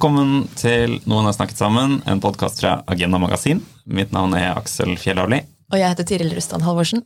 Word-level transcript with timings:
Velkommen 0.00 0.46
til 0.56 0.94
Noen 1.04 1.26
har 1.28 1.34
snakket 1.36 1.58
sammen, 1.60 1.98
en 2.08 2.22
podkast 2.24 2.62
fra 2.62 2.78
Agenda 2.88 3.18
Magasin. 3.20 3.58
Mitt 3.84 4.14
navn 4.16 4.32
er 4.32 4.54
Aksel 4.56 4.94
Fjellavli. 4.96 5.42
Og 5.68 5.76
jeg 5.76 5.92
heter 5.92 6.06
Tiril 6.08 6.30
Rustan 6.32 6.64
Halvorsen. 6.64 7.02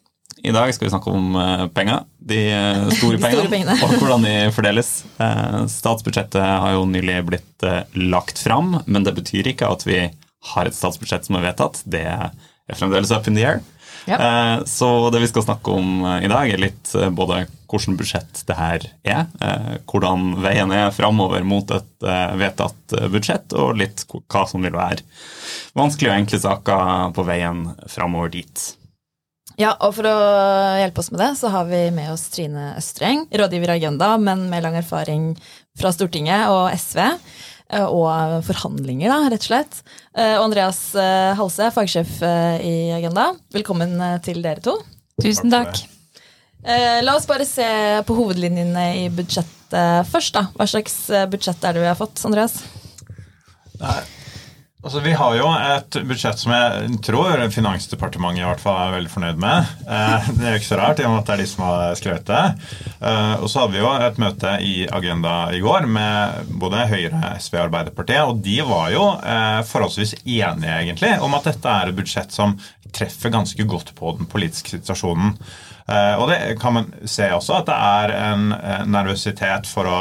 I 0.47 0.53
dag 0.55 0.71
skal 0.77 0.87
vi 0.87 0.93
snakke 0.93 1.11
om 1.11 1.35
penga. 1.75 1.97
De 2.23 2.39
eh, 2.55 2.85
store 2.95 3.19
pengene, 3.25 3.41
Store 3.41 3.51
pengene. 3.51 3.75
og 3.83 3.97
hvordan 3.99 4.23
de 4.29 4.35
fordeles. 4.55 4.93
Eh, 5.19 5.57
Statsbudsjettet 5.75 6.39
har 6.39 6.77
jo 6.77 6.85
nylig 6.87 7.19
blitt 7.33 7.67
eh, 7.67 7.83
lagt 7.99 8.39
fram, 8.39 8.77
men 8.87 9.03
det 9.09 9.17
betyr 9.19 9.51
ikke 9.57 9.73
at 9.75 9.83
vi 9.91 9.99
har 10.55 10.71
et 10.71 10.79
statsbudsjett 10.79 11.27
som 11.27 11.41
er 11.41 11.49
vedtatt. 11.49 11.83
Det 11.91 12.05
er 12.15 12.31
fremdeles 12.79 13.11
up 13.11 13.27
in 13.27 13.35
the 13.35 13.43
air. 13.49 13.59
Ja. 14.07 14.21
Eh, 14.23 14.57
Så 14.71 14.93
det 15.11 15.19
vi 15.27 15.33
skal 15.35 15.49
snakke 15.51 15.75
om 15.75 15.99
eh, 16.13 16.29
i 16.29 16.31
dag, 16.31 16.47
er 16.47 16.63
litt 16.69 16.95
eh, 16.95 17.11
både 17.11 17.49
hvordan 17.75 17.99
budsjett 17.99 18.45
det 18.49 18.57
her 18.59 18.87
er, 19.03 19.27
eh, 19.43 19.75
hvordan 19.91 20.31
veien 20.45 20.73
er 20.75 20.95
framover 20.95 21.45
mot 21.47 21.69
et 21.75 22.07
eh, 22.07 22.37
vedtatt 22.41 22.95
eh, 22.95 23.09
budsjett, 23.13 23.53
og 23.59 23.77
litt 23.81 24.05
hva 24.11 24.45
som 24.49 24.65
vil 24.65 24.77
være 24.77 25.03
vanskelige 25.77 26.13
og 26.13 26.23
enkle 26.23 26.41
saker 26.45 27.15
på 27.17 27.27
veien 27.27 27.65
framover 27.91 28.33
dit. 28.37 28.65
Ja, 29.61 29.75
og 29.79 29.95
for 29.95 30.09
å 30.11 30.15
hjelpe 30.81 31.03
oss 31.03 31.13
med 31.13 31.21
det, 31.23 31.33
så 31.39 31.51
har 31.55 31.67
vi 31.69 31.85
med 31.95 32.11
oss 32.11 32.27
Trine 32.35 32.73
Østreng, 32.79 33.27
rådgiver 33.31 33.71
i 33.71 33.77
Agenda, 33.79 34.15
men 34.19 34.49
med 34.51 34.65
lang 34.65 34.79
erfaring 34.81 35.33
fra 35.79 35.93
Stortinget 35.95 36.51
og 36.51 36.73
SV. 36.75 37.03
Og 37.75 38.43
forhandlinger, 38.45 39.09
da, 39.09 39.31
rett 39.33 39.47
og 39.47 39.49
slett. 39.49 39.79
Eh, 40.13 40.35
Og 40.37 40.51
Andreas 40.51 40.83
Halse, 41.39 41.71
fagsjef 41.75 42.21
i 42.23 42.77
Agenda. 42.95 43.31
Velkommen 43.57 43.97
til 44.27 44.43
dere 44.45 44.63
to. 44.63 44.77
Tusen 45.23 45.51
Takk 45.55 45.85
Eh, 46.65 47.03
La 47.05 47.17
oss 47.17 47.27
bare 47.29 47.45
se 47.45 47.67
på 48.07 48.17
hovedlinjene 48.17 48.87
i 49.05 49.09
budsjettet 49.13 50.09
først. 50.09 50.35
da. 50.37 50.47
Hva 50.57 50.67
slags 50.71 50.97
eh, 51.13 51.27
budsjett 51.29 51.65
er 51.65 51.77
det 51.77 51.85
vi 51.85 51.91
har 51.91 51.99
fått, 51.99 52.23
Andreas? 52.25 52.63
Altså, 54.85 55.01
vi 55.05 55.13
har 55.17 55.35
jo 55.37 55.49
et 55.49 55.97
budsjett 56.09 56.41
som 56.41 56.53
jeg 56.53 56.99
tror 57.05 57.41
Finansdepartementet 57.53 58.43
i 58.43 58.47
hvert 58.47 58.63
fall 58.63 58.79
er 58.81 58.95
veldig 58.99 59.13
fornøyd 59.13 59.43
med. 59.45 59.73
Eh, 59.85 60.31
det 60.39 60.47
er 60.47 60.57
jo 60.57 60.61
ikke 60.63 60.71
så 60.71 60.79
rart, 60.81 61.03
i 61.03 61.07
og 61.09 61.13
med 61.13 61.21
at 61.21 61.29
det 61.29 61.35
er 61.37 61.43
de 61.43 61.49
som 61.53 61.67
har 61.67 61.99
skrevet 62.01 62.33
det. 62.33 62.43
Og 63.43 63.47
så 63.51 63.61
hadde 63.61 63.77
vi 63.77 63.83
jo 63.83 63.93
et 64.09 64.23
møte 64.25 64.55
i 64.65 64.75
Agenda 64.89 65.35
i 65.57 65.61
går 65.65 65.89
med 65.99 66.49
både 66.65 66.87
Høyre, 66.93 67.35
SV 67.45 67.59
og 67.59 67.67
Arbeiderpartiet. 67.67 68.25
Og 68.25 68.41
de 68.45 68.57
var 68.65 68.89
jo 68.95 69.05
forholdsvis 69.69 70.17
enige 70.25 70.81
egentlig 70.81 71.13
om 71.21 71.37
at 71.37 71.53
dette 71.53 71.77
er 71.77 71.93
et 71.93 72.01
budsjett 72.01 72.33
som 72.33 72.57
treffer 72.95 73.33
ganske 73.35 73.69
godt 73.69 73.93
på 73.99 74.17
den 74.21 74.29
politiske 74.31 74.77
situasjonen. 74.79 75.37
Eh, 75.85 76.15
og 76.17 76.31
det 76.31 76.39
kan 76.61 76.79
man 76.79 76.87
se 77.05 77.29
også, 77.35 77.61
at 77.61 77.69
det 77.69 77.77
er 77.77 78.15
en 78.31 78.55
eh, 78.57 78.87
nervøsitet 78.89 79.69
for 79.69 79.89
å 79.91 79.99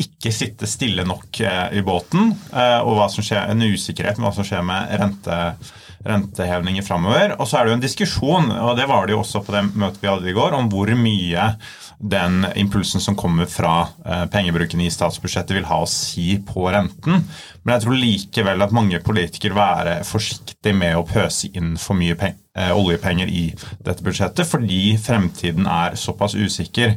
ikke 0.00 0.32
sitte 0.32 0.68
stille 0.68 1.04
nok 1.04 1.42
eh, 1.44 1.66
i 1.76 1.82
båten, 1.84 2.32
og 2.56 2.94
hva 2.96 3.10
som 3.12 3.24
skjer, 3.24 3.50
en 3.52 3.66
usikkerhet 3.68 4.16
med 4.16 4.30
hva 4.30 4.32
som 4.38 4.46
skjer 4.48 4.64
med 4.64 4.94
rente, 4.96 5.40
rentehevinger 6.08 6.86
framover. 6.86 7.34
Og 7.36 7.48
så 7.48 7.58
er 7.58 7.66
det 7.66 7.74
jo 7.74 7.78
en 7.78 7.84
diskusjon, 7.84 8.48
og 8.54 8.72
det 8.78 8.88
var 8.88 9.04
det 9.04 9.16
jo 9.16 9.20
også 9.20 9.44
på 9.44 9.52
det 9.52 9.66
møtet 9.74 10.00
vi 10.00 10.08
hadde 10.08 10.32
i 10.32 10.36
går, 10.36 10.56
om 10.56 10.72
hvor 10.72 10.92
mye 10.96 11.50
den 12.00 12.46
impulsen 12.56 13.00
som 13.00 13.16
kommer 13.16 13.46
fra 13.46 13.88
eh, 14.06 14.24
pengebruken 14.32 14.80
i 14.80 14.90
statsbudsjettet 14.90 15.56
vil 15.56 15.68
ha 15.68 15.82
å 15.82 15.88
si 15.88 16.38
på 16.46 16.64
renten. 16.72 17.26
Men 17.62 17.74
jeg 17.74 17.84
tror 17.84 17.98
likevel 18.00 18.64
at 18.64 18.74
mange 18.74 19.02
politikere 19.04 19.58
være 19.58 19.96
forsiktige 20.08 20.76
med 20.76 20.96
å 20.96 21.04
pøse 21.08 21.50
inn 21.52 21.74
for 21.80 21.98
mye 22.00 22.16
eh, 22.16 22.72
oljepenger 22.72 23.28
i 23.28 23.50
dette 23.84 24.06
budsjettet, 24.06 24.48
fordi 24.48 24.96
fremtiden 25.00 25.68
er 25.68 25.98
såpass 26.00 26.38
usikker. 26.38 26.96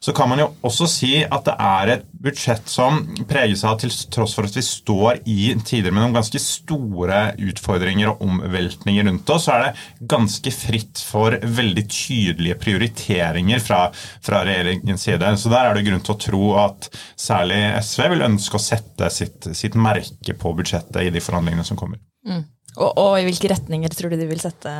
Så 0.00 0.12
kan 0.14 0.30
man 0.30 0.40
jo 0.42 0.48
også 0.66 0.86
si 0.90 1.12
at 1.24 1.46
det 1.48 1.54
er 1.58 1.92
et 1.96 2.04
budsjett 2.22 2.70
som 2.70 3.00
preges 3.30 3.64
av 3.66 3.78
til 3.82 3.92
tross 4.14 4.34
for 4.36 4.46
at 4.46 4.56
vi 4.56 4.64
står 4.64 5.22
i 5.26 5.52
tider 5.66 5.94
med 5.94 6.04
noen 6.04 6.16
ganske 6.18 6.40
store 6.42 7.20
utfordringer 7.50 8.12
og 8.12 8.22
omveltninger 8.26 9.08
rundt 9.08 9.32
oss, 9.34 9.48
så 9.48 9.56
er 9.56 9.64
det 9.66 10.06
ganske 10.10 10.52
fritt 10.54 11.02
for 11.02 11.34
veldig 11.42 11.84
tydelige 11.90 12.58
prioriteringer 12.62 13.62
fra, 13.64 13.80
fra 14.24 14.44
regjeringens 14.46 15.08
side. 15.08 15.34
Så 15.38 15.52
der 15.52 15.70
er 15.70 15.78
det 15.78 15.86
grunn 15.88 16.04
til 16.04 16.14
å 16.14 16.22
tro 16.28 16.44
at 16.62 16.90
særlig 17.18 17.60
SV 17.82 18.06
vil 18.14 18.26
ønske 18.28 18.58
å 18.58 18.62
sette 18.62 19.10
sitt, 19.14 19.50
sitt 19.56 19.78
merke 19.78 20.36
på 20.38 20.54
budsjettet 20.58 21.02
i 21.04 21.12
de 21.14 21.22
forhandlingene 21.22 21.66
som 21.66 21.78
kommer. 21.80 22.02
Og, 22.78 22.90
og 22.92 23.12
i 23.18 23.26
hvilke 23.26 23.50
retninger 23.50 23.92
tror 23.94 24.12
du 24.12 24.20
de 24.20 24.28
vil 24.30 24.42
sette 24.42 24.74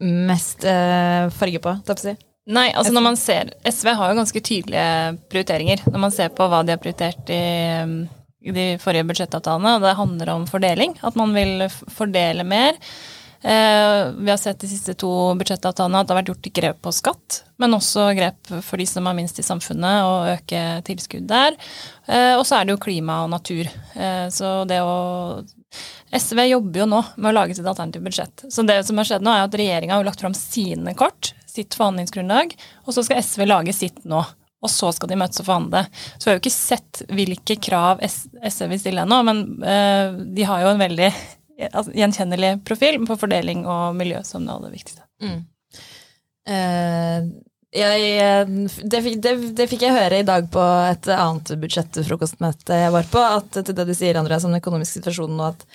mest 0.00 0.64
eh, 0.64 1.28
farge 1.34 1.60
på? 1.62 1.74
Tapsi? 1.86 2.14
Nei, 2.50 2.70
altså 2.74 2.92
når 2.94 3.04
man 3.04 3.18
ser 3.18 3.52
SV 3.68 3.92
har 3.94 4.10
jo 4.10 4.18
ganske 4.18 4.42
tydelige 4.42 4.86
prioriteringer. 5.30 5.84
Når 5.86 6.02
man 6.02 6.14
ser 6.14 6.32
på 6.34 6.48
hva 6.50 6.64
de 6.66 6.74
har 6.74 6.82
prioritert 6.82 7.30
i, 7.30 7.42
um, 7.84 7.94
i 8.42 8.54
de 8.56 8.66
forrige 8.82 9.06
budsjettavtalene, 9.06 9.76
og 9.76 9.86
det 9.86 9.96
handler 9.98 10.34
om 10.34 10.48
fordeling. 10.50 10.96
At 11.06 11.18
man 11.20 11.34
vil 11.36 11.68
fordele 11.94 12.46
mer. 12.48 12.78
Eh, 13.42 14.12
vi 14.18 14.30
har 14.30 14.36
sett 14.36 14.60
de 14.60 14.68
siste 14.68 14.92
to 15.00 15.10
budsjettavtalene 15.40 16.02
at 16.02 16.08
det 16.08 16.12
har 16.12 16.18
vært 16.20 16.32
gjort 16.34 16.48
grep 16.58 16.80
på 16.84 16.92
skatt, 16.92 17.38
men 17.62 17.72
også 17.72 18.10
grep 18.18 18.50
for 18.66 18.80
de 18.80 18.84
som 18.88 19.08
har 19.08 19.16
minst 19.16 19.40
i 19.40 19.44
samfunnet, 19.44 20.04
og 20.04 20.32
øke 20.34 20.64
tilskudd 20.84 21.24
der. 21.30 21.56
Eh, 22.04 22.34
og 22.36 22.44
så 22.44 22.58
er 22.58 22.68
det 22.68 22.76
jo 22.76 22.82
klima 22.84 23.22
og 23.24 23.30
natur. 23.32 23.70
Eh, 23.96 24.26
så 24.34 24.58
det 24.68 24.82
å 24.84 25.40
SV 26.12 26.42
jobber 26.50 26.82
jo 26.82 26.90
nå 26.90 27.00
med 27.16 27.30
å 27.30 27.36
lage 27.38 27.56
sitt 27.56 27.64
alternative 27.70 28.04
budsjett. 28.10 28.44
Så 28.52 28.66
det 28.68 28.82
som 28.84 29.00
har 29.00 29.08
skjedd 29.08 29.24
nå, 29.24 29.32
er 29.32 29.48
at 29.48 29.56
regjeringa 29.56 29.96
har 29.96 30.04
lagt 30.04 30.20
fram 30.20 30.36
sine 30.36 30.92
kort, 30.98 31.32
sitt 31.48 31.78
forhandlingsgrunnlag, 31.78 32.52
og 32.84 32.92
så 32.92 33.06
skal 33.06 33.24
SV 33.24 33.48
lage 33.48 33.76
sitt 33.76 34.04
nå. 34.04 34.20
Og 34.60 34.68
så 34.68 34.90
skal 34.92 35.08
de 35.08 35.16
møtes 35.16 35.40
og 35.40 35.46
forhandle. 35.46 35.86
Så 36.18 36.26
vi 36.26 36.28
har 36.28 36.34
jo 36.36 36.42
ikke 36.42 36.52
sett 36.52 36.98
hvilke 37.08 37.54
krav 37.64 38.02
SV 38.04 38.66
vil 38.68 38.80
stille 38.82 39.06
ennå, 39.06 39.22
men 39.24 39.38
de 40.36 40.44
har 40.44 40.66
jo 40.66 40.74
en 40.74 40.82
veldig 40.82 41.08
gjenkjennelig 41.94 42.56
profil 42.64 43.00
på 43.06 43.16
fordeling 43.20 43.66
og 43.68 43.96
miljø 43.98 44.22
som 44.26 44.46
det 44.46 44.54
aller 44.54 44.74
viktigste. 44.74 45.04
Eh, 46.48 47.30
jeg, 47.70 48.06
eh, 48.18 48.48
det, 48.82 49.00
det, 49.22 49.34
det 49.54 49.68
fikk 49.70 49.84
jeg 49.86 49.94
høre 49.94 50.20
i 50.20 50.26
dag 50.26 50.48
på 50.50 50.62
et 50.90 51.10
annet 51.14 51.52
budsjettfrokostmøte 51.62 52.80
jeg 52.82 52.94
var 52.96 53.10
på, 53.12 53.22
at 53.38 53.60
til 53.60 53.76
det 53.76 53.86
du 53.86 53.94
sier, 53.94 54.18
Andreas, 54.18 54.46
om 54.46 54.54
den 54.54 54.62
økonomiske 54.62 54.98
situasjonen, 54.98 55.38
og 55.38 55.52
at 55.52 55.66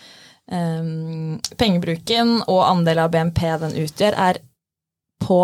um, 0.51 1.37
pengebruken 1.61 2.41
og 2.43 2.65
andel 2.67 3.05
av 3.05 3.13
BNP 3.13 3.45
den 3.63 3.77
utgjør, 3.85 4.17
er 4.27 4.41
på 5.23 5.39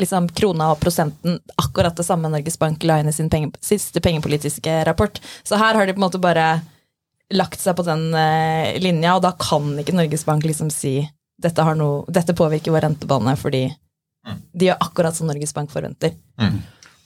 liksom, 0.00 0.28
krona 0.36 0.70
og 0.74 0.82
prosenten 0.82 1.40
akkurat 1.60 1.96
det 1.96 2.04
samme 2.04 2.28
Norges 2.28 2.60
Bank 2.60 2.84
la 2.84 3.00
inn 3.00 3.08
i 3.08 3.16
sin 3.16 3.30
penge, 3.32 3.54
siste 3.64 4.02
pengepolitiske 4.04 4.82
rapport. 4.84 5.20
Så 5.42 5.56
her 5.60 5.78
har 5.78 5.86
de 5.86 5.96
på 5.96 6.02
en 6.02 6.06
måte 6.08 6.20
bare 6.20 6.60
lagt 7.34 7.62
seg 7.62 7.76
på 7.78 7.86
den 7.86 8.10
eh, 8.16 8.76
linja, 8.82 9.16
og 9.16 9.24
da 9.24 9.34
kan 9.38 9.72
ikke 9.80 9.94
Norges 9.96 10.26
Bank 10.26 10.46
liksom 10.46 10.72
si 10.74 10.98
dette, 11.40 11.64
har 11.64 11.78
noe, 11.78 12.02
dette 12.12 12.36
påvirker 12.36 12.74
vår 12.74 12.84
rentebane 12.88 13.32
fordi 13.40 13.64
de 14.52 14.68
gjør 14.68 14.82
akkurat 14.84 15.16
som 15.16 15.30
Norges 15.30 15.54
Bank 15.56 15.72
forventer. 15.72 16.12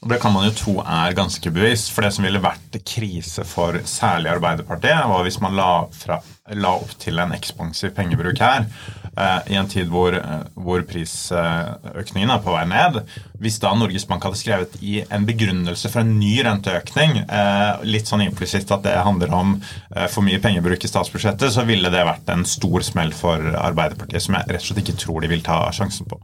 Og 0.05 0.11
Det 0.11 0.19
kan 0.21 0.35
man 0.35 0.45
jo 0.45 0.53
tro 0.53 0.75
er 0.83 1.15
ganske 1.17 1.51
bevisst. 1.55 1.89
For 1.95 2.05
det 2.05 2.11
som 2.13 2.27
ville 2.27 2.43
vært 2.43 2.77
krise 2.85 3.45
for 3.49 3.79
særlig 3.89 4.35
Arbeiderpartiet, 4.35 5.07
var 5.09 5.25
hvis 5.25 5.41
man 5.41 5.57
la, 5.57 5.69
fra, 5.97 6.19
la 6.53 6.75
opp 6.77 6.93
til 7.01 7.23
en 7.23 7.33
ekspansiv 7.33 7.95
pengebruk 7.97 8.43
her, 8.45 8.67
i 9.15 9.55
en 9.59 9.69
tid 9.71 9.91
hvor, 9.93 10.15
eh, 10.17 10.43
hvor 10.59 10.83
prisøkningen 10.89 12.33
er 12.35 12.43
på 12.43 12.55
vei 12.55 12.65
ned. 12.67 13.01
Hvis 13.43 13.61
da 13.63 13.73
Norges 13.77 14.07
Bank 14.09 14.25
hadde 14.27 14.41
skrevet 14.41 14.77
i 14.83 15.01
en 15.05 15.27
begrunnelse 15.29 15.91
for 15.93 16.03
en 16.03 16.17
ny 16.19 16.33
renteøkning, 16.47 17.21
eh, 17.23 17.85
litt 17.87 18.11
sånn 18.11 18.25
implisitt 18.27 18.73
at 18.75 18.85
det 18.87 18.97
handler 19.07 19.35
om 19.35 19.57
eh, 19.95 20.07
for 20.11 20.27
mye 20.27 20.41
pengebruk 20.43 20.85
i 20.85 20.91
statsbudsjettet, 20.91 21.53
så 21.55 21.67
ville 21.69 21.93
det 21.93 22.05
vært 22.07 22.31
en 22.35 22.45
stor 22.49 22.87
smell 22.87 23.15
for 23.15 23.55
Arbeiderpartiet, 23.61 24.23
som 24.25 24.39
jeg 24.39 24.51
rett 24.51 24.63
og 24.63 24.71
slett 24.71 24.85
ikke 24.85 24.99
tror 25.05 25.25
de 25.25 25.31
vil 25.35 25.45
ta 25.47 25.61
sjansen 25.75 26.09
på. 26.11 26.21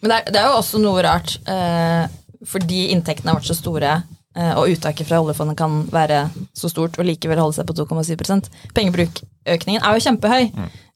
Men 0.00 0.12
det 0.12 0.20
er, 0.20 0.30
det 0.32 0.40
er 0.40 0.52
jo 0.52 0.60
også 0.60 0.80
noe 0.82 1.02
rart, 1.06 1.38
eh, 1.50 2.06
fordi 2.46 2.88
inntektene 2.94 3.32
har 3.32 3.40
vært 3.40 3.50
så 3.50 3.58
store, 3.58 3.94
eh, 4.36 4.52
og 4.54 4.74
uttaket 4.74 5.08
fra 5.08 5.20
oljefondet 5.22 5.58
kan 5.58 5.80
være 5.90 6.26
så 6.56 6.70
stort 6.70 6.98
og 6.98 7.08
likevel 7.08 7.40
holde 7.42 7.58
seg 7.58 7.66
på 7.68 7.74
2,7% 7.80 8.50
Pengebrukøkningen 8.76 9.82
er 9.82 9.96
jo 9.96 10.04
kjempehøy, 10.06 10.52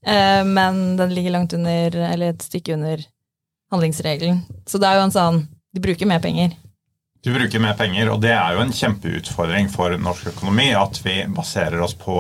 eh, 0.07 0.43
men 0.45 0.83
den 0.97 1.15
ligger 1.15 1.37
langt 1.37 1.53
under, 1.57 1.97
eller 2.13 2.33
et 2.33 2.43
stykke 2.43 2.75
under 2.75 3.05
handlingsregelen. 3.73 4.43
Så 4.67 4.79
det 4.79 4.89
er 4.89 5.01
jo 5.01 5.09
en 5.09 5.15
sånn 5.15 5.47
De 5.73 5.81
bruker 5.81 6.05
mer 6.05 6.21
penger. 6.21 6.53
Du 7.25 7.31
bruker 7.33 7.63
mer 7.63 7.73
penger, 7.79 8.11
og 8.13 8.19
det 8.21 8.35
er 8.35 8.53
jo 8.53 8.61
en 8.61 8.75
kjempeutfordring 8.77 9.71
for 9.73 9.95
norsk 9.97 10.27
økonomi 10.35 10.67
at 10.77 10.99
vi 11.01 11.15
baserer 11.33 11.81
oss 11.81 11.95
på 11.97 12.19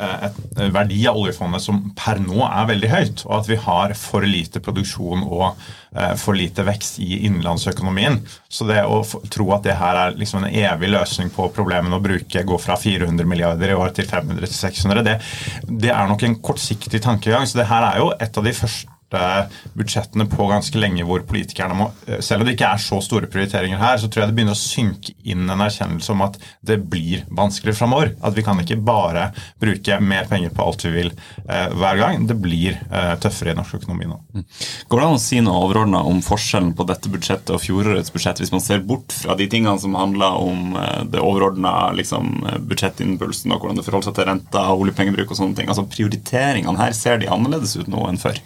et 0.00 0.38
verdi 0.72 1.00
av 1.08 1.18
oljefondet 1.20 1.62
som 1.64 1.80
per 1.96 2.20
nå 2.22 2.42
er 2.46 2.68
veldig 2.70 2.90
høyt, 2.90 3.24
og 3.26 3.34
at 3.40 3.50
vi 3.50 3.58
har 3.60 3.94
for 3.98 4.26
lite 4.26 4.62
produksjon 4.64 5.24
og 5.26 5.46
eh, 5.50 6.14
for 6.20 6.38
lite 6.38 6.64
vekst 6.66 7.00
i 7.04 7.22
innenlandsøkonomien. 7.28 8.20
Så 8.48 8.66
det 8.68 8.82
å 8.84 9.02
tro 9.32 9.50
at 9.56 9.66
det 9.66 9.78
her 9.80 10.04
er 10.04 10.20
liksom 10.20 10.44
en 10.44 10.50
evig 10.50 10.92
løsning 10.92 11.32
på 11.34 11.50
problemene 11.56 11.98
å 11.98 12.04
bruke, 12.04 12.46
gå 12.46 12.60
fra 12.62 12.78
400 12.80 13.28
milliarder 13.28 13.74
i 13.74 13.78
år 13.78 13.92
til 13.96 14.08
500 14.10 14.46
til 14.46 14.56
600, 14.60 15.04
det, 15.06 15.18
det 15.86 15.92
er 15.94 16.08
nok 16.10 16.24
en 16.26 16.40
kortsiktig 16.44 17.02
tankegang. 17.04 17.46
Så 17.46 17.60
det 17.60 17.68
her 17.70 17.92
er 17.92 18.00
jo 18.02 18.10
et 18.16 18.40
av 18.40 18.46
de 18.46 18.56
første 18.56 18.89
budsjettene 19.74 20.26
på 20.30 20.46
ganske 20.50 20.78
lenge 20.78 21.04
hvor 21.06 21.24
politikerne 21.26 21.76
må 21.76 21.88
eh, 22.06 22.20
Selv 22.24 22.42
om 22.42 22.48
det 22.48 22.56
ikke 22.56 22.70
er 22.74 22.82
så 22.82 23.00
store 23.04 23.28
prioriteringer 23.30 23.80
her, 23.80 23.98
så 23.98 24.08
tror 24.08 24.24
jeg 24.24 24.30
det 24.30 24.36
begynner 24.38 24.56
å 24.56 24.60
synke 24.60 25.14
inn 25.26 25.48
en 25.50 25.64
erkjennelse 25.64 26.12
om 26.14 26.24
at 26.26 26.38
det 26.66 26.78
blir 26.90 27.24
vanskeligere 27.26 27.78
framover. 27.78 28.12
At 28.22 28.36
vi 28.36 28.44
kan 28.46 28.60
ikke 28.62 28.78
bare 28.84 29.30
bruke 29.60 29.98
mer 30.04 30.28
penger 30.30 30.54
på 30.54 30.66
alt 30.66 30.84
vi 30.86 30.92
vil 30.94 31.10
eh, 31.10 31.68
hver 31.74 32.00
gang. 32.00 32.26
Det 32.30 32.36
blir 32.40 32.78
eh, 32.78 33.14
tøffere 33.22 33.54
i 33.54 33.58
norsk 33.58 33.80
økonomi 33.80 34.10
nå. 34.10 34.20
Mm. 34.34 34.46
Går 34.90 35.02
det 35.02 35.08
an 35.08 35.18
å 35.18 35.22
si 35.22 35.40
noe 35.44 35.64
overordna 35.64 36.04
om 36.06 36.22
forskjellen 36.24 36.72
på 36.78 36.86
dette 36.88 37.12
budsjettet 37.12 37.54
og 37.54 37.62
fjorårets 37.64 38.14
budsjett, 38.14 38.42
hvis 38.42 38.54
man 38.54 38.64
ser 38.64 38.84
bort 38.86 39.14
fra 39.16 39.36
de 39.38 39.48
tingene 39.50 39.78
som 39.82 39.98
handler 39.98 40.38
om 40.44 40.78
eh, 40.78 41.02
det 41.10 41.22
overordna 41.24 41.90
liksom, 41.98 42.32
budsjettimpulsen 42.70 43.54
og 43.54 43.64
hvordan 43.64 43.80
det 43.80 43.86
forholder 43.88 44.10
seg 44.10 44.20
til 44.20 44.30
renta, 44.30 44.68
oljepengebruk 44.76 45.32
og 45.32 45.42
sånne 45.42 45.58
ting? 45.58 45.70
Altså 45.70 45.88
Prioriteringene 45.90 46.78
her, 46.80 46.94
ser 46.96 47.20
de 47.20 47.28
annerledes 47.32 47.76
ut 47.80 47.90
nå 47.90 48.06
enn 48.08 48.20
før? 48.20 48.38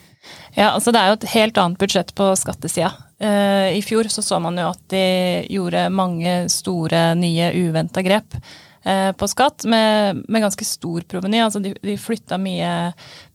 Ja, 0.54 0.70
altså 0.70 0.92
Det 0.94 1.00
er 1.00 1.10
jo 1.10 1.16
et 1.18 1.32
helt 1.34 1.58
annet 1.58 1.80
budsjett 1.80 2.12
på 2.16 2.28
skattesida. 2.38 2.92
Uh, 3.22 3.70
I 3.74 3.82
fjor 3.82 4.08
så, 4.10 4.22
så 4.22 4.38
man 4.42 4.58
jo 4.58 4.68
at 4.72 4.82
de 4.92 5.06
gjorde 5.50 5.88
mange 5.94 6.44
store, 6.52 7.12
nye, 7.18 7.50
uventa 7.54 8.02
grep 8.04 8.36
uh, 8.36 9.10
på 9.18 9.28
skatt 9.30 9.66
med, 9.70 10.24
med, 10.28 10.42
ganske 10.44 10.66
stor 10.68 11.06
proveny. 11.10 11.40
Altså 11.42 11.62
de, 11.64 11.74
de 11.82 11.96
flytta 11.98 12.38
mye 12.42 12.70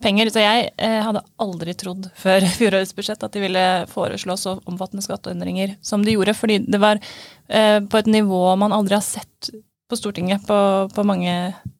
penger. 0.03 0.31
Så 0.31 0.44
jeg 0.44 0.69
uh, 0.80 1.00
hadde 1.07 1.25
aldri 1.44 1.75
trodd 1.80 2.09
før 2.19 2.47
fjorårets 2.59 2.95
budsjett 2.97 3.25
at 3.25 3.35
de 3.35 3.44
ville 3.44 3.65
foreslå 3.92 4.38
så 4.39 4.57
omfattende 4.69 5.06
skatteendringer 5.06 5.75
som 5.81 6.06
de 6.06 6.15
gjorde. 6.15 6.38
Fordi 6.38 6.62
det 6.68 6.81
var 6.81 7.03
på 7.50 7.97
et 7.97 8.06
nivå 8.13 8.44
man 8.62 8.75
aldri 8.75 8.94
har 8.94 9.01
sett 9.01 9.47
på 9.89 9.97
Stortinget 9.97 10.44
på, 10.45 10.57
på 10.94 11.06
mange 11.07 11.33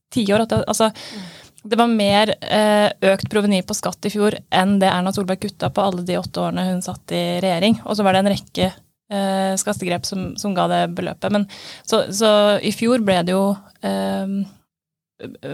tiår. 0.10 0.48
Altså, 0.66 0.90
det 1.64 1.76
var 1.76 1.90
mer 1.92 2.32
eh, 2.40 2.92
økt 3.12 3.30
proveny 3.32 3.62
på 3.68 3.76
skatt 3.76 4.06
i 4.08 4.12
fjor 4.14 4.38
enn 4.56 4.78
det 4.80 4.92
Erna 4.92 5.12
Solberg 5.16 5.42
kutta 5.44 5.72
på 5.74 5.84
alle 5.84 6.06
de 6.08 6.20
åtte 6.20 6.40
årene 6.44 6.70
hun 6.70 6.84
satt 6.84 7.12
i 7.16 7.24
regjering. 7.44 7.82
Og 7.84 7.98
så 7.98 8.06
var 8.06 8.16
det 8.16 8.22
en 8.24 8.32
rekke 8.32 8.70
eh, 8.70 9.56
skattegrep 9.60 10.08
som, 10.08 10.30
som, 10.40 10.56
ga 10.56 10.70
det 10.72 10.84
beløpet. 10.96 11.34
Men, 11.36 11.50
så, 11.84 12.06
så, 12.16 12.32
i 12.64 12.72
fjor 12.76 13.04
ble 13.04 13.20
det 13.28 13.36
jo 13.36 13.50
eh, 13.84 14.38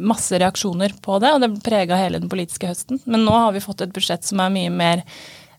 masse 0.05 0.37
reaksjoner 0.37 0.93
på 1.01 1.17
det, 1.23 1.33
og 1.33 1.41
det 1.41 1.49
prega 1.65 1.97
hele 1.97 2.21
den 2.21 2.29
politiske 2.29 2.69
høsten. 2.69 3.01
Men 3.09 3.25
nå 3.25 3.33
har 3.33 3.55
vi 3.55 3.63
fått 3.63 3.81
et 3.81 3.95
budsjett 3.95 4.27
som 4.27 4.43
er 4.45 4.53
mye 4.53 4.73
mer 4.73 5.03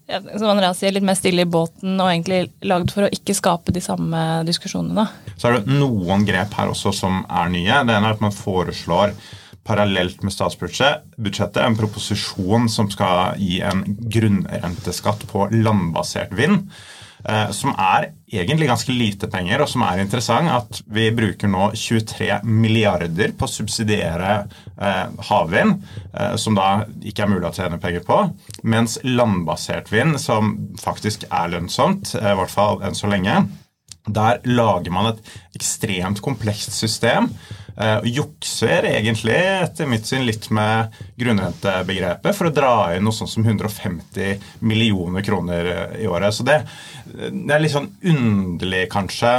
som 0.06 0.46
Andreas 0.52 0.78
sier, 0.78 0.92
litt 0.94 1.02
mer 1.02 1.16
stille 1.19 1.42
i 1.42 1.49
båten 1.50 1.96
og 1.99 2.12
egentlig 2.12 2.44
lagd 2.62 2.92
for 2.94 3.06
å 3.06 3.10
ikke 3.10 3.34
skape 3.34 3.72
de 3.75 3.82
samme 3.82 4.20
diskusjonene. 4.46 5.02
Så 5.34 5.49
er 5.49 5.56
det 5.58 5.78
noen 5.81 6.22
grep 6.28 6.54
her 6.54 6.70
også 6.70 6.92
som 6.94 7.25
er 7.26 7.50
nye. 7.50 7.81
Det 7.82 7.96
ene 7.96 8.12
er 8.12 8.14
at 8.14 8.22
man 8.22 8.34
foreslår 8.34 9.16
parallelt 9.66 10.22
med 10.24 10.34
statsbudsjettet 10.34 11.62
en 11.62 11.78
proposisjon 11.78 12.68
som 12.72 12.90
skal 12.92 13.40
gi 13.40 13.60
en 13.66 13.82
grunnrenteskatt 13.86 15.26
på 15.30 15.48
landbasert 15.54 16.34
vind. 16.36 16.70
Eh, 17.28 17.50
som 17.50 17.72
er 17.74 18.12
egentlig 18.30 18.68
ganske 18.68 18.94
lite 18.94 19.26
penger, 19.30 19.62
og 19.64 19.70
som 19.70 19.82
er 19.82 19.98
interessant. 20.02 20.50
At 20.52 20.80
vi 20.94 21.08
bruker 21.14 21.50
nå 21.50 21.70
23 21.74 22.38
milliarder 22.46 23.34
på 23.34 23.48
å 23.48 23.50
subsidiere 23.50 24.32
eh, 24.78 25.04
havvind, 25.30 25.80
eh, 26.12 26.36
som 26.38 26.54
da 26.58 26.84
ikke 27.02 27.24
er 27.24 27.32
mulig 27.32 27.48
å 27.50 27.54
tjene 27.56 27.80
penger 27.82 28.06
på. 28.06 28.20
Mens 28.62 28.98
landbasert 29.02 29.90
vind, 29.90 30.20
som 30.22 30.54
faktisk 30.82 31.26
er 31.30 31.50
lønnsomt, 31.56 32.14
i 32.14 32.36
hvert 32.38 32.52
fall 32.52 32.82
enn 32.86 32.98
så 32.98 33.10
lenge, 33.10 33.40
der 34.06 34.38
lager 34.46 34.94
man 34.94 35.10
et 35.10 35.36
ekstremt 35.58 36.22
komplekst 36.22 36.76
system. 36.76 37.32
Uh, 37.76 38.00
jukser 38.08 38.87
egentlig 38.88 39.37
etter 39.37 39.88
mitt 39.90 40.08
syn 40.08 40.25
litt 40.25 40.49
med 40.55 40.94
grunnrentebegrepet 41.20 42.37
for 42.38 42.49
å 42.49 42.55
dra 42.55 42.76
inn 42.96 43.05
noe 43.05 43.12
sånt 43.12 43.28
som 43.28 43.44
150 43.44 44.40
millioner 44.64 45.25
kroner 45.26 45.69
eh, 45.73 45.99
i 46.05 46.08
året. 46.08 46.32
Så 46.32 46.46
det, 46.46 46.62
det 47.12 47.52
er 47.52 47.61
litt 47.61 47.75
sånn 47.75 47.90
underlig, 48.00 48.87
kanskje. 48.93 49.32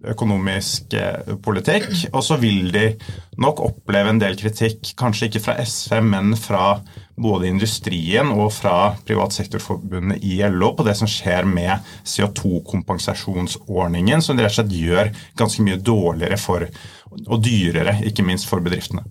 Økonomisk 0.00 0.96
politikk. 1.44 1.90
Og 2.14 2.22
så 2.24 2.36
vil 2.40 2.72
de 2.72 2.96
nok 3.40 3.60
oppleve 3.66 4.08
en 4.14 4.22
del 4.22 4.36
kritikk, 4.40 4.94
kanskje 4.96 5.26
ikke 5.28 5.44
fra 5.44 5.54
SV, 5.60 6.00
men 6.06 6.36
fra 6.40 6.80
både 7.20 7.48
industrien 7.50 8.30
og 8.32 8.52
fra 8.56 8.94
Privatsektorforbundet 9.04 10.24
i 10.24 10.40
LO 10.48 10.72
på 10.76 10.84
det 10.88 10.96
som 10.96 11.08
skjer 11.10 11.44
med 11.48 11.78
CO2-kompensasjonsordningen, 12.08 14.22
som 14.24 14.38
rett 14.40 14.52
og 14.54 14.58
slett 14.60 14.78
gjør 14.78 15.12
ganske 15.36 15.62
mye 15.66 15.78
dårligere 15.84 16.38
for, 16.40 16.60
og 17.26 17.44
dyrere, 17.44 18.00
ikke 18.08 18.24
minst 18.24 18.48
for 18.48 18.60
bedriftene. 18.64 19.02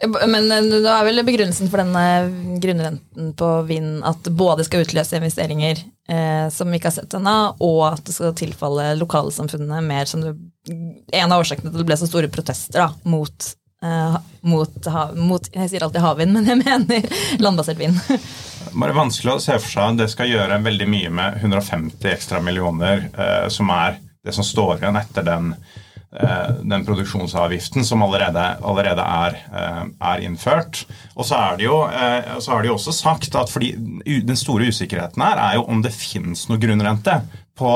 Men 0.00 0.48
da 0.48 0.94
er 0.94 1.04
vel 1.04 1.20
begrunnelsen 1.26 1.68
for 1.68 1.82
denne 1.82 2.58
grunnrenten 2.62 3.34
på 3.36 3.48
vind 3.68 4.00
at 4.08 4.30
både 4.32 4.64
skal 4.64 4.86
utløse 4.86 5.18
investeringer 5.18 5.82
eh, 6.08 6.46
som 6.52 6.70
vi 6.70 6.80
ikke 6.80 6.88
har 6.88 6.96
sett 6.96 7.16
ennå, 7.18 7.36
og 7.60 7.80
at 7.90 8.04
det 8.06 8.16
skal 8.16 8.36
tilfalle 8.38 8.94
lokalsamfunnene 9.00 9.82
mer 9.84 10.08
som 10.08 10.24
det, 10.24 10.36
En 11.12 11.32
av 11.32 11.40
årsakene 11.42 11.68
til 11.68 11.74
at 11.74 11.82
det 11.82 11.88
ble 11.88 11.98
så 12.00 12.08
store 12.08 12.30
protester 12.32 12.80
da, 12.80 12.88
mot 13.04 13.50
eh, 13.84 14.16
mot, 14.40 14.90
mot, 15.16 15.50
Jeg 15.52 15.72
sier 15.72 15.84
alltid 15.84 16.04
havvind, 16.04 16.32
men 16.36 16.48
jeg 16.48 16.62
mener 16.62 17.20
landbasert 17.42 17.80
vind. 17.80 18.00
Bare 18.80 18.96
vanskelig 18.96 19.36
å 19.36 19.42
se 19.42 19.58
for 19.58 19.68
seg 19.68 19.94
at 19.94 20.00
det 20.04 20.10
skal 20.12 20.32
gjøre 20.32 20.62
veldig 20.64 20.88
mye 20.88 21.12
med 21.20 21.40
150 21.44 22.12
ekstra 22.14 22.40
millioner, 22.44 23.08
eh, 23.12 23.48
som 23.52 23.68
er 23.74 24.00
det 24.24 24.36
som 24.36 24.44
står 24.44 24.80
igjen 24.80 25.00
etter 25.00 25.24
den, 25.24 25.54
den 26.10 26.82
produksjonsavgiften 26.86 27.84
som 27.86 28.02
allerede, 28.02 28.42
allerede 28.66 29.02
er, 29.02 29.36
er, 29.94 30.22
innført. 30.26 30.82
Og 31.14 31.28
så 31.28 31.38
er, 31.38 31.60
det 31.60 31.68
jo, 31.68 31.76
så 32.42 32.56
er 32.56 32.64
det 32.64 32.70
jo 32.72 32.74
også 32.74 32.94
sagt 32.96 33.36
at 33.38 33.52
fordi 33.52 33.70
den 34.26 34.38
store 34.38 34.72
usikkerheten 34.72 35.22
her 35.22 35.38
er 35.38 35.60
jo 35.60 35.68
om 35.70 35.84
det 35.84 35.94
finnes 35.94 36.48
noe 36.50 36.58
grunnrente 36.58 37.20
på, 37.60 37.70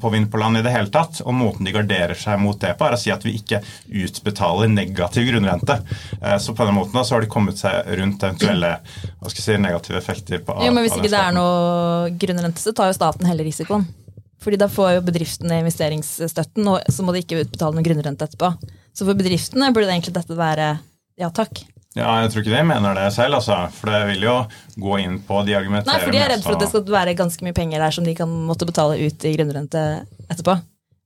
på 0.00 0.10
vind 0.10 0.30
på 0.30 0.38
land 0.38 0.58
i 0.58 0.62
det 0.62 0.70
hele 0.70 0.92
tatt. 0.92 1.22
Og 1.24 1.34
måten 1.34 1.66
de 1.66 1.74
garderer 1.74 2.14
seg 2.18 2.38
mot 2.38 2.60
det 2.60 2.74
på, 2.78 2.86
er 2.86 2.94
å 2.94 3.00
si 3.00 3.10
at 3.14 3.24
vi 3.26 3.34
ikke 3.40 3.62
utbetaler 4.04 4.70
negativ 4.70 5.26
grunnrente. 5.30 5.80
Så 6.38 6.54
på 6.54 6.68
den 6.68 6.76
måten 6.78 6.94
da, 6.94 7.02
så 7.02 7.16
har 7.16 7.24
de 7.24 7.32
kommet 7.32 7.58
seg 7.58 7.90
rundt 7.98 8.22
eventuelle 8.22 8.76
hva 8.84 9.32
skal 9.32 9.40
jeg 9.40 9.48
si, 9.48 9.58
negative 9.64 9.98
effekter. 9.98 10.44
på 10.44 10.60
Jo, 10.60 10.70
men 10.70 10.86
Hvis 10.86 10.98
ikke 11.00 11.10
det 11.10 11.22
er 11.24 11.36
noe 11.36 12.14
grunnrente, 12.20 12.62
så 12.62 12.76
tar 12.76 12.92
jo 12.92 12.98
staten 13.00 13.26
heller 13.26 13.48
risikoen. 13.48 13.88
Fordi 14.44 14.60
da 14.60 14.68
får 14.68 14.98
jo 14.98 15.04
bedriftene 15.06 15.62
investeringsstøtten, 15.62 16.66
og 16.68 16.90
så 16.92 17.04
må 17.04 17.14
de 17.14 17.22
ikke 17.24 17.40
utbetale 17.42 17.76
noen 17.76 17.86
grunnrente 17.86 18.26
etterpå. 18.28 18.50
Så 18.94 19.06
for 19.06 19.16
bedriftene 19.18 19.70
burde 19.72 19.88
det 19.88 19.96
egentlig 19.96 20.14
dette 20.18 20.36
være 20.38 20.74
ja 21.20 21.30
takk. 21.34 21.64
Ja, 21.94 22.10
Jeg 22.24 22.32
tror 22.32 22.42
ikke 22.42 22.56
de 22.56 22.62
mener 22.66 22.96
det 22.98 23.06
selv, 23.14 23.38
altså. 23.38 23.56
For 23.76 23.90
det 23.92 24.00
vil 24.10 24.26
jo 24.26 24.34
gå 24.82 24.96
inn 25.04 25.20
på 25.22 25.44
de 25.46 25.54
argumenterer 25.54 25.94
Nei, 25.94 26.02
for 26.02 26.14
de 26.14 26.20
er 26.20 26.32
redd 26.32 26.42
for 26.42 26.56
at 26.56 26.64
det 26.64 26.70
skal 26.72 26.94
være 26.96 27.14
ganske 27.18 27.46
mye 27.46 27.54
penger 27.54 27.84
der 27.84 27.94
som 27.94 28.06
de 28.06 28.16
kan 28.18 28.32
måtte 28.48 28.66
betale 28.66 28.98
ut 28.98 29.26
i 29.30 29.34
grunnrente 29.36 29.84
etterpå. 30.26 30.56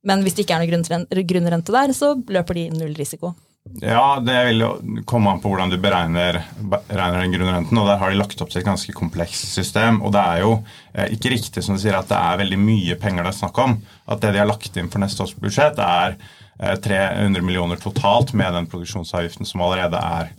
Men 0.08 0.24
hvis 0.24 0.38
det 0.38 0.46
ikke 0.46 0.56
er 0.56 0.64
noe 0.64 1.26
grunnrente 1.28 1.74
der, 1.74 1.92
så 1.92 2.14
løper 2.32 2.56
de 2.56 2.70
null 2.72 2.96
risiko. 2.96 3.34
Ja, 3.80 4.18
det 4.24 4.36
vil 4.48 4.62
jo 4.64 4.68
komme 5.06 5.30
an 5.30 5.40
på 5.42 5.52
hvordan 5.52 5.70
du 5.70 5.76
beregner, 5.80 6.40
beregner 6.58 7.20
den 7.22 7.34
grunnrenten. 7.36 7.78
og 7.78 7.86
Der 7.86 8.00
har 8.00 8.10
de 8.10 8.18
lagt 8.18 8.40
opp 8.42 8.50
til 8.50 8.62
et 8.62 8.66
ganske 8.66 8.94
komplekst 8.96 9.52
system. 9.54 10.00
og 10.02 10.12
Det 10.16 10.24
er 10.24 10.42
jo 10.42 10.52
eh, 10.94 11.12
ikke 11.14 11.32
riktig 11.36 11.62
som 11.64 11.76
du 11.76 11.82
sier 11.82 11.98
at 11.98 12.10
det 12.10 12.18
er 12.18 12.40
veldig 12.42 12.58
mye 12.58 12.98
penger 12.98 13.22
det 13.22 13.34
er 13.34 13.38
snakk 13.38 13.62
om. 13.62 13.78
At 14.08 14.24
det 14.24 14.32
de 14.34 14.42
har 14.42 14.50
lagt 14.50 14.76
inn 14.76 14.90
for 14.90 15.04
neste 15.04 15.22
års 15.22 15.36
budsjett, 15.38 15.78
er 15.78 16.18
300 16.58 17.38
eh, 17.38 17.44
millioner 17.44 17.78
totalt 17.78 18.34
med 18.34 18.56
den 18.56 18.66
produksjonsavgiften 18.70 19.46
som 19.46 19.62
allerede 19.62 20.00
er 20.02 20.32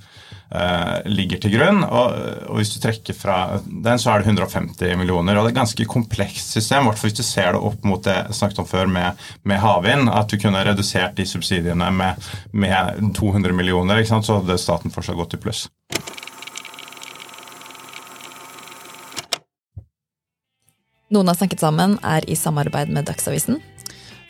ligger 1.05 1.37
til 1.41 1.53
grunn. 1.53 1.83
Og, 1.85 2.13
og, 2.49 2.55
hvis 2.57 2.73
du 2.73 2.79
trekker 2.81 3.13
fra 3.17 3.59
den, 3.63 4.01
så 4.01 4.13
er 4.13 4.23
det 4.23 4.31
150 4.31 4.95
millioner. 4.97 5.37
og 5.37 5.45
Det 5.45 5.51
er 5.51 5.53
et 5.53 5.59
ganske 5.61 5.89
komplekst 5.89 6.55
system, 6.57 6.89
i 6.89 6.95
hvis 7.03 7.19
du 7.19 7.23
ser 7.25 7.53
det 7.53 7.61
opp 7.69 7.85
mot 7.85 8.03
det 8.05 8.15
jeg 8.15 8.39
snakket 8.39 8.63
om 8.63 8.69
før 8.69 8.89
med, 8.89 9.19
med 9.43 9.61
havvind. 9.61 10.09
At 10.09 10.31
du 10.31 10.39
kunne 10.41 10.63
redusert 10.65 11.17
de 11.19 11.27
subsidiene 11.29 11.91
med, 11.93 12.29
med 12.51 13.13
200 13.15 13.53
millioner, 13.53 14.01
så 14.09 14.39
hadde 14.39 14.57
staten 14.57 14.93
fortsatt 14.93 15.19
gått 15.19 15.37
i 15.37 15.43
pluss. 15.43 15.67
Noen 21.09 21.29
har 21.31 21.37
snakket 21.39 21.61
sammen 21.63 21.95
er 22.05 22.25
i 22.29 22.35
samarbeid 22.37 22.91
med 22.93 23.07
Dagsavisen. 23.09 23.57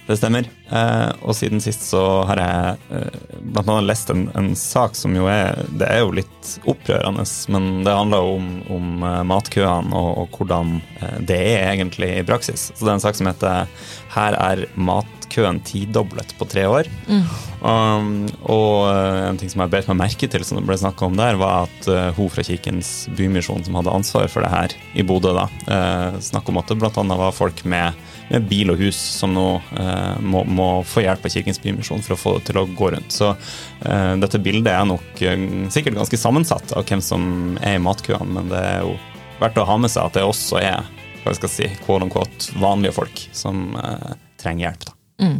Det 0.09 0.15
stemmer. 0.17 0.47
Eh, 0.73 1.09
og 1.21 1.35
siden 1.37 1.61
sist 1.61 1.83
så 1.85 2.01
har 2.25 2.39
jeg 2.41 2.97
eh, 2.97 3.19
blant 3.53 3.67
annet 3.69 3.91
lest 3.91 4.09
en, 4.09 4.23
en, 4.33 4.55
sak 4.57 4.97
som 4.97 5.13
jo 5.13 5.27
er 5.29 5.59
Det 5.69 5.85
er 5.85 6.01
jo 6.01 6.15
litt 6.17 6.53
opprørende, 6.69 7.27
men 7.53 7.67
det 7.85 7.93
handler 7.93 8.31
om, 8.31 8.47
om 8.73 9.05
eh, 9.05 9.19
matkøene 9.29 9.93
og, 9.93 10.23
og, 10.23 10.39
hvordan 10.39 10.79
eh, 10.97 11.19
det 11.29 11.39
er 11.51 11.69
egentlig 11.75 12.09
i 12.15 12.25
praksis. 12.25 12.71
Så 12.73 12.81
det 12.81 12.89
er 12.89 12.97
en 12.97 13.05
sak 13.05 13.21
som 13.21 13.29
heter 13.29 13.69
'Her 14.09 14.33
er 14.33 14.65
matkøen 14.73 15.61
tidoblet 15.61 16.33
på 16.39 16.49
tre 16.49 16.65
år'. 16.65 16.89
Mm. 17.05 17.23
Um, 17.61 18.11
og 18.47 18.89
eh, 18.89 19.29
en 19.29 19.37
ting 19.37 19.51
som 19.51 19.61
jeg 19.61 19.73
bet 19.75 19.89
meg 19.91 20.01
merke 20.07 20.29
til, 20.31 20.45
som 20.47 20.57
det 20.57 20.65
ble 20.65 20.77
snakka 20.79 21.05
om 21.05 21.17
der, 21.19 21.37
var 21.37 21.67
at 21.67 21.89
uh, 21.91 22.09
hun 22.17 22.31
fra 22.33 22.41
Kirkens 22.41 23.09
Bymisjon 23.13 23.65
som 23.67 23.77
hadde 23.77 23.93
ansvar 23.93 24.29
for 24.31 24.41
det 24.41 24.53
her 24.53 24.73
i 24.95 25.05
Bodø, 25.05 25.35
da, 25.35 25.49
uh, 25.69 26.17
snakk 26.23 26.49
om 26.49 26.57
at 26.57 26.71
det 26.71 26.79
bl.a. 26.79 27.03
var 27.19 27.35
folk 27.35 27.61
med 27.67 27.93
bil 28.29 28.69
og 28.73 28.81
hus 28.81 28.97
som 28.97 29.33
nå 29.33 29.45
eh, 29.79 30.19
må, 30.21 30.43
må, 30.45 30.67
få 30.85 31.03
hjelp 31.03 31.25
av 31.25 31.33
Kirkens 31.33 31.61
Bymisjon 31.63 32.03
for 32.05 32.15
å 32.15 32.19
få 32.19 32.33
det 32.37 32.49
til 32.49 32.61
å 32.61 32.67
gå 32.77 32.91
rundt. 32.93 33.13
Så 33.15 33.31
eh, 33.33 34.13
dette 34.21 34.41
bildet 34.43 34.71
er 34.73 34.85
nok 34.89 35.23
eh, 35.25 35.45
sikkert 35.73 35.97
ganske 35.97 36.21
sammensatt 36.21 36.75
av 36.77 36.85
hvem 36.89 37.01
som 37.03 37.57
er 37.65 37.79
i 37.79 37.83
matkøene, 37.83 38.29
men 38.37 38.51
det 38.53 38.61
er 38.61 38.81
jo 38.85 38.95
verdt 39.39 39.61
å 39.61 39.67
ha 39.69 39.77
med 39.81 39.91
seg 39.91 40.05
at 40.05 40.19
det 40.19 40.27
også 40.27 40.61
er 40.61 40.83
hva 41.19 41.33
jeg 41.33 41.39
skal 41.41 41.51
si, 41.51 41.69
quote 41.83 42.05
unquote, 42.07 42.51
vanlige 42.61 42.95
folk 42.95 43.23
som 43.35 43.71
eh, 43.79 44.11
trenger 44.39 44.69
hjelp. 44.69 44.89
Da. 44.89 44.97
Mm. 45.25 45.39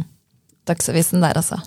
Dagsavisen 0.68 1.24
der, 1.24 1.40
altså. 1.40 1.62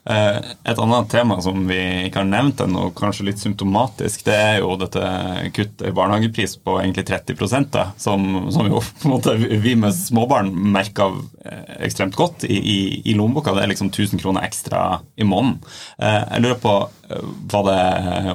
et 0.11 0.79
annet 0.79 1.09
tema 1.11 1.37
som 1.43 1.63
vi 1.67 1.79
ikke 2.07 2.21
har 2.21 2.27
nevnt 2.29 2.61
ennå, 2.63 2.87
kanskje 2.97 3.27
litt 3.29 3.41
symptomatisk, 3.41 4.25
det 4.27 4.35
er 4.35 4.57
jo 4.61 4.75
dette 4.79 5.01
kuttet 5.55 5.85
i 5.87 5.93
barnehagepris 5.95 6.57
på 6.65 6.77
egentlig 6.81 7.05
30 7.09 7.67
da, 7.71 7.87
som, 8.01 8.25
som, 8.51 8.69
jo 8.69 8.81
på 9.01 9.07
en 9.07 9.13
måte 9.13 9.35
vi 9.37 9.75
med 9.79 9.95
småbarn 9.95 10.51
merker 10.73 11.21
eh, 11.45 11.77
ekstremt 11.87 12.17
godt 12.19 12.45
i, 12.45 12.57
i, 12.57 12.79
i 13.11 13.15
lommeboka. 13.17 13.55
Det 13.55 13.65
er 13.65 13.73
liksom 13.73 13.91
1000 13.93 14.21
kroner 14.21 14.45
ekstra 14.47 15.01
i 15.15 15.27
måneden. 15.27 15.59
Eh, 15.97 16.21
jeg 16.21 16.45
lurer 16.45 16.61
på, 16.61 16.75
var 17.51 17.65
det, 17.67 17.81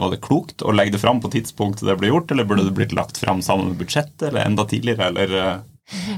var 0.03 0.11
det 0.13 0.25
klokt 0.25 0.65
å 0.67 0.75
legge 0.75 0.97
det 0.97 1.05
fram 1.05 1.23
på 1.25 1.33
tidspunktet 1.33 1.89
det 1.89 1.99
ble 2.01 2.13
gjort, 2.13 2.33
eller 2.33 2.49
burde 2.49 2.67
det 2.67 2.77
blitt 2.77 2.97
lagt 2.97 3.21
fram 3.21 3.43
sammen 3.45 3.73
med 3.73 3.81
budsjettet, 3.81 4.29
eller 4.31 4.45
enda 4.45 4.67
tidligere, 4.69 5.13
eller 5.13 5.65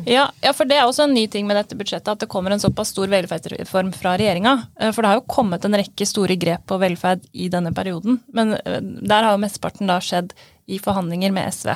ja, 0.09 0.28
ja, 0.41 0.53
for 0.55 0.69
det 0.69 0.77
er 0.79 0.87
også 0.87 1.09
en 1.09 1.15
ny 1.17 1.25
ting 1.31 1.47
med 1.49 1.59
dette 1.59 1.77
budsjettet, 1.79 2.11
at 2.13 2.23
det 2.23 2.31
kommer 2.31 2.55
en 2.55 2.63
såpass 2.63 2.93
stor 2.95 3.11
velferdsreform 3.11 3.91
fra 3.97 4.15
regjeringa. 4.21 4.55
Eh, 4.79 4.93
for 4.95 5.03
det 5.03 5.11
har 5.11 5.19
jo 5.19 5.27
kommet 5.35 5.65
en 5.67 5.77
rekke 5.81 6.07
store 6.07 6.39
grep 6.39 6.67
på 6.71 6.79
velferd 6.79 7.25
i 7.33 7.49
denne 7.53 7.73
perioden. 7.75 8.21
Men 8.35 8.55
eh, 8.61 8.79
der 8.81 9.27
har 9.27 9.35
jo 9.35 9.43
mesteparten 9.43 9.91
da 9.91 9.99
skjedd 10.05 10.35
i 10.71 10.79
forhandlinger 10.83 11.35
med 11.35 11.51
SV. 11.55 11.73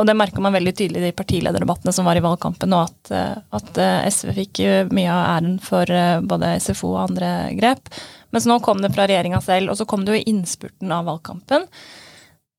Og 0.00 0.08
det 0.08 0.16
merka 0.18 0.42
man 0.42 0.56
veldig 0.56 0.72
tydelig 0.74 1.02
i 1.02 1.06
de 1.08 1.16
partilederdebattene 1.16 1.92
som 1.94 2.08
var 2.08 2.18
i 2.18 2.24
valgkampen, 2.24 2.72
og 2.74 2.88
at, 2.88 3.12
eh, 3.14 3.36
at 3.60 3.82
SV 4.16 4.32
fikk 4.40 4.62
mye 4.96 5.12
av 5.12 5.28
æren 5.36 5.58
for 5.62 5.92
både 6.24 6.56
SFO 6.64 6.94
og 6.94 7.02
andre 7.10 7.34
grep. 7.58 7.92
Mens 8.34 8.48
nå 8.50 8.58
kom 8.64 8.80
det 8.82 8.94
fra 8.96 9.06
regjeringa 9.06 9.42
selv, 9.44 9.70
og 9.70 9.78
så 9.78 9.86
kom 9.86 10.06
det 10.06 10.16
jo 10.16 10.22
i 10.22 10.32
innspurten 10.32 10.90
av 10.94 11.04
valgkampen. 11.10 11.68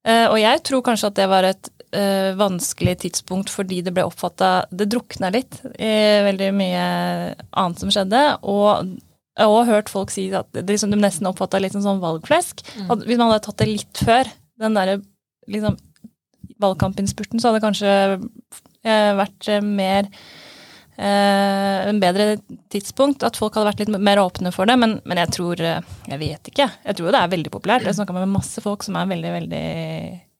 Og 0.05 0.35
jeg 0.37 0.59
tror 0.61 0.83
kanskje 0.85 1.07
at 1.09 1.15
det 1.17 1.25
var 1.31 1.47
et 1.47 1.67
uh, 1.93 2.31
vanskelig 2.39 2.97
tidspunkt 3.03 3.51
fordi 3.53 3.81
det 3.85 3.93
ble 3.95 4.05
oppfatta 4.07 4.65
Det 4.71 4.87
drukna 4.91 5.31
litt 5.33 5.59
i 5.79 5.95
veldig 6.25 6.51
mye 6.55 6.85
annet 7.49 7.81
som 7.81 7.91
skjedde. 7.93 8.21
Og 8.47 8.95
jeg 9.35 9.43
har 9.43 9.51
også 9.51 9.71
hørt 9.73 9.91
folk 9.91 10.13
si 10.13 10.29
at 10.35 10.49
det 10.55 10.67
liksom, 10.69 10.93
de 10.93 11.01
nesten 11.01 11.27
oppfatta 11.29 11.59
litt 11.61 11.75
sånn 11.75 12.03
valgflesk. 12.03 12.63
Mm. 12.79 12.93
Hvis 13.03 13.19
man 13.19 13.29
hadde 13.29 13.43
tatt 13.47 13.61
det 13.61 13.71
litt 13.71 14.03
før, 14.07 14.31
den 14.63 14.77
derre 14.77 14.99
liksom, 15.51 15.77
valgkampinnspurten, 16.63 17.41
så 17.41 17.49
hadde 17.49 17.59
det 17.59 17.67
kanskje 17.67 17.93
uh, 18.17 19.11
vært 19.21 19.51
uh, 19.51 19.61
mer 19.63 20.11
en 20.95 21.97
bedre 21.99 22.37
tidspunkt. 22.71 23.25
At 23.27 23.35
folk 23.35 23.57
hadde 23.57 23.67
vært 23.67 23.81
litt 23.81 23.89
mer 23.99 24.21
åpne 24.21 24.53
for 24.55 24.63
det. 24.69 24.77
Men, 24.79 24.93
men 25.03 25.19
jeg 25.19 25.33
tror 25.35 25.59
Jeg 25.59 26.19
vet 26.21 26.47
ikke. 26.47 26.69
Jeg 26.85 26.95
tror 26.95 27.11
det 27.11 27.19
er 27.19 27.33
veldig 27.33 27.51
populært. 27.51 27.83
Jeg 27.83 27.97
snakka 27.97 28.15
med 28.15 28.31
masse 28.31 28.63
folk 28.63 28.85
som 28.87 28.95
er 28.95 29.09
veldig, 29.09 29.33
veldig 29.33 29.65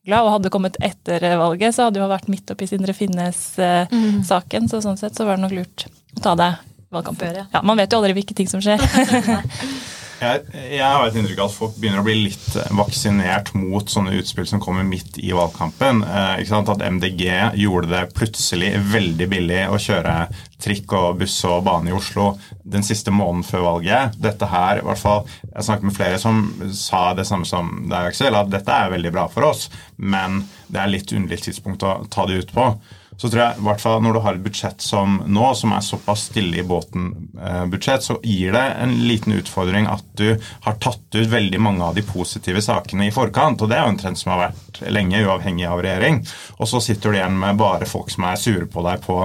glad. 0.06 0.26
Og 0.26 0.36
hadde 0.36 0.52
kommet 0.54 0.78
etter 0.84 1.26
valget, 1.40 1.76
så 1.76 1.88
hadde 1.88 2.02
jo 2.02 2.08
vært 2.10 2.30
midt 2.32 2.54
oppi 2.54 2.68
Sindre 2.70 2.94
Finnes-saken. 2.96 4.66
Mm. 4.66 4.70
Så 4.72 4.82
sånn 4.84 5.00
sett 5.00 5.18
så 5.18 5.28
var 5.28 5.38
det 5.38 5.46
nok 5.46 5.56
lurt 5.58 5.86
å 6.16 6.24
ta 6.24 6.36
det 6.38 6.52
valgkampen. 6.94 7.42
Ja, 7.52 7.62
man 7.66 7.78
vet 7.80 7.92
jo 7.92 8.00
aldri 8.00 8.16
hvilke 8.16 8.36
ting 8.38 8.50
som 8.50 8.62
skjer. 8.64 8.80
Jeg, 10.16 10.44
jeg, 10.54 10.80
har 10.80 11.02
et 11.04 11.16
inntrykk 11.18 11.40
av 11.42 11.50
at 11.50 11.56
folk 11.58 11.74
begynner 11.76 12.00
å 12.00 12.06
bli 12.06 12.14
litt 12.30 12.54
vaksinert 12.78 13.50
mot 13.56 13.90
sånne 13.90 14.14
utspill 14.16 14.46
som 14.48 14.62
kommer 14.64 14.86
midt 14.88 15.18
i 15.20 15.34
valgkampen. 15.36 16.00
Eh, 16.08 16.52
at 16.56 16.84
MDG 16.86 17.24
gjorde 17.60 17.90
det 17.90 18.02
plutselig 18.16 18.72
veldig 18.94 19.28
billig 19.28 19.60
å 19.68 19.80
kjøre 19.82 20.16
trikk 20.62 20.94
og 20.96 21.20
buss 21.20 21.36
og 21.44 21.66
bane 21.66 21.92
i 21.92 21.96
Oslo 21.96 22.30
den 22.64 22.86
siste 22.86 23.12
måneden 23.12 23.44
før 23.44 23.66
valget. 23.68 24.16
Dette 24.22 24.48
her, 24.48 24.80
i 24.80 24.86
hvert 24.88 25.02
fall, 25.02 25.26
Jeg 25.52 25.68
snakket 25.68 25.88
med 25.90 25.96
flere 25.96 26.18
som 26.20 26.44
sa 26.72 27.02
det 27.16 27.26
samme 27.28 27.48
som 27.48 27.74
deg, 27.90 28.10
Aksel, 28.10 28.34
at 28.36 28.52
dette 28.52 28.72
er 28.72 28.92
veldig 28.92 29.12
bra 29.12 29.28
for 29.32 29.50
oss, 29.52 29.68
men 29.96 30.46
det 30.68 30.80
er 30.80 30.92
litt 30.92 31.12
underlig 31.12 31.44
tidspunkt 31.44 31.84
å 31.84 31.98
ta 32.08 32.26
det 32.28 32.40
ut 32.40 32.56
på 32.56 32.70
så 33.16 33.30
tror 33.30 33.42
jeg, 33.42 33.58
i 33.58 33.64
hvert 33.66 33.80
fall 33.80 34.02
når 34.04 34.16
du 34.16 34.20
har 34.24 34.36
et 34.36 34.44
budsjett 34.44 34.82
som 34.84 35.18
nå, 35.26 35.46
som 35.56 35.72
er 35.72 35.84
såpass 35.84 36.26
stille 36.30 36.60
i 36.60 36.66
båten-budsjett, 36.66 38.02
eh, 38.02 38.04
så 38.04 38.18
gir 38.22 38.52
det 38.56 38.64
en 38.82 38.92
liten 39.08 39.36
utfordring 39.38 39.88
at 39.90 40.04
du 40.18 40.36
har 40.66 40.78
tatt 40.82 41.16
ut 41.16 41.30
veldig 41.32 41.60
mange 41.62 41.84
av 41.84 41.96
de 41.96 42.04
positive 42.06 42.60
sakene 42.64 43.08
i 43.08 43.14
forkant. 43.14 43.62
og 43.62 43.70
Det 43.70 43.78
er 43.78 43.86
jo 43.86 43.94
en 43.94 44.00
trend 44.02 44.20
som 44.20 44.34
har 44.34 44.42
vært 44.48 44.82
lenge, 44.92 45.22
uavhengig 45.24 45.66
av 45.68 45.80
regjering. 45.84 46.20
Og 46.60 46.68
så 46.68 46.82
sitter 46.84 47.12
du 47.12 47.20
igjen 47.20 47.38
med 47.40 47.60
bare 47.60 47.88
folk 47.88 48.12
som 48.12 48.28
er 48.28 48.40
sure 48.40 48.68
på 48.68 48.84
deg 48.86 49.04
på, 49.06 49.18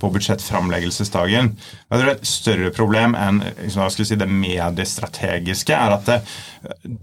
på 0.00 0.10
budsjettframleggelsesdagen. 0.14 1.54
Jeg 1.90 2.02
tror 2.02 2.12
Et 2.12 2.26
større 2.26 2.70
problem 2.74 3.14
enn 3.18 3.42
si, 3.68 4.16
det 4.16 4.28
mediestrategiske 4.28 5.74
er 5.74 5.94
at 5.94 6.06
det 6.08 6.20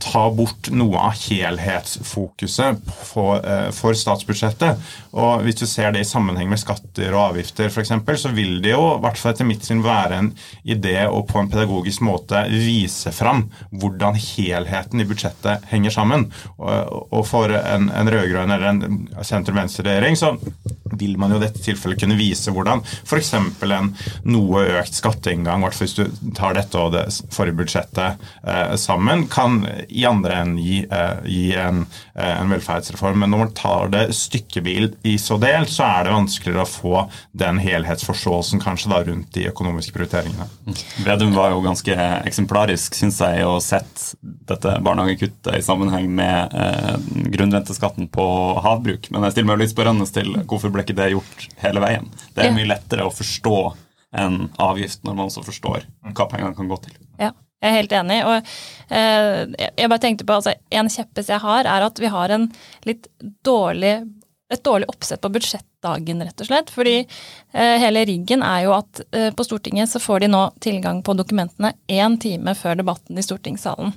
tar 0.04 0.32
bort 0.36 0.70
noe 0.75 1.00
av 1.00 1.16
helhetsfokuset 1.20 2.82
for, 3.08 3.40
eh, 3.40 3.70
for 3.75 3.94
statsbudsjettet. 3.98 4.82
Og 5.14 5.44
Hvis 5.46 5.60
du 5.60 5.66
ser 5.66 5.92
det 5.92 6.02
i 6.02 6.08
sammenheng 6.08 6.50
med 6.50 6.60
skatter 6.60 7.14
og 7.14 7.36
avgifter 7.36 7.70
f.eks., 7.70 7.92
så 8.22 8.34
vil 8.34 8.62
det 8.62 8.72
jo 8.74 8.98
hvert 9.00 9.18
fall 9.18 9.34
etter 9.34 9.48
mitt 9.48 9.64
syn 9.64 9.84
være 9.84 10.20
en 10.20 10.32
idé 10.66 11.08
å 11.08 11.24
på 11.28 11.40
en 11.40 11.50
pedagogisk 11.50 12.02
måte 12.02 12.46
vise 12.50 13.12
fram 13.16 13.46
hvordan 13.72 14.16
helheten 14.16 15.02
i 15.02 15.08
budsjettet 15.08 15.66
henger 15.72 15.94
sammen. 15.94 16.28
Og 16.58 17.25
for 17.28 17.50
en, 17.50 17.90
en 17.90 18.12
rød-grønn 18.12 18.52
eller 18.52 18.70
en 18.72 19.08
sentrum-venstre-regjering 19.22 20.20
så 20.20 20.36
vil 20.96 21.18
man 21.18 21.34
jo 21.34 21.40
i 21.40 21.46
dette 21.46 21.64
tilfellet 21.64 22.00
kunne 22.02 22.18
vise 22.20 22.54
hvordan 22.54 22.84
f.eks. 22.86 23.34
en 23.36 23.92
noe 24.27 24.65
økt 24.80 25.00
skatteinngang, 25.00 25.62
i 25.62 25.68
hvert 25.68 25.77
fall 25.77 25.86
hvis 25.86 25.98
du 25.98 26.32
tar 26.38 26.58
dette 26.58 26.80
og 26.80 26.94
det 26.96 27.06
forrige 27.34 27.60
budsjettet 27.60 28.25
eh, 28.48 28.75
sammen, 28.80 29.25
kan 29.32 29.62
i 29.88 30.06
andre 30.08 30.39
enn 30.42 30.56
gi, 30.62 30.82
eh, 30.86 31.25
gi 31.30 31.46
en, 31.60 31.84
eh, 32.15 32.34
en, 32.36 32.51
velferdsreform. 32.54 33.22
Men 33.24 33.34
når 33.34 33.44
man 33.44 33.54
tar 33.58 33.92
det 33.94 34.06
stykkebil 34.15 34.92
i 35.08 35.18
så 35.22 35.38
del, 35.42 35.68
så 35.72 35.88
er 35.88 36.08
det 36.08 36.15
vanskeligere 36.15 36.65
å 36.65 36.70
få 36.70 37.06
den 37.38 37.60
helhetsforståelsen 37.63 38.63
kanskje 38.63 38.92
da 38.94 39.01
rundt 39.06 39.32
de 39.36 39.48
økonomiske 39.51 39.96
prioriteringene. 39.96 40.48
Vedum 41.06 41.36
var 41.36 41.54
jo 41.54 41.63
ganske 41.65 41.96
eksemplarisk, 42.25 42.96
syns 42.98 43.22
jeg, 43.24 43.46
å 43.46 43.58
sette 43.63 44.15
dette 44.46 44.77
barnehagekuttet 44.86 45.56
i 45.58 45.63
sammenheng 45.65 46.10
med 46.15 46.54
eh, 46.54 46.98
grunnrenteskatten 47.34 48.10
på 48.13 48.25
havbruk. 48.65 49.10
Men 49.12 49.27
jeg 49.27 49.36
stiller 49.38 49.54
meg 49.54 49.63
litt 49.63 49.74
spørrende 49.74 50.08
til 50.15 50.36
hvorfor 50.46 50.74
ble 50.74 50.86
ikke 50.86 50.98
det 50.98 51.12
gjort 51.13 51.48
hele 51.63 51.84
veien? 51.84 52.10
Det 52.36 52.46
er 52.46 52.56
mye 52.56 52.70
lettere 52.75 53.08
å 53.08 53.13
forstå 53.13 53.58
en 54.15 54.46
avgift 54.62 55.03
når 55.03 55.17
man 55.17 55.29
også 55.29 55.44
forstår 55.44 55.88
hva 56.15 56.29
pengene 56.32 56.55
kan 56.55 56.70
gå 56.72 56.79
til. 56.86 57.01
Ja. 57.20 57.34
Jeg 57.63 57.72
er 57.72 57.79
helt 57.79 57.94
enig. 57.98 58.17
og 58.27 58.50
eh, 58.94 59.70
jeg 59.79 59.89
bare 59.89 60.01
tenkte 60.03 60.25
på, 60.27 60.36
altså, 60.36 60.53
En 60.70 60.91
kjeppes 60.91 61.32
jeg 61.32 61.41
har, 61.41 61.65
er 61.65 61.86
at 61.88 62.01
vi 62.03 62.12
har 62.13 62.34
en 62.36 62.50
litt 62.86 63.08
dårlig 63.48 63.96
et 64.53 64.62
dårlig 64.63 64.86
oppsett 64.91 65.22
på 65.22 65.32
budsjettdagen, 65.34 66.22
rett 66.22 66.41
og 66.44 66.48
slett. 66.48 66.70
Fordi 66.74 66.96
eh, 67.01 67.75
hele 67.82 68.03
riggen 68.05 68.44
er 68.46 68.65
jo 68.67 68.75
at 68.77 69.01
eh, 69.10 69.32
på 69.34 69.46
Stortinget 69.48 69.89
så 69.89 70.01
får 70.01 70.22
de 70.22 70.29
nå 70.29 70.44
tilgang 70.62 71.01
på 71.05 71.15
dokumentene 71.17 71.74
én 71.89 72.20
time 72.22 72.53
før 72.58 72.77
debatten 72.77 73.17
i 73.17 73.25
stortingssalen. 73.25 73.94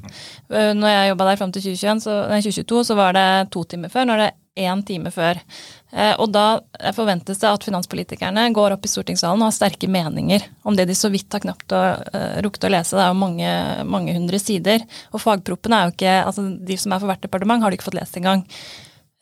Uh, 0.48 0.72
når 0.76 0.94
jeg 0.94 1.10
jobba 1.10 1.28
der 1.28 1.40
fram 1.40 1.52
til 1.52 1.66
2021, 1.68 2.04
så, 2.06 2.16
nei, 2.32 2.40
2022, 2.46 2.84
så 2.88 2.96
var 2.98 3.18
det 3.18 3.28
to 3.52 3.64
timer 3.68 3.92
før. 3.92 4.08
Nå 4.08 4.16
er 4.16 4.24
det 4.24 4.32
én 4.64 4.84
time 4.88 5.12
før. 5.14 5.42
Eh, 5.88 6.14
og 6.20 6.28
da 6.34 6.60
forventes 6.92 7.40
det 7.40 7.48
at 7.48 7.64
finanspolitikerne 7.64 8.48
går 8.56 8.74
opp 8.74 8.84
i 8.84 8.90
stortingssalen 8.92 9.40
og 9.40 9.48
har 9.48 9.56
sterke 9.56 9.88
meninger 9.88 10.44
om 10.68 10.76
det 10.76 10.84
de 10.90 10.96
så 10.98 11.08
vidt 11.12 11.32
har 11.32 11.40
knapt 11.44 11.72
å, 11.72 11.84
uh, 11.96 12.34
rukket 12.44 12.66
å 12.68 12.72
lese. 12.74 12.96
Det 12.96 13.04
er 13.06 13.14
jo 13.14 13.22
mange, 13.22 13.52
mange 13.88 14.16
hundre 14.16 14.40
sider. 14.42 14.84
Og 15.14 15.22
fagproppen 15.22 15.72
er 15.72 15.86
jo 15.86 15.94
ikke 15.96 16.18
altså 16.26 16.44
De 16.68 16.76
som 16.80 16.92
er 16.92 17.00
for 17.00 17.08
hvert 17.08 17.24
departement, 17.24 17.62
har 17.64 17.72
de 17.72 17.78
ikke 17.78 17.88
fått 17.88 17.96
lest 17.96 18.18
engang. 18.20 18.44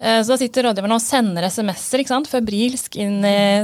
Eh, 0.02 0.18
så 0.20 0.32
da 0.32 0.36
sitter 0.40 0.66
rådgiverne 0.66 0.96
og 0.98 1.04
sender 1.04 1.46
SMS-er 1.46 2.02
ikke 2.02 2.12
sant, 2.12 2.28
febrilsk 2.28 2.98
inn 3.00 3.22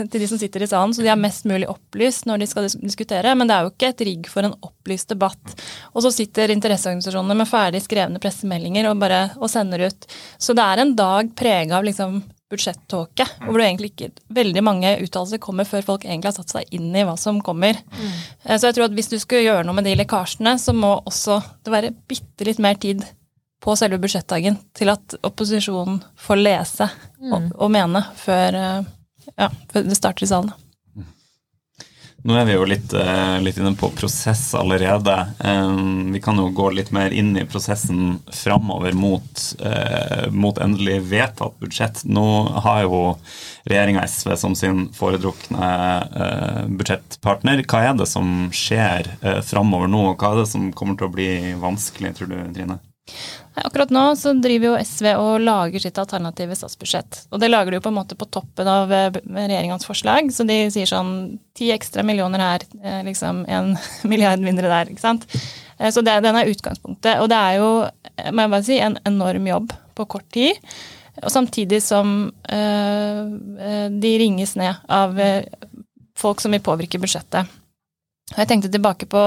til 0.08 0.22
de 0.22 0.28
som 0.30 0.38
sitter 0.40 0.64
i 0.64 0.68
salen, 0.70 0.94
så 0.94 1.02
de 1.04 1.10
er 1.12 1.18
mest 1.20 1.44
mulig 1.50 1.66
opplyst 1.68 2.28
når 2.30 2.40
de 2.40 2.48
skal 2.48 2.68
diskutere. 2.70 3.34
Men 3.36 3.50
det 3.50 3.56
er 3.56 3.66
jo 3.66 3.72
ikke 3.74 3.90
et 3.90 4.04
rigg 4.08 4.30
for 4.30 4.46
en 4.46 4.54
opplyst 4.62 5.10
debatt. 5.12 5.56
Og 5.92 6.06
så 6.06 6.14
sitter 6.14 6.54
interesseorganisasjonene 6.54 7.36
med 7.42 7.50
ferdig 7.50 7.82
skrevne 7.84 8.22
pressemeldinger 8.22 8.92
og 8.92 9.02
bare 9.02 9.24
og 9.40 9.50
sender 9.50 9.88
ut. 9.90 10.08
Så 10.38 10.54
det 10.56 10.64
er 10.64 10.84
en 10.84 10.94
dag 10.96 11.34
prega 11.36 11.80
av 11.80 11.90
liksom 11.90 12.22
budsjettåke, 12.52 13.26
hvor 13.46 13.58
det 13.58 13.66
egentlig 13.66 13.90
ikke 13.92 14.10
veldig 14.36 14.62
mange 14.64 14.92
uttalelser 15.02 15.40
kommer 15.42 15.68
før 15.68 15.86
folk 15.86 16.06
egentlig 16.06 16.30
har 16.30 16.36
satt 16.36 16.54
seg 16.54 16.76
inn 16.76 16.92
i 16.94 17.04
hva 17.08 17.16
som 17.20 17.40
kommer. 17.44 17.80
Mm. 17.96 18.12
Så 18.46 18.68
jeg 18.68 18.76
tror 18.76 18.86
at 18.88 18.96
hvis 18.96 19.10
du 19.12 19.18
skal 19.22 19.44
gjøre 19.46 19.66
noe 19.66 19.78
med 19.78 19.88
de 19.88 19.96
lekkasjene, 19.98 20.54
så 20.60 20.76
må 20.76 20.94
også 21.00 21.40
det 21.64 21.74
være 21.74 21.94
bitte 22.10 22.48
litt 22.48 22.62
mer 22.62 22.78
tid 22.82 23.04
på 23.62 23.76
selve 23.78 24.00
budsjettdagen 24.02 24.58
til 24.76 24.90
at 24.92 25.16
opposisjonen 25.22 26.00
får 26.18 26.40
lese 26.40 26.88
og, 26.88 27.38
mm. 27.38 27.48
og 27.54 27.70
mene 27.72 28.02
før, 28.18 28.58
eh, 28.58 28.90
ja, 29.36 29.48
før 29.70 29.86
det 29.86 29.98
starter 29.98 30.26
i 30.26 30.32
salen. 30.32 30.54
Nå 32.22 32.36
er 32.38 32.44
vi 32.46 32.54
jo 32.54 32.66
litt, 32.70 32.92
eh, 32.94 33.40
litt, 33.42 33.56
inne 33.58 33.74
på 33.74 33.88
prosess 33.98 34.52
allerede. 34.54 35.14
Eh, 35.42 35.70
vi 36.14 36.20
kan 36.22 36.38
jo 36.38 36.52
gå 36.54 36.68
litt 36.70 36.92
mer 36.94 37.10
inn 37.10 37.32
i 37.36 37.42
prosessen 37.50 38.20
framover 38.30 38.94
mot, 38.94 39.42
eh, 39.58 40.28
mot, 40.30 40.58
endelig 40.58 41.00
vedtatt 41.10 41.58
budsjett. 41.58 42.04
Nå 42.04 42.52
har 42.62 42.82
jo 42.82 43.18
regjeringa 43.66 44.06
SV 44.06 44.36
som 44.36 44.54
sin 44.54 44.88
foretrukne 44.94 46.68
budsjettpartner. 46.70 47.66
Hva 47.66 47.90
er 47.90 47.98
det 47.98 48.06
som 48.06 48.50
skjer 48.54 49.10
framover 49.42 49.90
nå, 49.90 50.10
og 50.12 50.18
hva 50.18 50.32
er 50.32 50.42
det 50.42 50.48
som 50.54 50.72
kommer 50.72 50.98
til 50.98 51.08
å 51.08 51.14
bli 51.14 51.54
vanskelig, 51.58 52.14
tror 52.14 52.30
du, 52.30 52.38
Trine? 52.54 52.78
Akkurat 53.54 53.90
nå 53.92 54.02
så 54.16 54.32
driver 54.40 54.70
jo 54.70 54.78
SV 54.80 55.06
og 55.20 55.42
lager 55.44 55.82
sitt 55.84 55.98
alternative 56.00 56.56
statsbudsjett. 56.56 57.18
Og 57.34 57.40
det 57.42 57.50
lager 57.50 57.72
de 57.72 57.76
jo 57.76 57.84
på 57.84 57.90
en 57.92 57.98
måte 57.98 58.16
på 58.16 58.28
toppen 58.32 58.68
av 58.68 58.92
eh, 58.96 59.10
regjeringens 59.28 59.84
forslag. 59.84 60.30
Så 60.32 60.46
de 60.48 60.56
sier 60.72 60.88
sånn 60.88 61.12
ti 61.56 61.68
ekstra 61.74 62.04
millioner 62.06 62.40
her, 62.40 62.64
eh, 62.80 63.02
liksom 63.04 63.44
en 63.44 63.74
milliard 64.10 64.40
mindre 64.40 64.72
der. 64.72 64.94
ikke 64.94 65.04
sant? 65.04 65.28
Eh, 65.76 65.92
så 65.92 66.00
det, 66.00 66.16
den 66.24 66.40
er 66.40 66.48
utgangspunktet. 66.48 67.20
Og 67.20 67.28
det 67.32 67.42
er 67.42 67.60
jo, 67.60 67.70
må 68.32 68.46
jeg 68.46 68.54
bare 68.56 68.68
si, 68.70 68.80
en 68.80 68.96
enorm 69.08 69.52
jobb 69.52 69.76
på 70.00 70.08
kort 70.16 70.28
tid. 70.32 70.72
Og 71.20 71.28
samtidig 71.28 71.82
som 71.84 72.30
øh, 72.32 73.32
de 73.92 74.14
ringes 74.22 74.56
ned 74.56 74.80
av 74.88 75.20
folk 76.16 76.40
som 76.40 76.56
vil 76.56 76.64
påvirke 76.64 77.00
budsjettet. 77.02 77.52
Jeg 78.32 78.48
tenkte 78.48 78.70
tilbake 78.72 79.08
på 79.10 79.24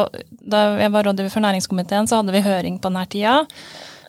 Da 0.50 0.64
jeg 0.80 0.94
var 0.94 1.06
rådgiver 1.08 1.34
for 1.34 1.46
næringskomiteen, 1.46 2.10
så 2.10 2.22
hadde 2.22 2.34
vi 2.36 2.46
høring 2.46 2.80
på 2.80 2.90
denne 2.90 3.06
tida. 3.12 3.36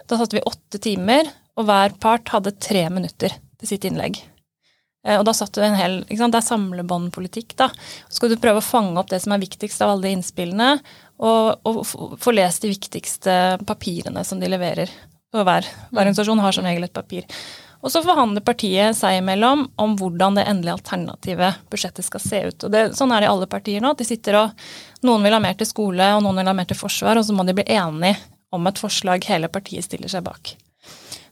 Da 0.07 0.19
satte 0.19 0.38
vi 0.38 0.47
åtte 0.47 0.81
timer, 0.83 1.29
og 1.57 1.67
hver 1.69 1.97
part 2.00 2.31
hadde 2.35 2.55
tre 2.62 2.87
minutter 2.93 3.33
til 3.33 3.69
sitt 3.69 3.87
innlegg. 3.88 4.21
Eh, 5.07 5.17
og 5.19 5.25
da 5.26 5.35
satt 5.37 5.55
du 5.57 5.62
en 5.65 5.79
hel 5.79 6.00
ikke 6.05 6.21
sant, 6.21 6.35
Det 6.37 6.43
er 6.43 6.49
samlebåndpolitikk, 6.50 7.57
da. 7.59 7.71
Så 8.09 8.21
skal 8.21 8.33
du 8.33 8.41
prøve 8.43 8.62
å 8.62 8.67
fange 8.67 8.99
opp 9.00 9.11
det 9.12 9.23
som 9.25 9.35
er 9.35 9.43
viktigst 9.43 9.83
av 9.83 9.95
alle 9.95 10.09
de 10.09 10.17
innspillene, 10.19 10.71
og, 11.17 11.62
og 11.65 11.85
få 12.21 12.35
lest 12.37 12.67
de 12.67 12.73
viktigste 12.75 13.37
papirene 13.67 14.25
som 14.26 14.43
de 14.43 14.50
leverer. 14.53 14.91
Og 15.35 15.45
hver, 15.45 15.65
hver 15.65 15.93
mm. 15.93 16.03
organisasjon 16.03 16.43
har 16.45 16.57
som 16.57 16.67
regel 16.67 16.87
et 16.87 16.97
papir. 16.97 17.25
Og 17.85 17.92
så 17.92 18.02
forhandler 18.04 18.45
partiet 18.45 18.97
seg 18.99 19.21
imellom 19.21 19.66
om 19.83 19.97
hvordan 19.99 20.38
det 20.38 20.47
endelige 20.49 20.78
alternative 20.78 21.52
budsjettet 21.71 22.06
skal 22.06 22.23
se 22.23 22.42
ut. 22.49 22.66
Og 22.66 22.73
det, 22.73 22.85
Sånn 22.97 23.12
er 23.12 23.23
det 23.23 23.28
i 23.28 23.33
alle 23.33 23.49
partier 23.50 23.85
nå. 23.85 23.92
at 23.92 24.00
de 24.00 24.09
sitter 24.09 24.38
og 24.40 24.68
Noen 25.06 25.23
vil 25.23 25.37
ha 25.37 25.40
mer 25.42 25.54
til 25.54 25.68
skole, 25.68 26.06
og 26.16 26.23
noen 26.25 26.40
vil 26.40 26.49
ha 26.50 26.54
mer 26.56 26.66
til 26.66 26.78
forsvar, 26.78 27.21
og 27.21 27.26
så 27.26 27.35
må 27.37 27.45
de 27.47 27.54
bli 27.54 27.66
enige 27.71 28.16
om 28.56 28.66
et 28.66 28.80
forslag 28.80 29.23
hele 29.28 29.50
partiet 29.52 29.85
stiller 29.85 30.11
seg 30.11 30.25
bak. 30.26 30.56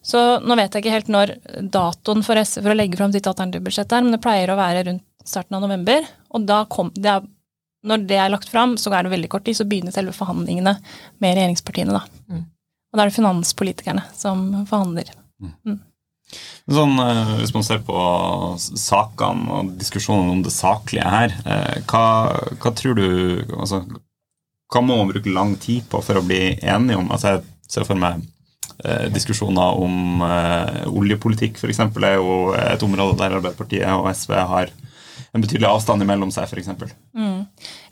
Så 0.05 0.21
nå 0.45 0.57
vet 0.59 0.75
jeg 0.75 0.85
ikke 0.85 0.93
helt 0.93 1.11
når 1.11 1.33
datoen 1.73 2.21
for, 2.27 2.37
SV 2.37 2.61
for 2.61 2.75
å 2.75 2.77
legge 2.77 2.99
fram 3.01 3.15
sitt 3.15 3.27
alternative 3.27 3.65
budsjett 3.65 3.95
er, 3.97 4.05
men 4.05 4.15
det 4.15 4.21
pleier 4.23 4.53
å 4.53 4.59
være 4.59 4.85
rundt 4.91 5.05
starten 5.25 5.57
av 5.57 5.65
november. 5.65 6.05
Og 6.37 6.45
da 6.45 6.61
kom, 6.71 6.91
det 6.95 7.09
er, 7.09 7.25
når 7.89 8.05
det 8.11 8.19
er 8.21 8.31
lagt 8.31 8.53
fram, 8.53 8.77
så 8.81 8.93
er 8.93 9.07
det 9.07 9.15
veldig 9.15 9.31
kort 9.33 9.47
tid, 9.49 9.57
så 9.57 9.67
begynner 9.69 9.97
selve 9.97 10.13
forhandlingene 10.15 10.77
med 11.25 11.39
regjeringspartiene. 11.39 11.97
da. 11.97 12.05
Mm. 12.29 12.45
Og 12.93 13.01
da 13.01 13.03
er 13.07 13.11
det 13.11 13.17
finanspolitikerne 13.17 14.05
som 14.15 14.45
forhandler. 14.69 15.09
Mm. 15.43 15.81
Sånn, 16.65 16.95
eh, 17.03 17.33
hvis 17.43 17.53
man 17.55 17.65
ser 17.67 17.83
på 17.85 17.95
sakene 18.59 19.59
og 19.59 19.73
diskusjonen 19.81 20.31
om 20.33 20.43
det 20.45 20.55
saklige 20.55 21.09
her, 21.15 21.35
eh, 21.45 21.83
hva, 21.91 22.05
hva 22.57 22.73
tror 22.77 22.97
du 22.99 23.09
altså, 23.59 23.85
Hva 24.73 24.81
må 24.83 24.97
man 24.97 25.11
bruke 25.13 25.31
lang 25.31 25.53
tid 25.61 25.85
på 25.87 26.01
for 26.03 26.19
å 26.19 26.25
bli 26.25 26.57
enige 26.57 26.97
om? 26.99 27.11
Altså, 27.13 27.37
jeg 27.37 27.71
ser 27.71 27.85
for 27.87 28.01
meg 28.01 28.25
eh, 28.83 29.07
diskusjoner 29.13 29.83
om 29.85 30.25
eh, 30.25 30.81
oljepolitikk 30.89 31.61
f.eks. 31.61 31.83
er 31.85 32.17
jo 32.17 32.55
et 32.59 32.83
område 32.83 33.19
der 33.21 33.37
Arbeiderpartiet 33.37 33.93
og 33.93 34.09
SV 34.11 34.35
har 34.35 34.73
en 35.35 35.43
betydelig 35.43 35.69
avstand 35.69 36.03
imellom 36.03 36.33
seg, 36.35 36.49
f.eks. 36.49 36.73
Mm. 37.15 37.34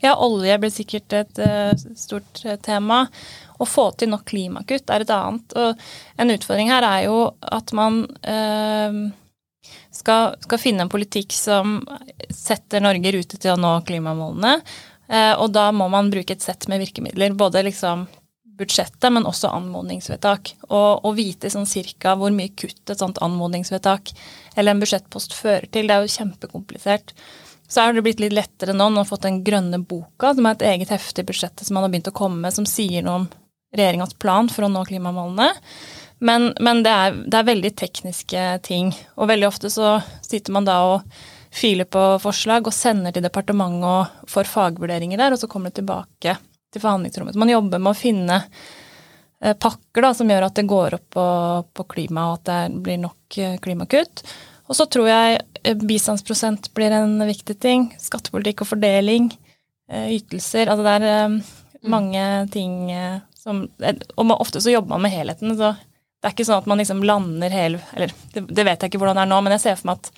Ja, 0.03 0.17
olje 0.19 0.57
blir 0.59 0.71
sikkert 0.73 1.13
et 1.15 1.39
uh, 1.39 1.71
stort 1.95 2.41
tema. 2.65 3.05
Å 3.55 3.67
få 3.67 3.89
til 3.95 4.11
nok 4.11 4.25
klimakutt 4.27 4.91
er 4.91 5.05
et 5.05 5.13
annet. 5.13 5.55
Og 5.55 5.83
en 6.19 6.33
utfordring 6.33 6.71
her 6.73 6.83
er 6.83 7.05
jo 7.05 7.19
at 7.39 7.71
man 7.77 8.01
eh, 8.27 8.97
skal, 9.93 10.33
skal, 10.43 10.59
finne 10.59 10.83
en 10.83 10.91
politikk 10.91 11.35
som 11.37 11.77
setter 12.27 12.83
Norge 12.83 13.07
i 13.07 13.13
rute 13.15 13.39
til 13.39 13.53
å 13.53 13.61
nå 13.61 13.77
klimamålene. 13.87 14.57
Eh, 15.07 15.31
og 15.37 15.53
da 15.55 15.69
må 15.75 15.87
man 15.93 16.11
bruke 16.11 16.35
et 16.35 16.43
sett 16.43 16.67
med 16.71 16.81
virkemidler. 16.83 17.37
Både 17.39 17.63
liksom 17.69 18.07
budsjettet, 18.57 19.09
men 19.13 19.29
også 19.29 19.53
anmodningsvedtak. 19.53 20.55
Og, 20.69 21.05
og 21.05 21.15
vite 21.17 21.51
sånn 21.53 21.69
cirka 21.69 22.17
hvor 22.19 22.33
mye 22.35 22.53
kutt 22.57 22.91
et 22.91 22.99
sånt 22.99 23.21
anmodningsvedtak 23.23 24.13
eller 24.55 24.73
en 24.73 24.83
budsjettpost 24.83 25.37
fører 25.37 25.69
til. 25.71 25.87
Det 25.87 25.95
er 25.95 26.05
jo 26.05 26.15
kjempekomplisert. 26.17 27.15
Så 27.73 27.81
har 27.81 27.93
det 27.93 28.03
blitt 28.05 28.19
litt 28.21 28.35
lettere 28.37 28.75
nå. 28.77 28.85
Nå 28.93 29.01
har 29.01 29.07
fått 29.09 29.23
den 29.25 29.39
grønne 29.41 29.79
boka, 29.81 30.35
som 30.37 30.45
er 30.45 30.59
et 30.59 30.65
eget 30.75 30.91
hefte 30.93 31.23
i 31.23 31.25
budsjettet 31.25 31.65
som 31.65 31.73
man 31.73 31.87
har 31.87 31.89
begynt 31.89 32.11
å 32.11 32.13
komme 32.13 32.43
med, 32.43 32.53
som 32.53 32.67
sier 32.69 33.01
noe 33.01 33.23
om 33.23 33.25
regjeringas 33.73 34.13
plan 34.21 34.45
for 34.53 34.67
å 34.67 34.69
nå 34.69 34.83
klimamålene. 34.85 35.47
Men, 36.21 36.51
men 36.61 36.83
det, 36.85 36.91
er, 36.93 37.17
det, 37.25 37.39
er, 37.39 37.47
veldig 37.49 37.71
tekniske 37.81 38.43
ting. 38.69 38.93
Og 39.17 39.31
veldig 39.31 39.49
ofte 39.49 39.73
så 39.73 39.95
sitter 40.21 40.53
man 40.53 40.69
da 40.69 40.77
og 40.91 41.17
filer 41.53 41.89
på 41.89 42.05
forslag 42.21 42.69
og 42.69 42.77
sender 42.77 43.17
til 43.17 43.25
departementet 43.25 43.89
og 43.89 44.29
får 44.29 44.53
fagvurderinger 44.53 45.25
der, 45.25 45.33
og 45.33 45.41
så 45.41 45.49
kommer 45.49 45.73
det 45.73 45.81
tilbake 45.81 46.37
til 46.69 46.85
forhandlingsrommet. 46.85 47.33
Så 47.33 47.41
man 47.41 47.55
jobber 47.55 47.81
med 47.81 47.95
å 47.95 47.97
finne 47.97 48.39
eh, 49.41 49.57
pakker 49.57 50.05
da, 50.05 50.13
som 50.13 50.29
gjør 50.29 50.45
at 50.45 50.61
det 50.61 50.69
går 50.69 51.01
opp 51.01 51.09
på, 51.17 51.27
på 51.73 51.89
klima, 51.97 52.29
og 52.29 52.39
at 52.43 52.49
det 52.53 52.81
blir 52.85 53.01
nok 53.01 53.41
eh, 53.41 53.57
klimakutt. 53.65 54.27
Og 54.73 54.77
så 54.79 54.87
tror 54.89 55.05
jeg 55.11 55.41
eh, 55.61 55.77
bistandsprosent 55.77 56.71
blir 56.73 56.95
en 56.97 57.19
viktig 57.29 57.55
ting. 57.61 57.91
Skattepolitikk 58.01 58.65
og 58.65 58.73
fordeling. 58.73 59.29
Ytelser. 59.93 60.71
Altså 60.71 60.81
det 60.87 60.93
er 61.13 61.33
mange 61.91 62.21
ting 62.49 62.87
som, 63.37 63.59
og 64.15 64.31
ofte 64.39 64.61
så 64.63 64.71
jobber 64.71 64.95
man 64.95 65.03
med 65.05 65.13
helheten. 65.13 65.51
så 65.59 65.75
Det 65.75 66.29
er 66.29 66.33
ikke 66.33 66.47
sånn 66.47 66.63
at 66.63 66.69
man 66.71 66.79
liksom 66.81 67.03
lander 67.05 67.53
hele 67.53 67.81
Eller 67.93 68.13
det, 68.33 68.63
vet 68.63 68.81
jeg 68.81 68.89
ikke 68.89 69.01
hvordan 69.03 69.19
det 69.19 69.25
er 69.27 69.31
nå, 69.33 69.41
men 69.43 69.53
jeg 69.57 69.63
ser 69.65 69.77
for 69.77 69.91
meg 69.91 69.99
at 69.99 70.11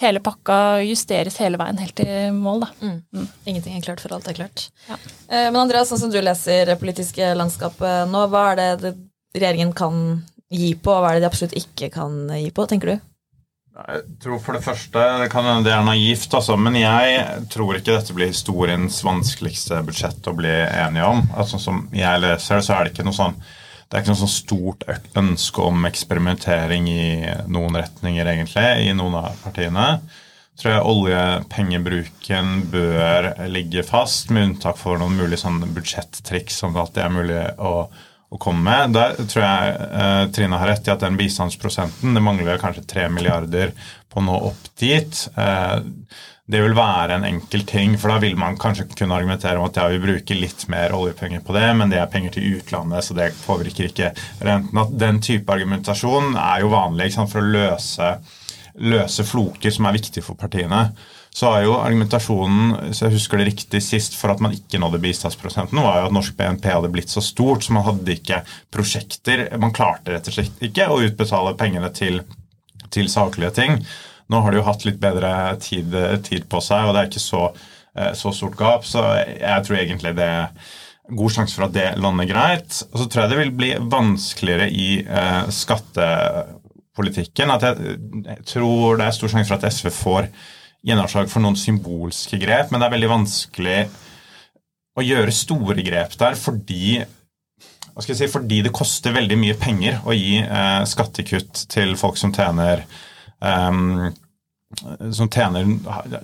hele 0.00 0.20
pakka 0.24 0.58
justeres 0.84 1.38
hele 1.40 1.60
veien 1.60 1.78
helt 1.80 1.96
til 1.96 2.32
mål. 2.36 2.64
da. 2.66 2.70
Mm. 2.80 2.96
Mm. 3.16 3.28
Ingenting 3.46 3.76
er 3.76 3.84
klart 3.84 4.02
for 4.04 4.16
alt 4.16 4.28
er 4.28 4.38
klart. 4.38 4.68
Ja. 4.88 4.98
Eh, 5.28 5.48
men 5.50 5.60
Andreas, 5.62 5.92
sånn 5.92 6.02
som 6.02 6.12
du 6.12 6.18
leser 6.20 6.72
det 6.72 6.80
politiske 6.80 7.32
landskapet 7.36 8.10
nå, 8.10 8.26
hva 8.32 8.48
er 8.52 8.80
det 8.80 8.96
regjeringen 9.36 9.72
kan 9.76 10.24
gi 10.52 10.74
på, 10.78 10.92
og 10.92 11.02
hva 11.02 11.12
er 11.12 11.18
det 11.18 11.26
de 11.26 11.30
absolutt 11.30 11.56
ikke 11.58 11.90
kan 11.94 12.26
gi 12.36 12.50
på, 12.54 12.66
tenker 12.70 12.92
du? 12.92 13.06
Jeg 13.76 14.04
tror 14.24 14.38
for 14.40 14.56
det 14.56 14.64
første 14.64 15.02
det 15.20 15.28
kan 15.28 15.44
hende 15.44 15.66
det 15.66 15.74
er 15.74 15.84
naivt, 15.84 16.32
altså, 16.32 16.54
men 16.56 16.78
jeg 16.80 17.42
tror 17.52 17.76
ikke 17.76 17.92
dette 17.92 18.14
blir 18.16 18.30
historiens 18.32 19.02
vanskeligste 19.04 19.82
budsjett 19.84 20.30
å 20.30 20.34
bli 20.38 20.54
enige 20.64 21.04
om. 21.04 21.20
Altså, 21.36 21.60
som 21.60 21.82
jeg 21.92 22.22
leser 22.24 22.64
så 22.64 22.78
er 22.78 22.86
det 22.86 22.94
ikke 22.94 23.04
noe 23.06 23.16
sånn 23.16 23.36
det 23.86 23.94
er 23.94 24.02
ikke 24.02 24.14
noe 24.16 24.18
sånn 24.24 24.32
stort 24.32 24.80
ønske 25.20 25.62
om 25.62 25.84
eksperimentering 25.86 26.88
i 26.90 27.04
noen 27.46 27.76
retninger, 27.78 28.26
egentlig, 28.32 28.64
i 28.82 28.94
noen 28.98 29.14
av 29.20 29.36
partiene. 29.44 29.84
Jeg 30.56 30.58
tror 30.58 30.72
jeg 30.72 30.88
oljepengebruken 30.90 32.50
bør 32.72 33.28
ligge 33.52 33.84
fast, 33.86 34.32
med 34.34 34.48
unntak 34.48 34.80
for 34.80 34.98
noen 34.98 35.14
mulige 35.20 35.38
sånn 35.44 35.60
budsjettriks 35.76 36.58
som 36.64 36.74
det 36.74 36.82
alltid 36.82 37.04
er 37.04 37.14
mulig 37.14 37.44
å 37.62 37.72
komme 38.42 38.64
med. 38.66 38.94
Der 38.96 39.16
tror 39.18 39.44
jeg 39.44 39.74
eh, 39.86 40.22
Trine 40.34 40.60
har 40.60 40.70
rett 40.72 40.88
i 40.88 40.92
at 40.94 41.02
den 41.04 41.18
bistandsprosenten 41.18 42.16
Det 42.16 42.22
mangler 42.24 42.62
kanskje 42.62 42.86
3 42.88 43.08
milliarder 43.12 43.74
på 44.12 44.22
å 44.22 44.26
nå 44.26 44.38
opp 44.50 44.70
dit. 44.80 45.22
Eh, 45.36 45.76
det 46.46 46.60
vil 46.62 46.76
være 46.78 47.16
en 47.16 47.26
enkel 47.26 47.64
ting, 47.66 47.96
for 47.98 48.12
da 48.12 48.20
vil 48.22 48.36
man 48.38 48.58
kanskje 48.60 48.86
kunne 48.92 49.16
argumentere 49.16 49.58
om 49.58 49.66
at 49.66 49.80
ja, 49.80 49.88
vi 49.90 49.98
bruker 49.98 50.38
litt 50.38 50.68
mer 50.70 50.94
oljepenger 50.94 51.42
på 51.42 51.56
det, 51.56 51.66
men 51.74 51.90
det 51.90 51.98
er 51.98 52.12
penger 52.12 52.36
til 52.36 52.60
utlandet, 52.60 53.02
så 53.02 53.16
det 53.18 53.32
påvirker 53.42 53.88
ikke 53.88 54.12
renten. 54.46 54.78
At 54.78 54.94
den 54.94 55.18
type 55.26 55.50
argumentasjon 55.52 56.38
er 56.38 56.62
jo 56.62 56.70
vanlig 56.70 57.10
for 57.18 57.42
å 57.42 57.50
løse, 57.50 58.12
løse 58.78 59.26
floker 59.26 59.74
som 59.74 59.90
er 59.90 59.98
viktige 59.98 60.22
for 60.22 60.38
partiene 60.38 60.84
så 61.36 61.50
er 61.52 61.66
jo 61.66 61.74
argumentasjonen 61.76 62.94
så 62.96 63.06
jeg 63.06 63.18
husker 63.18 63.40
det 63.40 63.50
riktig 63.50 63.82
sist, 63.84 64.14
for 64.16 64.32
at 64.32 64.40
man 64.40 64.54
ikke 64.56 64.80
nådde 64.80 65.02
bistandsprosenten, 65.02 65.82
var 65.84 66.00
jo 66.00 66.08
at 66.08 66.16
norsk 66.16 66.36
BNP 66.38 66.70
hadde 66.72 66.90
blitt 66.94 67.12
så 67.12 67.20
stort, 67.24 67.66
så 67.66 67.74
man 67.76 67.84
hadde 67.84 68.14
ikke 68.14 68.40
prosjekter. 68.72 69.44
Man 69.60 69.74
klarte 69.76 70.14
rett 70.14 70.30
og 70.30 70.38
slett 70.38 70.64
ikke 70.64 70.88
å 70.88 71.02
utbetale 71.04 71.52
pengene 71.60 71.92
til, 71.92 72.22
til 72.94 73.12
saklige 73.12 73.52
ting. 73.60 73.76
Nå 74.32 74.40
har 74.42 74.52
de 74.52 74.62
jo 74.62 74.66
hatt 74.70 74.88
litt 74.88 74.98
bedre 75.02 75.34
tid, 75.60 75.92
tid 76.24 76.48
på 76.48 76.64
seg, 76.64 76.88
og 76.88 76.96
det 76.96 77.02
er 77.02 77.12
ikke 77.12 77.26
så, 77.26 77.44
eh, 77.92 78.12
så, 78.16 78.32
stort 78.32 78.56
gap. 78.56 78.88
Så 78.88 79.04
jeg 79.28 79.68
tror 79.68 79.82
egentlig 79.82 80.16
det 80.16 80.32
er 80.40 80.74
god 81.20 81.36
sjanse 81.36 81.58
for 81.58 81.68
at 81.68 81.76
det 81.76 81.88
lander 82.00 82.32
greit. 82.32 82.80
Og 82.88 83.02
så 83.02 83.10
tror 83.12 83.26
jeg 83.26 83.34
det 83.34 83.42
vil 83.44 83.56
bli 83.60 83.74
vanskeligere 83.92 84.72
i 84.72 84.90
eh, 85.04 85.42
skatte. 85.52 86.12
At 86.96 87.16
jeg 87.20 88.44
tror 88.48 88.96
det 88.96 89.04
er 89.04 89.12
stor 89.12 89.28
sjanse 89.28 89.50
for 89.50 89.60
at 89.60 89.68
SV 89.68 89.90
får 89.92 90.30
gjennomslag 90.86 91.30
for 91.30 91.44
noen 91.44 91.58
symbolske 91.58 92.38
grep, 92.42 92.70
men 92.70 92.80
det 92.80 92.88
er 92.88 92.96
veldig 92.96 93.12
vanskelig 93.12 93.78
å 94.96 95.04
gjøre 95.04 95.34
store 95.34 95.82
grep 95.84 96.14
der 96.20 96.38
fordi 96.40 97.00
si, 98.00 98.28
fordi 98.30 98.62
det 98.66 98.74
koster 98.76 99.16
veldig 99.16 99.38
mye 99.40 99.56
penger 99.60 100.00
å 100.06 100.14
gi 100.16 100.38
eh, 100.42 100.84
skattekutt 100.88 101.66
til 101.72 101.96
folk 102.00 102.20
som 102.20 102.32
tjener 102.36 102.84
eh, 103.40 104.14
som 105.14 105.28
tjener 105.30 105.66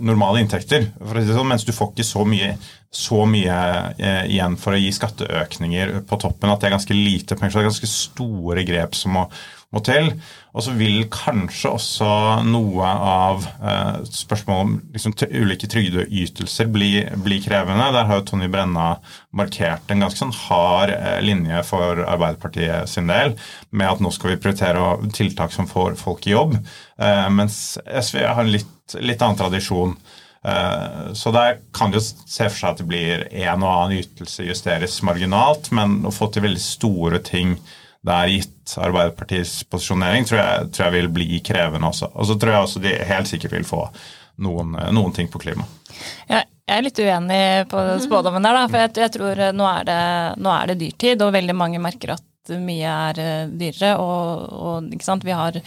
normale 0.03 0.43
inntekter. 0.43 0.89
Sånn, 0.99 1.49
mens 1.49 1.65
du 1.65 1.73
får 1.75 1.93
ikke 1.93 2.07
så 2.07 2.25
mye, 2.27 2.57
så 2.91 3.23
mye 3.29 3.59
eh, 3.97 4.25
igjen 4.35 4.57
for 4.61 4.75
å 4.75 4.81
gi 4.81 4.91
skatteøkninger 4.93 6.01
på 6.09 6.19
toppen 6.21 6.51
at 6.51 6.61
det 6.61 6.69
er 6.69 6.77
ganske 6.77 6.97
lite 6.97 7.39
penger. 7.39 7.53
Så 7.53 7.61
det 7.61 7.65
er 7.65 7.71
ganske 7.71 7.93
store 7.93 8.65
grep 8.69 8.99
som 8.99 9.15
må, 9.17 9.29
må 9.73 9.83
til. 9.85 10.11
Og 10.53 10.65
så 10.67 10.75
vil 10.77 11.07
kanskje 11.13 11.71
også 11.73 12.09
noe 12.45 12.89
av 12.93 13.47
eh, 13.49 14.03
spørsmålet 14.05 14.63
om 14.67 14.75
liksom, 14.93 15.15
ulike 15.33 15.69
trygdeytelser 15.73 16.69
bli, 16.73 16.91
bli, 17.25 17.41
krevende. 17.45 17.89
Der 17.95 18.09
har 18.09 18.21
jo 18.21 18.27
Tonje 18.29 18.51
Brenna 18.53 18.89
markert 19.33 19.89
en 19.89 20.05
ganske 20.05 20.21
sånn 20.21 20.35
hard 20.45 20.93
eh, 20.93 21.21
linje 21.25 21.65
for 21.69 22.05
Arbeiderpartiet 22.05 22.91
sin 22.93 23.09
del, 23.09 23.37
med 23.71 23.95
at 23.95 24.05
nå 24.05 24.13
skal 24.13 24.35
vi 24.35 24.41
prioritere 24.45 25.13
tiltak 25.17 25.57
som 25.57 25.71
får 25.71 25.97
folk 26.01 26.29
i 26.29 26.37
jobb, 26.37 26.59
eh, 27.01 27.29
mens 27.33 27.79
SV 27.81 28.21
har 28.27 28.45
en 28.45 28.53
litt, 28.53 28.99
litt 29.01 29.25
annen 29.25 29.41
tradisjon. 29.41 29.97
Eh, 30.45 31.13
så 31.17 31.33
der 31.33 31.61
kan 31.73 31.93
det 31.93 32.03
jo 32.03 32.09
se 32.11 32.49
for 32.49 32.59
seg 32.59 32.73
at 32.73 32.83
det 32.83 32.89
blir 32.91 33.29
en 33.31 33.63
og 33.63 33.71
annen 33.71 34.03
ytelse 34.03 34.45
justeres 34.45 35.01
marginalt, 35.07 35.71
men 35.73 36.03
å 36.05 36.13
få 36.13 36.29
til 36.29 36.45
veldig 36.45 36.63
store 36.63 37.23
ting 37.25 37.57
det 38.03 38.15
er 38.15 38.33
gitt 38.33 38.75
Arbeiderpartiets 38.83 39.63
posisjonering, 39.71 40.27
tror 40.27 40.41
jeg, 40.41 40.71
tror 40.75 40.87
jeg, 40.87 40.95
vil 40.97 41.11
bli 41.13 41.39
krevende 41.45 41.91
også. 41.91 42.09
Og 42.17 42.27
så 42.27 42.37
tror 42.41 42.55
jeg 42.55 42.67
også 42.67 42.83
de 42.83 42.97
helt 43.07 43.31
sikkert 43.31 43.55
vil 43.55 43.67
få 43.69 43.85
noen, 44.43 44.75
noen 44.95 45.15
ting 45.15 45.31
på 45.31 45.41
klima. 45.43 45.67
Ja, 46.31 46.43
jeg 46.43 46.79
er 46.79 46.85
litt 46.87 46.99
uenig 47.03 47.43
på 47.71 47.81
spådommen 48.03 48.45
der, 48.47 48.59
da, 48.59 48.67
for 48.71 48.81
jeg, 48.81 48.93
jeg 49.05 49.15
tror 49.17 49.43
nå 49.55 49.67
er, 49.69 49.87
det, 49.87 50.03
nå 50.43 50.53
er, 50.55 50.73
det, 50.73 50.79
dyrtid, 50.81 51.25
og 51.25 51.35
veldig 51.35 51.57
mange 51.59 51.83
merker 51.83 52.15
at 52.17 52.55
mye 52.59 52.95
er 53.09 53.23
eh, 53.23 53.51
dyrere. 53.51 53.97
Og, 54.03 54.47
og 54.57 54.95
ikke 54.95 55.07
sant, 55.07 55.27
vi 55.27 55.37
har 55.37 55.59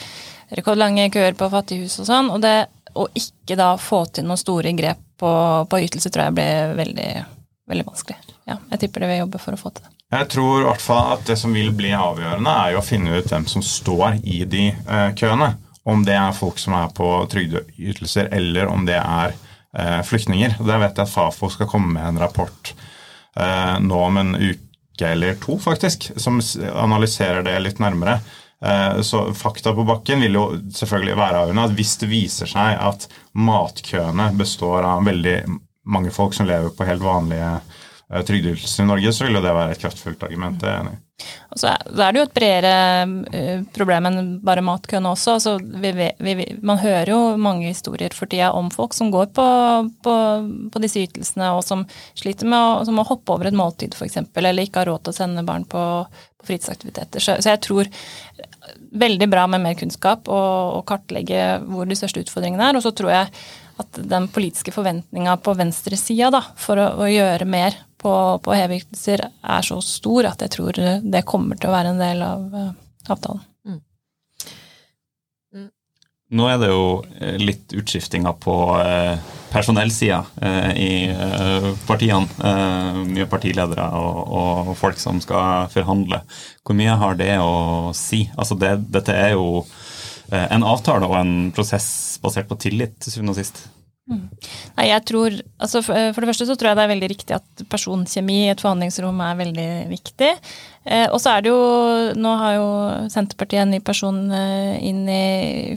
rekordlange 0.56 1.12
køer 1.14 1.38
på 1.38 1.52
fattighus 1.54 2.00
og 2.04 2.10
sånn. 2.10 2.32
Og 2.34 2.42
det 2.44 2.58
å 2.96 3.08
ikke 3.16 3.58
da 3.60 3.74
få 3.80 4.06
til 4.16 4.28
noen 4.28 4.40
store 4.40 4.72
grep 4.76 5.02
på, 5.20 5.32
på 5.72 5.82
ytelse 5.84 6.12
tror 6.12 6.30
jeg 6.30 6.38
blir 6.38 6.76
veldig, 6.80 7.10
veldig 7.70 7.86
vanskelig. 7.88 8.18
Ja, 8.46 8.58
jeg 8.72 8.82
tipper 8.84 9.04
det 9.04 9.12
vil 9.12 9.22
jobbe 9.24 9.42
for 9.42 9.58
å 9.58 9.60
få 9.60 9.72
til 9.74 9.88
det. 9.88 9.94
Jeg 10.16 10.30
tror 10.32 10.60
i 10.62 10.68
hvert 10.68 10.84
fall 10.84 11.14
at 11.16 11.24
det 11.28 11.38
som 11.42 11.56
vil 11.56 11.72
bli 11.76 11.92
avgjørende, 11.98 12.52
er 12.52 12.76
jo 12.76 12.82
å 12.82 12.86
finne 12.86 13.18
ut 13.18 13.32
hvem 13.32 13.48
som 13.50 13.64
står 13.66 14.20
i 14.24 14.44
de 14.50 14.68
eh, 14.72 15.10
køene. 15.18 15.56
Om 15.86 16.06
det 16.06 16.16
er 16.18 16.38
folk 16.38 16.62
som 16.62 16.78
er 16.78 16.94
på 16.98 17.10
trygdeytelser, 17.30 18.30
eller 18.34 18.70
om 18.72 18.86
det 18.88 19.00
er 19.02 19.34
eh, 19.34 20.00
flyktninger. 20.06 20.58
Der 20.62 20.82
vet 20.82 20.96
jeg 20.98 21.06
at 21.06 21.14
Fafo 21.14 21.50
skal 21.54 21.70
komme 21.70 21.94
med 21.98 22.08
en 22.10 22.22
rapport 22.22 22.72
eh, 22.72 23.76
nå 23.82 24.00
om 24.08 24.22
en 24.22 24.34
uke 24.38 25.12
eller 25.12 25.38
to, 25.42 25.58
faktisk, 25.60 26.12
som 26.22 26.40
analyserer 26.72 27.44
det 27.46 27.60
litt 27.66 27.82
nærmere. 27.84 28.20
Eh, 28.66 29.02
så 29.02 29.34
fakta 29.34 29.74
på 29.76 29.84
bakken 29.84 30.22
vil 30.24 30.38
jo 30.38 30.46
selvfølgelig 30.74 31.18
være 31.20 31.42
avgjørende. 31.44 31.68
at 31.70 31.78
Hvis 31.78 31.98
det 32.02 32.10
viser 32.10 32.50
seg 32.50 32.80
at 32.80 33.08
matkøene 33.36 34.32
består 34.40 34.88
av 34.88 35.06
veldig 35.06 35.38
mange 35.86 36.14
folk 36.14 36.34
som 36.34 36.48
lever 36.50 36.74
på 36.76 36.88
helt 36.88 37.04
vanlige 37.06 37.60
Eh, 38.14 38.22
trygdeytelser 38.22 38.84
i 38.84 38.88
Norge, 38.88 39.14
så 39.14 39.26
vil 39.26 39.40
jo 39.40 39.42
det 39.42 39.52
være 39.56 39.74
et 39.74 39.82
kraftfullt 39.82 40.24
argument. 40.28 40.60
Det 40.62 40.70
er 40.70 40.76
jeg 40.76 40.84
enig 40.84 40.94
i. 40.94 41.02
Og 41.56 41.58
så 41.58 41.72
er 41.72 42.12
det 42.14 42.20
jo 42.20 42.26
et 42.28 42.36
bredere 42.36 42.74
eh, 43.34 43.64
problem 43.74 44.10
enn 44.10 44.20
bare 44.46 44.62
matkøene 44.66 45.10
også. 45.16 45.38
Altså, 45.40 45.56
vi, 45.58 46.10
vi, 46.22 46.46
man 46.62 46.82
hører 46.84 47.10
jo 47.10 47.20
mange 47.42 47.72
historier 47.72 48.14
for 48.14 48.30
tida 48.30 48.52
om 48.54 48.70
folk 48.74 48.94
som 48.94 49.10
går 49.14 49.32
på, 49.34 49.48
på, 50.06 50.16
på 50.70 50.84
disse 50.84 51.02
ytelsene, 51.08 51.50
og 51.56 51.64
som 51.66 51.88
sliter 52.20 52.52
med 52.52 52.60
å, 52.60 52.86
som 52.86 53.02
å 53.02 53.08
hoppe 53.10 53.34
over 53.34 53.50
et 53.50 53.58
måltid 53.58 53.98
f.eks., 53.98 54.22
eller 54.36 54.68
ikke 54.68 54.84
har 54.84 54.92
råd 54.92 55.08
til 55.08 55.16
å 55.16 55.20
sende 55.24 55.48
barn 55.48 55.66
på, 55.66 55.82
på 56.06 56.52
fritidsaktiviteter. 56.52 57.24
Så, 57.24 57.40
så, 57.40 57.56
jeg 57.56 57.64
tror 57.66 57.90
veldig 59.06 59.32
bra 59.32 59.48
med 59.50 59.66
mer 59.66 59.80
kunnskap 59.80 60.30
og, 60.30 60.78
og 60.78 60.86
kartlegge 60.92 61.56
hvor 61.66 61.90
de 61.90 61.98
største 61.98 62.22
utfordringene 62.22 62.70
er. 62.70 62.78
Og 62.78 62.86
så 62.86 62.94
tror 62.94 63.16
jeg 63.16 63.34
at 63.82 64.00
den 64.10 64.28
politiske 64.32 64.72
forventninga 64.72 65.36
på 65.44 65.54
venstresida 65.58 66.42
for 66.60 66.80
å, 66.80 66.88
å 67.04 67.10
gjøre 67.12 67.48
mer 67.50 67.76
på, 68.06 68.14
på 68.44 68.56
heveytelser 68.56 69.26
er 69.26 69.66
så 69.66 69.82
stor 69.84 70.30
at 70.30 70.46
jeg 70.46 70.54
tror 70.56 70.80
det 71.02 71.26
kommer 71.28 71.60
til 71.60 71.72
å 71.72 71.76
være 71.76 71.94
en 71.94 72.02
del 72.02 72.22
av 72.24 72.44
uh, 72.54 72.68
avtalen. 73.10 73.42
Mm. 73.66 73.80
Mm. 75.56 75.70
Nå 76.40 76.50
er 76.52 76.60
det 76.62 76.70
jo 76.70 76.86
eh, 77.20 77.40
litt 77.42 77.74
utskiftinger 77.76 78.38
på 78.46 78.56
uh, 78.78 79.18
personellsida 79.52 80.22
uh, 80.22 80.72
i 80.78 81.10
partiene. 81.88 82.54
Mye 83.10 83.28
partiledere 83.32 83.90
og, 83.98 84.22
og, 84.40 84.72
folk 84.78 85.02
som 85.02 85.20
skal 85.24 85.68
forhandle. 85.74 86.22
Hvor 86.64 86.78
mye 86.78 86.96
har 87.02 87.18
det 87.20 87.34
å 87.42 87.92
si? 87.98 88.26
Altså 88.38 88.60
det, 88.60 88.76
dette 88.94 89.16
er 89.16 89.36
jo 89.36 89.64
en 90.34 90.66
avtale 90.66 91.06
og 91.06 91.18
en 91.20 91.34
prosess 91.56 91.88
basert 92.24 92.50
på 92.50 92.58
tillit, 92.64 92.96
til 93.02 93.14
syvende 93.14 93.36
og 93.36 93.40
sist. 93.40 93.66
Mm. 94.06 94.26
Nei, 94.78 94.84
jeg 94.92 95.02
tror, 95.10 95.34
altså 95.58 95.80
for, 95.82 95.98
for, 96.14 96.22
det 96.22 96.30
første 96.30 96.46
så 96.46 96.54
tror 96.54 96.70
jeg 96.70 96.78
det 96.78 96.84
er 96.84 96.92
veldig 96.92 97.08
riktig 97.10 97.34
at 97.40 97.64
personkjemi 97.72 98.36
i 98.44 98.52
et 98.52 98.62
forhandlingsrom 98.62 99.22
er 99.26 99.40
veldig 99.40 99.70
viktig. 99.90 100.30
Eh, 100.86 101.08
og 101.08 101.18
så 101.24 101.32
er 101.34 101.42
det 101.42 101.50
jo 101.50 101.64
Nå 102.22 102.34
har 102.38 102.54
jo 102.60 102.68
Senterpartiet 103.10 103.64
en 103.64 103.74
ny 103.74 103.80
person 103.86 104.20
eh, 104.30 104.76
inn 104.86 105.02
i 105.10 105.24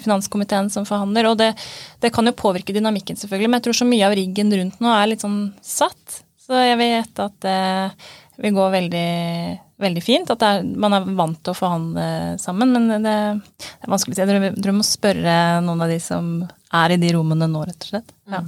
finanskomiteen 0.05 0.69
som 0.73 0.85
forhandler, 0.89 1.31
og 1.31 1.39
det, 1.41 1.55
det, 2.05 2.13
kan 2.13 2.29
jo 2.29 2.37
påvirke 2.37 2.77
dynamikken, 2.77 3.17
selvfølgelig, 3.17 3.49
men 3.49 3.63
jeg 3.63 3.69
tror 3.69 3.81
så 3.81 3.89
mye 3.89 4.11
av 4.11 4.17
riggen 4.21 4.53
rundt 4.61 4.85
nå 4.85 4.93
er 4.93 5.09
litt 5.09 5.25
sånn 5.25 5.41
satt. 5.65 6.21
Så 6.49 6.61
jeg 6.61 6.77
vet 6.81 7.25
at 7.25 7.41
det 7.45 7.63
vil 8.45 8.55
gå 8.57 8.69
veldig, 8.77 9.09
veldig 9.83 10.03
fint. 10.05 10.31
At 10.35 10.45
er, 10.45 10.63
man 10.63 10.97
er 10.97 11.09
vant 11.19 11.41
til 11.43 11.55
å 11.55 11.59
forhandle 11.59 12.07
sammen, 12.43 12.75
men 12.75 12.89
det, 13.05 13.17
det 13.59 13.87
er 13.87 13.93
vanskelig 13.95 14.15
å 14.15 14.19
si. 14.19 14.25
Jeg 14.25 14.55
tror 14.59 14.73
vi 14.73 14.79
må 14.81 14.87
spørre 14.87 15.37
noen 15.65 15.87
av 15.87 15.93
de 15.93 16.01
som 16.03 16.33
er 16.79 16.95
i 16.95 17.01
de 17.01 17.13
rommene 17.17 17.49
nå, 17.51 17.65
rett 17.69 17.87
og 17.87 17.93
slett. 17.95 18.13
Ja. 18.29 18.43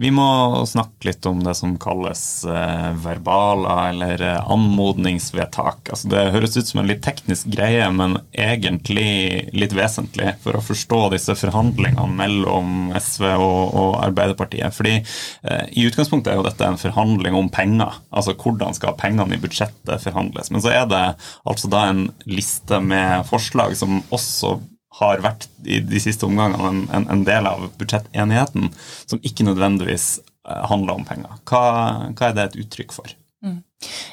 Vi 0.00 0.08
må 0.10 0.26
snakke 0.64 1.10
litt 1.10 1.26
om 1.28 1.42
det 1.44 1.52
som 1.58 1.74
kalles 1.76 2.22
eh, 2.48 2.86
verbaler 3.04 3.90
eller 3.90 4.22
eh, 4.24 4.46
anmodningsvedtak. 4.48 5.90
Altså, 5.92 6.08
det 6.08 6.22
høres 6.32 6.56
ut 6.56 6.70
som 6.70 6.80
en 6.80 6.88
litt 6.88 7.02
teknisk 7.04 7.50
greie, 7.52 7.84
men 7.92 8.16
egentlig 8.32 9.50
litt 9.52 9.74
vesentlig 9.76 10.32
for 10.40 10.56
å 10.56 10.64
forstå 10.64 11.02
disse 11.12 11.36
forhandlingene 11.42 12.16
mellom 12.16 12.94
SV 12.96 13.26
og, 13.34 13.76
og 13.82 13.98
Arbeiderpartiet. 14.06 14.72
Fordi 14.72 14.96
eh, 15.02 15.68
I 15.76 15.84
utgangspunktet 15.90 16.32
er 16.32 16.40
jo 16.40 16.48
dette 16.48 16.64
en 16.64 16.80
forhandling 16.80 17.36
om 17.36 17.52
penger. 17.52 18.00
Altså 18.08 18.32
hvordan 18.40 18.80
skal 18.80 18.96
pengene 18.96 19.36
i 19.36 19.42
budsjettet 19.44 20.00
forhandles. 20.00 20.48
Men 20.48 20.64
så 20.64 20.72
er 20.78 20.88
det 20.88 21.04
altså 21.44 21.68
da 21.68 21.90
en 21.90 22.06
liste 22.24 22.80
med 22.80 23.28
forslag 23.28 23.76
som 23.76 24.00
også 24.08 24.56
har 24.98 25.22
vært 25.22 25.46
i 25.62 25.78
de 25.86 26.02
siste 26.02 26.26
omgangene 26.26 26.66
en, 26.66 26.82
en, 26.96 27.06
en 27.14 27.22
del 27.26 27.46
av 27.46 27.68
budsjettenigheten, 27.78 28.72
som 29.06 29.22
ikke 29.22 29.46
nødvendigvis 29.46 30.08
eh, 30.18 30.64
handler 30.70 30.98
om 30.98 31.06
penger. 31.06 31.38
Hva, 31.46 31.62
hva 32.10 32.30
er 32.30 32.36
det 32.36 32.48
et 32.48 32.60
uttrykk 32.64 32.96
for? 32.96 33.14
Mm. 33.46 33.60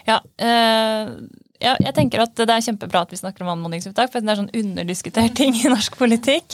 Ja, 0.07 0.21
eh, 0.37 1.15
ja, 1.57 1.73
jeg 1.81 1.93
tenker 1.97 2.21
at 2.21 2.37
det 2.37 2.53
er 2.53 2.63
kjempebra 2.63 3.01
at 3.03 3.13
vi 3.13 3.17
snakker 3.17 3.43
om 3.43 3.49
anmodningsvedtak, 3.55 4.11
for 4.13 4.21
det 4.21 4.29
er 4.29 4.39
sånn 4.39 4.53
underdiskutert 4.59 5.33
ting 5.39 5.57
i 5.57 5.71
norsk 5.71 5.97
politikk. 5.97 6.53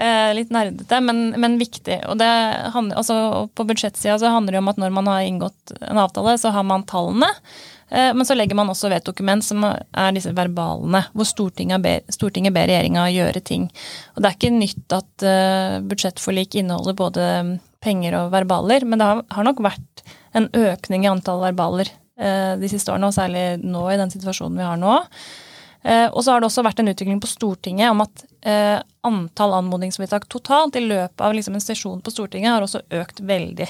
Eh, 0.00 0.30
litt 0.34 0.50
nerdete, 0.54 0.98
men, 1.06 1.28
men, 1.38 1.58
viktig. 1.60 2.00
Og 2.10 2.18
det, 2.18 2.30
altså, 2.74 3.46
på 3.54 3.66
budsjettsida 3.68 4.18
så 4.18 4.32
handler 4.34 4.56
det 4.56 4.62
om 4.64 4.72
at 4.72 4.80
når 4.82 4.96
man 4.96 5.10
har 5.12 5.26
inngått 5.28 5.76
en 5.78 6.02
avtale, 6.02 6.34
så 6.40 6.50
har 6.56 6.66
man 6.66 6.86
tallene. 6.90 7.30
Eh, 7.90 8.14
men 8.14 8.26
så 8.26 8.34
legger 8.34 8.54
man 8.54 8.70
også 8.70 8.88
ved 8.88 9.00
et 9.00 9.08
dokument 9.08 9.44
som 9.44 9.64
er 9.66 10.14
disse 10.14 10.32
verbalene, 10.36 11.02
hvor 11.10 11.26
Stortinget 11.26 11.82
ber, 11.82 12.04
Stortinget 12.12 12.54
ber 12.54 12.68
regjeringa 12.70 13.08
gjøre 13.10 13.42
ting. 13.42 13.66
Og 14.14 14.22
det 14.22 14.30
er 14.30 14.38
ikke 14.38 14.52
nytt 14.54 14.96
at 14.96 15.26
uh, 15.26 15.80
budsjettforlik 15.90 16.60
inneholder 16.60 16.98
både 16.98 17.26
penger 17.82 18.18
og 18.20 18.34
verbaler, 18.34 18.86
men 18.86 19.00
det 19.00 19.10
har, 19.10 19.46
nok 19.46 19.62
vært 19.64 20.04
en 20.36 20.46
økning 20.54 21.06
i 21.06 21.10
antall 21.10 21.42
verbaler 21.42 21.90
uh, 22.20 22.54
de 22.60 22.70
siste 22.70 22.92
årene, 22.92 23.10
og 23.10 23.16
særlig 23.16 23.44
nå 23.64 23.86
i 23.90 23.98
den 23.98 24.12
situasjonen 24.12 24.60
vi 24.60 24.68
har 24.68 24.80
nå. 24.80 24.98
Og 25.80 26.18
så 26.20 26.34
har 26.34 26.42
det 26.42 26.50
også 26.50 26.60
vært 26.60 26.82
en 26.82 26.90
utvikling 26.90 27.22
på 27.24 27.28
Stortinget 27.30 27.88
om 27.88 28.02
at 28.04 28.20
antall 29.08 29.54
anmodningsvedtak 29.56 30.26
totalt 30.28 30.76
i 30.76 30.82
løpet 30.84 31.22
av 31.24 31.32
liksom 31.32 31.56
en 31.56 31.62
sesjon 31.64 32.02
på 32.04 32.12
Stortinget 32.12 32.52
har 32.52 32.66
også 32.66 32.82
økt 32.98 33.22
veldig. 33.24 33.64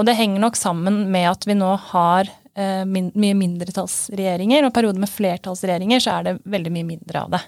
Og 0.00 0.02
det 0.08 0.16
henger 0.18 0.42
nok 0.42 0.58
sammen 0.58 1.04
med 1.14 1.28
at 1.30 1.46
vi 1.46 1.54
nå 1.54 1.70
har 1.92 2.26
Eh, 2.26 2.45
min, 2.88 3.10
mye 3.12 3.36
mindretallsregjeringer, 3.36 4.64
og 4.64 4.72
perioder 4.72 5.02
med 5.02 5.12
flertallsregjeringer 5.12 6.00
så 6.00 6.14
er 6.14 6.26
det 6.28 6.38
veldig 6.48 6.72
mye 6.72 6.88
mindre 6.94 7.24
av 7.26 7.36
det. 7.36 7.42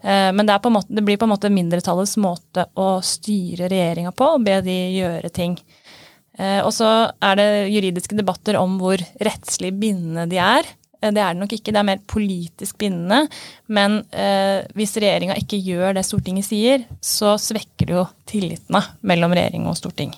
Eh, 0.00 0.30
men 0.32 0.46
det, 0.46 0.58
måte, 0.70 0.94
det 0.94 1.04
blir 1.04 1.18
på 1.20 1.26
en 1.28 1.34
måte 1.34 1.50
mindretallets 1.52 2.16
måte 2.22 2.68
å 2.78 2.90
styre 3.04 3.70
regjeringa 3.70 4.14
på, 4.16 4.32
og 4.36 4.46
be 4.46 4.60
de 4.64 4.78
gjøre 4.98 5.32
ting. 5.34 5.58
Eh, 6.38 6.60
og 6.62 6.72
så 6.74 6.88
er 7.10 7.38
det 7.38 7.48
juridiske 7.74 8.18
debatter 8.18 8.58
om 8.60 8.78
hvor 8.80 9.02
rettslig 9.26 9.72
bindende 9.80 10.28
de 10.30 10.38
er. 10.42 10.68
Eh, 11.02 11.10
det 11.10 11.22
er 11.22 11.34
det 11.34 11.42
nok 11.42 11.56
ikke, 11.56 11.74
det 11.74 11.82
er 11.82 11.88
mer 11.90 12.04
politisk 12.06 12.78
bindende. 12.78 13.24
Men 13.66 14.00
eh, 14.12 14.62
hvis 14.78 14.96
regjeringa 15.00 15.38
ikke 15.40 15.58
gjør 15.58 15.98
det 15.98 16.06
Stortinget 16.06 16.46
sier, 16.46 16.86
så 17.02 17.34
svekker 17.42 17.90
det 17.90 17.98
jo 17.98 18.06
tillitene 18.30 18.84
mellom 19.02 19.34
regjering 19.34 19.66
og 19.70 19.78
storting. 19.80 20.14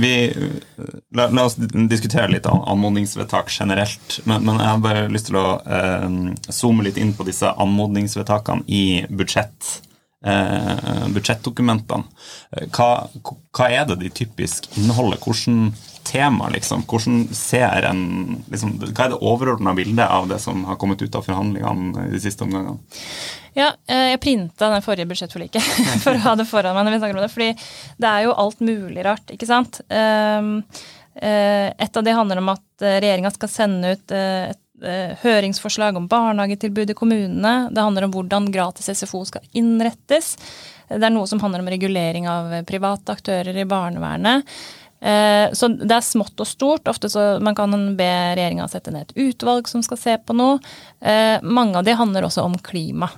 Vi, 0.00 0.14
la, 1.16 1.28
la, 1.28 1.44
oss 1.44 1.56
diskutere 1.90 2.30
litt 2.30 2.46
anmodningsvedtak 2.46 3.50
generelt. 3.50 4.20
Men, 4.24 4.44
men, 4.46 4.60
jeg 4.60 4.70
har 4.70 4.82
bare 4.84 5.06
lyst 5.12 5.30
til 5.30 5.38
å 5.40 5.46
eh, 5.64 6.08
zoome 6.48 6.86
litt 6.86 7.00
inn 7.00 7.14
på 7.16 7.26
disse 7.28 7.50
anmodningsvedtakene 7.50 8.66
i 8.66 8.84
budsjett 9.08 9.80
eh, 10.26 11.06
budsjettdokumentene. 11.14 12.04
Hva, 12.74 12.90
hva, 13.22 13.70
er 13.70 13.86
det 13.90 14.00
de 14.02 14.12
typisk 14.22 14.70
inneholder? 14.76 15.20
Hvordan 15.22 15.72
tema, 16.06 16.48
liksom? 16.50 16.84
Hvordan 16.88 17.26
ser 17.36 17.84
en 17.90 18.04
liksom, 18.50 18.78
Hva 18.80 19.04
er 19.04 19.12
det 19.12 19.20
overordna 19.20 19.74
bildet 19.76 20.06
av 20.08 20.30
det 20.30 20.40
som 20.42 20.64
har 20.68 20.78
kommet 20.80 21.02
ut 21.02 21.14
av 21.14 21.26
forhandlingene 21.26 22.08
i 22.08 22.14
de 22.14 22.22
siste 22.22 22.46
omgangene? 22.46 22.80
Ja, 23.56 23.72
eh, 23.90 24.12
jeg 24.12 24.22
printa 24.22 24.70
den 24.70 24.84
forrige 24.84 25.08
budsjettforliket 25.10 25.66
for 26.04 26.14
å 26.14 26.24
ha 26.28 26.36
det 26.38 26.46
foran 26.48 26.76
meg 26.76 26.86
når 26.86 26.96
vi 26.96 27.02
snakker 27.02 27.18
om 27.18 27.26
det. 27.26 27.34
fordi 27.34 27.50
det 28.00 28.14
er 28.14 28.26
jo 28.28 28.38
alt 28.44 28.64
mulig 28.64 29.04
rart, 29.06 29.34
ikke 29.34 29.48
sant. 29.48 29.82
Um, 29.90 30.64
et 31.14 31.96
av 31.96 32.04
de 32.06 32.12
handler 32.14 32.38
om 32.38 32.52
at 32.52 32.84
regjeringa 32.84 33.32
skal 33.34 33.50
sende 33.50 33.90
ut 33.96 34.12
et 34.14 34.60
Eh, 34.82 35.16
høringsforslag 35.20 35.96
om 35.96 36.08
barnehagetilbud 36.08 36.90
i 36.90 36.94
kommunene. 36.94 37.68
Det 37.70 37.80
handler 37.80 38.06
om 38.06 38.12
hvordan 38.14 38.46
gratis 38.52 38.88
SFO 38.88 39.24
skal 39.28 39.44
innrettes. 39.52 40.38
Det 40.88 41.04
er 41.04 41.12
noe 41.12 41.28
som 41.28 41.40
handler 41.42 41.60
om 41.60 41.68
regulering 41.68 42.28
av 42.28 42.54
private 42.64 43.12
aktører 43.12 43.56
i 43.60 43.66
barnevernet. 43.68 44.48
Eh, 45.00 45.52
så 45.52 45.68
det 45.76 45.92
er 45.98 46.04
smått 46.04 46.40
og 46.40 46.48
stort. 46.48 46.88
Ofte 46.88 47.12
så 47.12 47.40
Man 47.44 47.54
kan 47.54 47.96
be 47.96 48.10
regjeringa 48.36 48.68
sette 48.68 48.90
ned 48.90 49.10
et 49.10 49.16
utvalg 49.28 49.68
som 49.68 49.84
skal 49.84 50.00
se 50.00 50.16
på 50.16 50.36
noe. 50.36 50.58
Eh, 51.00 51.36
mange 51.42 51.76
av 51.76 51.84
de 51.84 51.92
handler 51.92 52.24
også 52.24 52.48
om 52.48 52.56
klima. 52.56 53.10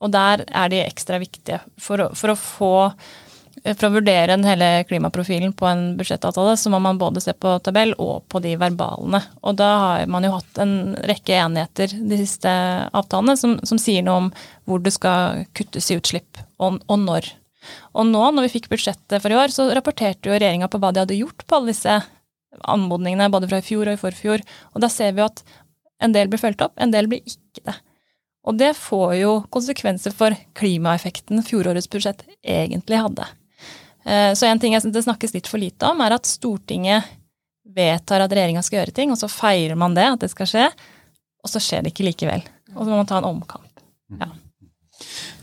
Og 0.00 0.10
der 0.10 0.46
er 0.48 0.68
de 0.72 0.86
ekstra 0.86 1.20
viktige. 1.20 1.60
For 1.76 2.00
å, 2.00 2.14
for 2.16 2.32
å 2.32 2.40
få 2.40 2.76
Eh, 2.90 3.29
for 3.64 3.88
å 3.88 3.92
vurdere 3.98 4.32
den 4.32 4.46
hele 4.48 4.68
klimaprofilen 4.88 5.52
på 5.56 5.66
en 5.68 5.82
budsjettavtale, 5.98 6.54
så 6.56 6.70
må 6.72 6.78
man 6.82 6.98
både 7.00 7.20
se 7.20 7.34
på 7.36 7.52
tabell 7.64 7.92
og 8.00 8.24
på 8.32 8.40
de 8.44 8.54
verbalene. 8.60 9.20
Og 9.44 9.58
da 9.60 9.68
har 9.82 10.06
man 10.10 10.24
jo 10.24 10.32
hatt 10.36 10.60
en 10.62 10.94
rekke 11.08 11.36
enigheter 11.36 11.92
de 11.92 12.20
siste 12.22 12.52
avtalene 12.96 13.36
som, 13.36 13.58
som 13.66 13.80
sier 13.80 14.06
noe 14.06 14.22
om 14.24 14.30
hvor 14.68 14.80
det 14.84 14.94
skal 14.96 15.44
kuttes 15.56 15.90
i 15.92 15.98
utslipp, 16.00 16.40
og, 16.62 16.80
og, 16.86 16.96
når. 17.04 17.28
Og 17.92 18.08
nå, 18.08 18.22
når 18.32 18.48
vi 18.48 18.54
fikk 18.56 18.70
budsjettet 18.72 19.20
for 19.20 19.32
i 19.32 19.38
år, 19.38 19.52
så 19.52 19.68
rapporterte 19.76 20.30
jo 20.30 20.38
regjeringa 20.38 20.70
på 20.70 20.80
hva 20.80 20.94
de 20.94 21.04
hadde 21.04 21.20
gjort 21.20 21.44
på 21.44 21.58
alle 21.58 21.74
disse 21.74 21.98
anmodningene, 22.70 23.28
både 23.32 23.50
fra 23.50 23.60
i 23.60 23.66
fjor 23.66 23.90
og 23.90 23.98
i 23.98 24.00
forfjor. 24.00 24.44
Og 24.74 24.84
da 24.84 24.88
ser 24.92 25.12
vi 25.12 25.22
jo 25.22 25.28
at 25.28 25.44
en 26.00 26.16
del 26.16 26.32
blir 26.32 26.40
fulgt 26.40 26.64
opp, 26.64 26.78
en 26.80 26.94
del 26.94 27.10
blir 27.10 27.20
ikke 27.28 27.66
det. 27.68 27.76
Og 28.48 28.56
det 28.56 28.72
får 28.78 29.18
jo 29.18 29.34
konsekvenser 29.52 30.14
for 30.16 30.32
klimaeffekten 30.56 31.44
fjorårets 31.44 31.90
budsjett 31.92 32.24
egentlig 32.40 33.02
hadde. 33.02 33.28
Eh, 34.10 34.32
så 34.34 34.48
en 34.48 34.60
ting 34.62 34.74
jeg 34.74 34.82
synes 34.84 34.96
det 34.96 35.06
snakkes 35.06 35.34
litt 35.36 35.50
for 35.50 35.62
lite 35.62 35.86
om, 35.86 36.02
er 36.02 36.16
at 36.16 36.28
Stortinget 36.28 37.06
vedtar 37.70 38.24
at 38.24 38.32
regjeringa 38.34 38.62
skal 38.66 38.80
gjøre 38.80 38.94
ting, 38.96 39.12
og 39.14 39.20
så 39.20 39.30
feirer 39.30 39.78
man 39.78 39.94
det, 39.94 40.08
at 40.16 40.24
det 40.24 40.30
skal 40.32 40.48
skje, 40.50 40.68
og 41.44 41.52
så 41.52 41.62
skjer 41.62 41.84
det 41.84 41.94
ikke 41.94 42.08
likevel. 42.08 42.42
Og 42.74 42.82
så 42.82 42.88
må 42.90 42.98
man 42.98 43.10
ta 43.10 43.20
en 43.20 43.28
omkamp. 43.30 43.84
Ja. 44.18 44.32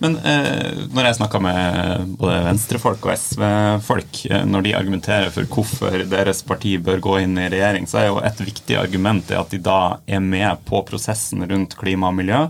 Men 0.04 0.18
eh, 0.22 0.84
når 0.94 1.08
jeg 1.08 1.18
snakker 1.18 1.42
med 1.42 2.14
både 2.20 2.42
venstrefolk 2.46 3.06
og 3.08 3.14
SV-folk, 3.16 4.20
eh, 4.30 4.44
når 4.46 4.66
de 4.66 4.74
argumenterer 4.78 5.32
for 5.34 5.50
hvorfor 5.50 6.04
deres 6.10 6.44
parti 6.46 6.76
bør 6.82 7.02
gå 7.04 7.16
inn 7.24 7.38
i 7.42 7.48
regjering, 7.52 7.88
så 7.90 8.02
er 8.02 8.10
jo 8.10 8.20
et 8.22 8.42
viktig 8.44 8.78
argument 8.80 9.32
at 9.34 9.54
de 9.54 9.62
da 9.64 9.98
er 10.06 10.22
med 10.24 10.64
på 10.68 10.84
prosessen 10.88 11.46
rundt 11.50 11.78
klima 11.80 12.12
og 12.12 12.18
miljø, 12.20 12.44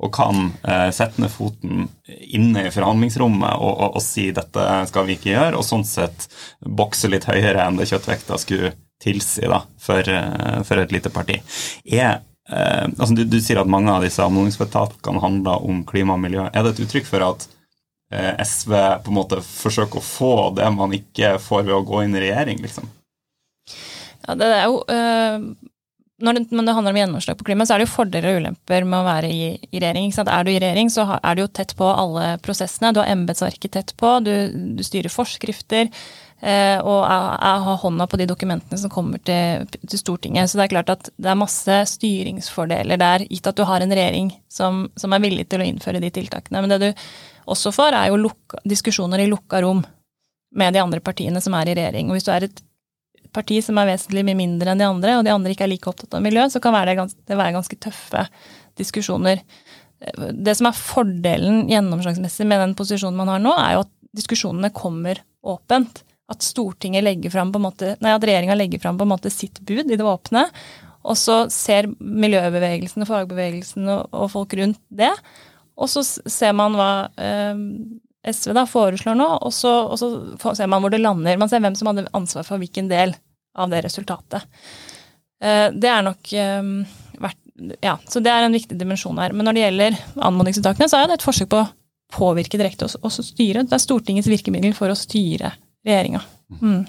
og 0.00 0.14
kan 0.16 0.48
eh, 0.62 0.88
sette 0.96 1.22
ned 1.22 1.32
foten 1.32 1.88
inne 2.08 2.66
i 2.68 2.72
forhandlingsrommet 2.74 3.56
og, 3.58 3.72
og, 3.72 3.98
og, 3.98 4.02
si 4.04 4.30
dette 4.34 4.64
skal 4.90 5.08
vi 5.08 5.18
ikke 5.18 5.32
gjøre, 5.34 5.58
og 5.60 5.66
sånn 5.66 5.84
sett 5.88 6.28
bokse 6.64 7.10
litt 7.12 7.28
høyere 7.28 7.68
enn 7.68 7.80
det 7.80 7.88
kjøttvekta 7.92 8.40
skulle 8.40 8.74
tilsi 9.04 9.44
da, 9.50 9.60
for, 9.80 10.08
eh, 10.08 10.62
for 10.64 10.80
et 10.80 10.92
lite 10.94 11.12
parti. 11.12 11.40
Er 11.84 12.22
eh, 12.50 12.86
altså 12.86 13.12
du, 13.16 13.24
du, 13.28 13.38
sier 13.42 13.60
at 13.62 13.70
mange 13.70 13.92
av 13.92 14.04
disse 14.04 14.22
anmodningsvedtakene 14.24 15.22
handler 15.22 15.66
om 15.66 15.82
klima 15.88 16.16
og 16.16 16.24
miljø. 16.24 16.46
Er 16.50 16.64
det 16.64 16.74
et 16.74 16.84
uttrykk 16.86 17.08
for 17.08 17.26
at 17.26 17.46
eh, 18.12 18.32
SV 18.44 18.74
på 19.04 19.12
en 19.12 19.18
måte 19.20 19.42
forsøker 19.44 20.00
å 20.00 20.06
få 20.06 20.34
det 20.58 20.70
man 20.76 20.96
ikke 20.96 21.36
får 21.42 21.68
ved 21.68 21.78
å 21.78 21.84
gå 21.86 22.04
inn 22.04 22.16
i 22.16 22.26
regjering, 22.26 22.64
liksom? 22.64 22.90
Ja, 24.24 24.36
det 24.40 24.50
er 24.56 24.66
jo 24.70 24.80
øh, 24.88 25.48
når 26.22 26.38
det, 26.38 26.42
når 26.54 26.66
det 26.66 26.74
handler 26.76 26.94
om 26.94 26.98
gjennomslag 27.00 27.38
på 27.38 27.46
klima, 27.48 27.66
så 27.66 27.74
er 27.74 27.82
det 27.82 27.88
jo 27.88 27.94
fordeler 27.96 28.30
og 28.30 28.42
ulemper 28.42 28.84
med 28.86 29.00
å 29.00 29.06
være 29.06 29.30
i, 29.30 29.48
i 29.58 29.80
regjering. 29.82 30.12
Er 30.24 30.46
du 30.46 30.50
i 30.52 30.60
regjering, 30.62 30.90
så 30.92 31.06
er 31.18 31.34
du 31.34 31.42
jo 31.42 31.50
tett 31.50 31.74
på 31.76 31.88
alle 31.90 32.36
prosessene. 32.44 32.92
Du 32.94 33.02
har 33.02 33.10
embetsverket 33.12 33.74
tett 33.74 33.94
på, 34.00 34.12
du, 34.24 34.32
du 34.78 34.84
styrer 34.86 35.12
forskrifter. 35.12 35.90
Eh, 36.44 36.76
og 36.84 36.98
jeg 37.08 37.60
har 37.64 37.78
hånda 37.80 38.04
på 38.10 38.18
de 38.20 38.26
dokumentene 38.28 38.76
som 38.76 38.92
kommer 38.92 39.20
til, 39.24 39.64
til, 39.80 40.00
Stortinget. 40.00 40.50
Så 40.50 40.58
det 40.58 40.66
er 40.66 40.74
klart 40.74 40.92
at 40.92 41.08
det 41.16 41.30
er 41.32 41.40
masse 41.40 41.78
styringsfordeler 41.94 43.00
der, 43.00 43.24
gitt 43.30 43.48
at 43.48 43.56
du 43.56 43.64
har 43.64 43.80
en 43.80 43.94
regjering 43.94 44.28
som, 44.52 44.84
som 45.00 45.16
er 45.16 45.24
villig 45.24 45.46
til 45.48 45.64
å 45.64 45.68
innføre 45.70 46.02
de 46.04 46.12
tiltakene. 46.12 46.60
Men 46.60 46.74
det 46.74 46.80
du 46.82 46.90
også 47.48 47.72
får, 47.72 47.96
er 47.96 48.12
jo 48.12 48.20
lukka, 48.20 48.60
diskusjoner 48.68 49.24
i 49.24 49.30
lukka 49.30 49.62
rom 49.64 49.80
med 50.54 50.76
de 50.76 50.84
andre 50.84 51.00
partiene 51.04 51.40
som 51.40 51.56
er 51.56 51.72
i 51.72 51.78
regjering. 51.80 52.12
Og 52.12 52.18
hvis 52.18 52.28
du 52.28 52.32
er 52.36 52.48
et 52.50 52.64
parti 53.34 53.62
som 53.64 53.80
er 53.80 53.94
vesentlig 53.94 54.28
mye 54.28 54.42
mindre 54.44 54.74
enn 54.74 54.84
de 54.84 54.88
andre, 54.90 55.16
og 55.18 55.24
de 55.24 55.32
andre 55.32 55.56
ikke 55.56 55.64
er 55.64 55.72
like 55.72 55.90
opptatt 55.90 56.12
av 56.18 56.22
miljø, 56.28 56.44
så 56.52 56.60
kan 56.62 56.76
det, 56.76 57.40
være 57.40 57.56
ganske 57.56 57.80
tøffe 57.88 58.28
diskusjoner. 58.78 59.40
Det 60.28 60.54
som 60.58 60.68
er 60.68 60.76
fordelen 60.76 61.64
gjennomslagsmessig 61.72 62.44
med 62.52 62.60
den 62.60 62.76
posisjonen 62.76 63.16
man 63.16 63.32
har 63.32 63.40
nå, 63.40 63.56
er 63.56 63.78
jo 63.78 63.86
at 63.86 63.94
diskusjonene 64.14 64.76
kommer 64.76 65.24
åpent 65.40 66.04
at 66.32 66.44
Stortinget 66.44 67.04
legger 67.04 67.30
fram 67.30 67.52
på 67.52 67.60
en 67.60 67.66
måte, 67.66 67.94
nei, 68.00 68.14
at 68.14 68.24
regjeringa 68.24 68.56
legger 68.56 68.80
fram 68.80 68.98
på 68.98 69.04
en 69.04 69.12
måte 69.12 69.32
sitt 69.32 69.60
bud 69.60 69.90
i 69.90 69.98
det 69.98 70.06
åpne. 70.06 70.46
Og 71.04 71.18
så 71.20 71.42
ser 71.52 71.90
miljøbevegelsen 72.00 73.04
og 73.04 73.10
fagbevegelsen 73.10 73.90
og, 73.92 74.24
folk 74.32 74.54
rundt 74.56 74.80
det. 74.88 75.12
Og 75.76 75.90
så 75.92 76.04
ser 76.06 76.54
man 76.56 76.78
hva 76.78 76.90
eh, 77.20 77.60
SV 78.32 78.54
da 78.56 78.64
foreslår 78.68 79.18
nå, 79.18 79.28
og 79.44 79.52
så, 79.52 79.74
og 79.84 80.00
så, 80.00 80.08
ser 80.56 80.70
man 80.70 80.80
hvor 80.80 80.94
det 80.94 81.02
lander. 81.02 81.36
Man 81.40 81.50
ser 81.52 81.60
hvem 81.64 81.76
som 81.76 81.90
hadde 81.90 82.08
ansvar 82.16 82.46
for 82.48 82.62
hvilken 82.62 82.88
del 82.88 83.12
av 83.54 83.68
det 83.74 83.84
resultatet. 83.84 84.48
Eh, 85.44 85.68
det 85.76 85.90
er 85.92 86.06
nok 86.06 86.32
eh, 86.32 86.74
vært 87.20 87.40
Ja, 87.84 87.98
så 88.10 88.18
det 88.24 88.32
er 88.32 88.46
en 88.46 88.56
viktig 88.56 88.78
dimensjon 88.80 89.20
her. 89.20 89.36
Men 89.36 89.46
når 89.46 89.54
det 89.54 89.66
gjelder 89.66 89.98
anmodningsvedtakene, 90.30 90.88
så 90.88 91.02
er 91.02 91.10
det 91.10 91.20
et 91.20 91.26
forsøk 91.26 91.52
på 91.52 91.60
å 91.60 91.68
påvirke 92.14 92.58
direkte 92.58 92.88
og 92.88 93.12
styre. 93.12 93.66
Det 93.66 93.76
er 93.76 93.82
Stortingets 93.82 94.30
virkemiddel 94.30 94.72
for 94.76 94.90
å 94.90 94.96
styre 94.98 95.52
regjeringa. 95.86 96.20
Mm. 96.60 96.84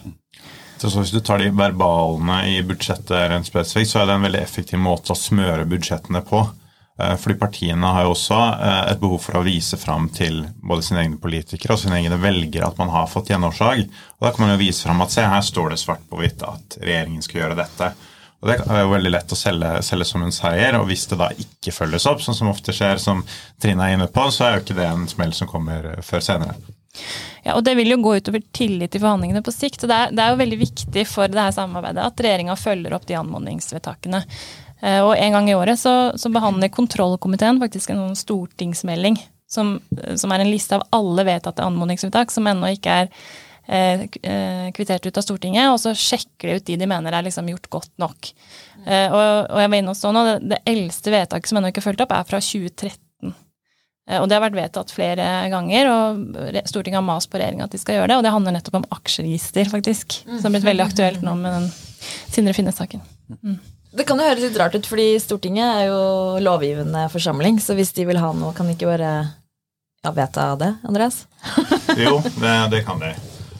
Så 0.77 0.99
hvis 0.99 1.13
du 1.13 1.21
tar 1.23 1.39
de 1.41 1.49
verbalene 1.55 2.41
i 2.51 2.59
budsjettet 2.65 3.29
rent 3.31 3.47
spesifikt, 3.47 3.89
så 3.91 4.01
er 4.01 4.09
det 4.09 4.17
en 4.17 4.27
veldig 4.27 4.41
effektiv 4.43 4.81
måte 4.81 5.13
å 5.13 5.19
smøre 5.19 5.67
budsjettene 5.69 6.21
på. 6.27 6.43
Eh, 6.99 7.15
fordi 7.19 7.35
partiene 7.39 7.91
har 7.91 8.05
jo 8.05 8.13
også 8.13 8.37
eh, 8.53 8.81
et 8.93 8.99
behov 9.01 9.19
for 9.23 9.39
å 9.39 9.45
vise 9.45 9.79
fram 9.79 10.07
til 10.15 10.45
både 10.63 10.85
sine 10.85 11.01
egne 11.03 11.19
politikere 11.19 11.75
og 11.75 11.81
sine 11.81 11.99
egne 11.99 12.19
velgere 12.21 12.69
at 12.69 12.79
man 12.79 12.91
har 12.93 13.09
fått 13.11 13.33
gjennomslag. 13.33 13.85
Og 14.15 14.27
Da 14.27 14.31
kan 14.31 14.45
man 14.45 14.53
jo 14.55 14.61
vise 14.63 14.87
fram 14.87 15.03
at 15.03 15.15
se, 15.15 15.25
her 15.27 15.43
står 15.43 15.73
det 15.73 15.81
svart 15.81 16.05
på 16.09 16.21
hvitt 16.21 16.45
at 16.47 16.77
regjeringen 16.83 17.25
skal 17.25 17.41
gjøre 17.41 17.59
dette. 17.59 17.91
Og 18.43 18.51
Det 18.51 18.55
er 18.61 18.81
jo 18.83 18.93
veldig 18.93 19.11
lett 19.11 19.33
å 19.33 19.39
selge, 19.39 19.73
selge, 19.83 20.07
som 20.07 20.23
en 20.23 20.35
seier, 20.35 20.77
og 20.77 20.87
hvis 20.87 21.07
det 21.11 21.17
da 21.19 21.31
ikke 21.33 21.73
følges 21.73 22.05
opp, 22.11 22.21
sånn 22.21 22.37
som 22.37 22.51
ofte 22.51 22.75
skjer, 22.75 22.99
som 23.01 23.23
Trine 23.63 23.87
er 23.87 23.95
inne 23.95 24.07
på, 24.11 24.27
så 24.31 24.45
er 24.45 24.55
jo 24.55 24.65
ikke 24.65 24.77
det 24.77 24.87
en 24.87 25.07
smell 25.09 25.33
som 25.33 25.49
kommer 25.49 25.95
før 26.05 26.23
senere. 26.23 26.74
Ja, 27.45 27.55
og 27.55 27.63
Det 27.67 27.75
vil 27.77 27.93
jo 27.93 28.01
gå 28.01 28.17
utover 28.17 28.43
tillit 28.55 28.95
i 28.95 29.01
forhandlingene 29.01 29.43
på 29.45 29.53
sikt. 29.53 29.83
og 29.83 29.91
det 29.91 29.97
er, 29.97 30.11
det 30.15 30.23
er, 30.23 30.33
jo 30.33 30.41
veldig 30.43 30.59
viktig 30.61 31.05
for 31.09 31.31
det 31.31 31.41
her 31.41 31.55
samarbeidet 31.55 32.03
at 32.03 32.25
regjeringa 32.25 32.57
følger 32.59 32.95
opp 32.97 33.05
de 33.09 33.19
anmodningsvedtakene. 33.19 34.25
Eh, 34.81 35.01
og 35.03 35.15
En 35.17 35.37
gang 35.37 35.49
i 35.49 35.55
året 35.55 35.79
så, 35.79 35.95
så 36.17 36.31
behandler 36.33 36.73
kontrollkomiteen 36.73 37.61
faktisk 37.61 37.93
en 37.93 38.03
sånn 38.03 38.21
stortingsmelding 38.25 39.19
som, 39.47 39.79
som, 40.15 40.31
er 40.31 40.43
en 40.43 40.51
liste 40.51 40.77
av 40.77 40.85
alle 40.95 41.25
vedtatte 41.27 41.63
anmodningsvedtak 41.65 42.33
som 42.33 42.47
ennå 42.49 42.71
ikke 42.75 42.95
er 43.03 43.11
eh, 43.67 44.05
eh, 44.21 44.67
kvittert 44.75 45.05
ut 45.05 45.17
av 45.17 45.25
Stortinget, 45.25 45.69
og 45.71 45.79
så 45.81 45.93
sjekker 45.97 46.49
de 46.49 46.59
ut 46.59 46.67
de 46.67 46.77
de 46.81 46.89
mener 46.89 47.13
er 47.13 47.25
liksom 47.25 47.49
gjort 47.53 47.69
godt 47.77 47.93
nok. 48.01 48.31
Eh, 48.85 49.07
og, 49.09 49.21
og, 49.21 49.59
jeg 49.61 49.71
var 49.71 49.79
inne 49.79 49.93
og 49.93 49.99
så 49.99 50.13
nå, 50.13 50.25
det, 50.27 50.37
det 50.55 50.61
eldste 50.73 51.13
vedtaket 51.13 51.51
som 51.51 51.61
ennå 51.61 51.71
ikke 51.71 51.83
er 51.83 51.89
fulgt 51.89 52.05
opp, 52.05 52.15
er 52.15 52.29
fra 52.29 52.41
2013. 52.41 53.01
Eh, 54.09 54.21
og 54.21 54.29
det 54.29 54.37
har 54.37 54.43
vært 54.45 54.57
vedtatt 54.57 54.93
flere 54.93 55.27
ganger, 55.53 55.89
og 55.91 56.65
Stortinget 56.69 57.01
har 57.01 57.05
mast 57.05 57.31
på 57.31 57.41
regjeringa 57.41 57.67
at 57.67 57.75
de 57.75 57.81
skal 57.81 57.99
gjøre 57.99 58.11
det. 58.11 58.19
Og 58.19 58.25
det 58.25 58.33
handler 58.35 58.57
nettopp 58.57 58.81
om 58.81 58.89
aksjeregister, 58.97 59.69
faktisk. 59.71 60.19
Som 60.27 60.49
har 60.49 60.57
blitt 60.57 60.69
veldig 60.69 60.85
aktuelt 60.85 61.25
nå 61.25 61.37
med 61.39 61.57
den 61.59 61.71
Sindre 62.29 62.53
Finnes-saken. 62.53 63.01
Mm. 63.41 63.57
Det 63.95 64.03
kan 64.03 64.19
jo 64.19 64.27
høres 64.27 64.43
litt 64.43 64.57
rart 64.59 64.75
ut, 64.75 64.87
fordi 64.89 65.07
Stortinget 65.23 65.79
er 65.79 65.87
jo 65.87 65.99
lovgivende 66.43 67.07
forsamling. 67.13 67.61
Så 67.63 67.77
hvis 67.77 67.95
de 67.95 68.05
vil 68.09 68.19
ha 68.19 68.33
noe, 68.35 68.51
kan 68.55 68.67
de 68.67 68.75
ikke 68.75 68.91
bare 68.91 69.13
ja, 70.03 70.11
vedta 70.11 70.51
det, 70.59 70.75
Andreas? 70.85 71.23
jo, 72.03 72.19
det, 72.43 72.57
det 72.75 72.83
kan 72.85 73.01
de. 73.01 73.15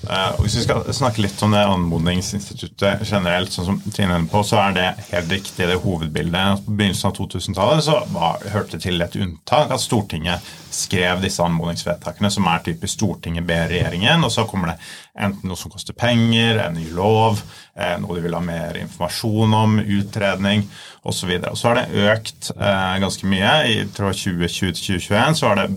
Uh, 0.06 0.36
hvis 0.44 0.58
vi 0.60 0.63
skal 0.65 0.84
snakke 0.94 1.24
litt 1.24 1.39
om 1.46 1.54
det 1.56 1.63
anmodningsinstituttet 1.65 3.02
generelt, 3.10 3.54
sånn 3.54 3.68
som 3.72 3.80
Trine 3.89 4.20
på, 4.30 4.44
så 4.46 4.60
er 4.62 4.76
det 4.76 4.86
helt 5.10 5.32
riktig 5.34 5.70
det 5.70 5.80
hovedbildet. 5.82 6.65
På 6.65 6.76
begynnelsen 6.76 7.10
av 7.10 7.15
2000-tallet 7.18 7.88
så 7.88 7.98
var, 8.13 8.46
hørte 8.54 8.78
det 8.78 8.86
til 8.86 9.02
et 9.02 9.18
unntak 9.18 9.74
at 9.74 9.82
Stortinget 9.82 10.54
skrev 10.76 11.24
disse 11.24 11.44
anmodningsvedtakene, 11.44 12.30
som 12.34 12.48
er 12.52 12.63
typisk 12.65 13.00
Stortinget 13.00 13.48
ber 13.48 13.70
regjeringen, 13.72 14.24
og 14.28 14.34
så 14.34 14.46
kommer 14.50 14.74
det 14.74 14.78
enten 15.26 15.50
noe 15.50 15.60
som 15.60 15.72
koster 15.72 15.96
penger, 15.98 16.60
en 16.62 16.78
ny 16.78 16.89
lov, 16.94 17.41
eh, 17.74 17.96
noe 18.04 18.18
de 18.18 18.26
vil 18.26 18.36
ha 18.36 18.44
mer 18.44 18.78
informasjon 18.82 19.56
om, 19.56 19.78
utredning 19.80 20.68
osv. 21.02 21.20
Så, 21.22 21.30
videre. 21.30 21.56
så 21.56 21.72
har 21.72 21.80
det 21.80 22.06
økt 22.12 22.52
eh, 22.56 22.96
ganske 23.02 23.30
mye. 23.30 23.54
I 23.72 23.78
2020-2021 23.96 25.39
så 25.39 25.52
har 25.52 25.63
det 25.63 25.70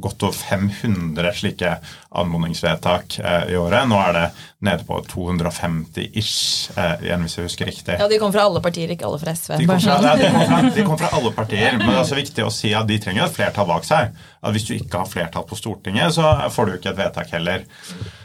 godt 0.00 0.22
over 0.22 0.32
500 0.38 1.32
slike 1.36 1.74
anmodningsvedtak 2.10 3.18
eh, 3.18 3.52
i 3.52 3.56
året. 3.56 3.88
Nå 3.90 3.98
er 4.00 4.12
det 4.16 4.24
nede 4.62 4.86
på 4.88 5.00
250-ish, 5.10 6.70
eh, 6.78 7.04
igjen 7.06 7.26
hvis 7.26 7.36
jeg 7.38 7.48
husker 7.48 7.70
riktig. 7.70 7.98
Ja, 7.98 8.08
De 8.08 8.18
kom 8.22 8.32
fra 8.34 8.46
alle 8.48 8.62
partier, 8.64 8.92
ikke 8.94 9.08
alle 9.08 9.20
fra 9.22 9.34
SV. 9.36 9.56
De 9.62 9.68
kom 9.68 9.80
fra, 9.82 9.98
ja, 10.06 10.14
de 10.20 10.30
kom 10.32 10.46
fra, 10.48 10.62
de 10.76 10.86
kom 10.88 11.00
fra 11.02 11.12
alle 11.18 11.34
partier, 11.36 11.76
men 11.78 11.86
det 11.88 11.96
er 11.96 12.02
også 12.04 12.18
viktig 12.20 12.46
å 12.46 12.52
si 12.54 12.72
at 12.78 12.88
de 12.88 12.98
trenger 13.02 13.26
et 13.26 13.36
flertall 13.36 13.68
bak 13.70 13.86
seg. 13.88 14.16
At 14.42 14.56
Hvis 14.56 14.68
du 14.68 14.74
ikke 14.76 15.02
har 15.04 15.10
flertall 15.10 15.46
på 15.48 15.58
Stortinget, 15.58 16.16
så 16.16 16.34
får 16.52 16.68
du 16.70 16.76
ikke 16.78 16.92
et 16.94 17.00
vedtak 17.04 17.32
heller. 17.36 17.66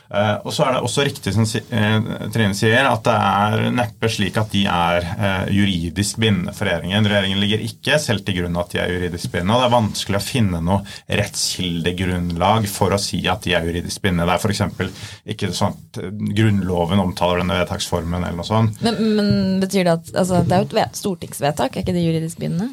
Uh, 0.07 0.37
og 0.47 0.53
så 0.55 0.63
er 0.63 0.75
det 0.75 0.81
også 0.87 1.03
riktig 1.03 1.33
som 1.35 1.43
uh, 1.43 2.27
Trine 2.31 2.55
sier, 2.55 2.87
at 2.87 3.03
det 3.03 3.15
er 3.15 3.73
neppe 3.75 4.07
slik 4.11 4.37
at 4.39 4.53
de 4.53 4.63
er 4.71 5.03
uh, 5.03 5.49
juridisk 5.51 6.21
bindende 6.23 6.53
for 6.55 6.69
regjeringen. 6.69 7.09
Regjeringen 7.11 7.41
ligger 7.43 7.65
ikke 7.65 7.99
selv 7.99 8.23
til 8.27 8.39
grunn 8.39 8.55
at 8.61 8.71
de 8.71 8.81
er 8.83 8.93
juridisk 8.95 9.33
bindende. 9.33 9.57
og 9.57 9.63
Det 9.63 9.67
er 9.67 9.75
vanskelig 9.75 10.19
å 10.19 10.23
finne 10.23 10.61
noe 10.63 11.17
rettskildegrunnlag 11.19 12.69
for 12.71 12.95
å 12.95 13.01
si 13.01 13.19
at 13.27 13.43
de 13.43 13.55
er 13.57 13.67
juridisk 13.67 14.05
bindende. 14.05 14.29
Det 14.31 14.37
er 14.37 14.43
f.eks. 14.47 15.05
ikke 15.35 15.51
sånn 15.57 15.75
at 15.75 16.01
Grunnloven 16.37 17.03
omtaler 17.03 17.43
denne 17.43 17.59
vedtaksformen 17.59 18.21
eller 18.21 18.39
noe 18.39 18.47
sånt. 18.47 18.79
Men, 18.85 19.01
men 19.17 19.31
betyr 19.63 19.87
det 19.87 19.95
at 19.97 20.11
altså, 20.15 20.43
Det 20.47 20.55
er 20.55 20.63
jo 20.63 20.83
et 20.85 20.99
stortingsvedtak, 21.01 21.75
er 21.75 21.83
ikke 21.83 21.95
det 21.97 22.05
juridisk 22.05 22.39
bindende? 22.39 22.71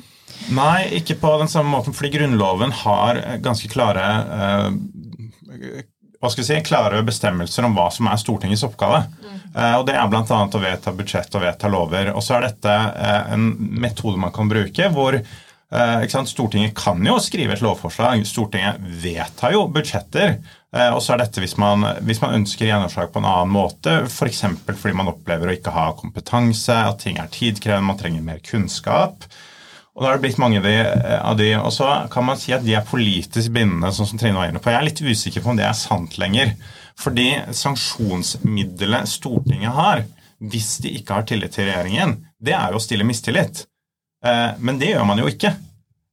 Nei, 0.54 0.86
ikke 0.98 1.16
på 1.18 1.30
den 1.40 1.50
samme 1.50 1.70
måten, 1.72 1.94
fordi 1.96 2.12
Grunnloven 2.16 2.74
har 2.84 3.20
ganske 3.42 3.70
klare 3.72 4.06
hva 6.24 6.32
skal 6.32 6.40
vi 6.44 6.48
si, 6.48 6.60
klare 6.64 7.02
bestemmelser 7.04 7.66
om 7.68 7.74
hva 7.76 7.90
som 7.92 8.08
er 8.08 8.20
Stortingets 8.20 8.64
oppgave. 8.64 9.02
Mm. 9.20 9.40
Uh, 9.54 9.74
og 9.78 9.86
Det 9.86 9.94
er 9.94 10.10
bl.a. 10.10 10.24
å 10.24 10.62
vedta 10.62 10.94
budsjett 10.96 11.36
og 11.36 11.44
vedta 11.44 11.70
lover. 11.70 12.12
Og 12.16 12.24
så 12.24 12.38
er 12.38 12.48
dette 12.48 12.74
uh, 12.74 13.32
en 13.34 13.50
metode 13.84 14.20
man 14.20 14.32
kan 14.34 14.48
bruke 14.50 14.88
hvor 14.94 15.18
uh, 15.20 16.24
Stortinget 16.30 16.74
kan 16.78 17.04
jo 17.04 17.18
skrive 17.20 17.54
et 17.54 17.64
lovforslag. 17.64 18.24
Stortinget 18.26 18.80
vedtar 19.04 19.52
jo 19.52 19.66
budsjetter. 19.68 20.38
og 20.90 21.00
så 21.02 21.14
er 21.14 21.20
dette 21.22 21.42
hvis 21.42 21.56
man, 21.60 21.84
hvis 22.02 22.18
man 22.22 22.34
ønsker 22.40 22.66
gjennomslag 22.66 23.12
på 23.12 23.20
en 23.20 23.28
annen 23.30 23.52
måte, 23.54 24.00
f.eks. 24.08 24.40
For 24.64 24.74
fordi 24.74 24.96
man 24.96 25.12
opplever 25.12 25.50
å 25.50 25.54
ikke 25.54 25.74
ha 25.74 25.90
kompetanse, 25.98 26.74
at 26.74 27.02
ting 27.04 27.20
er 27.22 27.30
tidkrevende, 27.30 27.92
man 27.92 28.00
trenger 28.00 28.24
mer 28.26 28.40
kunnskap. 28.42 29.28
Og 29.94 30.02
da 30.02 30.08
har 30.08 30.16
det 30.18 30.24
blitt 30.24 30.40
mange 30.42 30.58
av 30.58 31.36
de, 31.38 31.52
og 31.60 31.70
så 31.70 31.86
kan 32.10 32.26
man 32.26 32.38
si 32.40 32.50
at 32.54 32.64
de 32.64 32.74
er 32.74 32.86
politisk 32.86 33.52
bindende, 33.54 33.92
sånn 33.94 34.08
som 34.10 34.18
Trine 34.18 34.40
var 34.40 34.50
inne 34.50 34.62
på. 34.62 34.72
Jeg 34.72 34.80
er 34.80 34.88
litt 34.88 35.02
usikker 35.04 35.44
på 35.44 35.52
om 35.52 35.60
det 35.60 35.68
er 35.68 35.76
sant 35.78 36.16
lenger. 36.18 36.50
Fordi 36.98 37.28
sanksjonsmiddelet 37.54 39.10
Stortinget 39.10 39.74
har, 39.76 40.02
hvis 40.42 40.78
de 40.82 40.96
ikke 40.98 41.20
har 41.20 41.28
tillit 41.28 41.54
til 41.54 41.68
regjeringen, 41.68 42.16
det 42.42 42.56
er 42.58 42.74
jo 42.74 42.80
å 42.80 42.82
stille 42.82 43.06
mistillit. 43.06 43.64
Eh, 44.26 44.50
men 44.58 44.82
det 44.82 44.92
gjør 44.92 45.06
man 45.08 45.22
jo 45.22 45.30
ikke. 45.30 45.54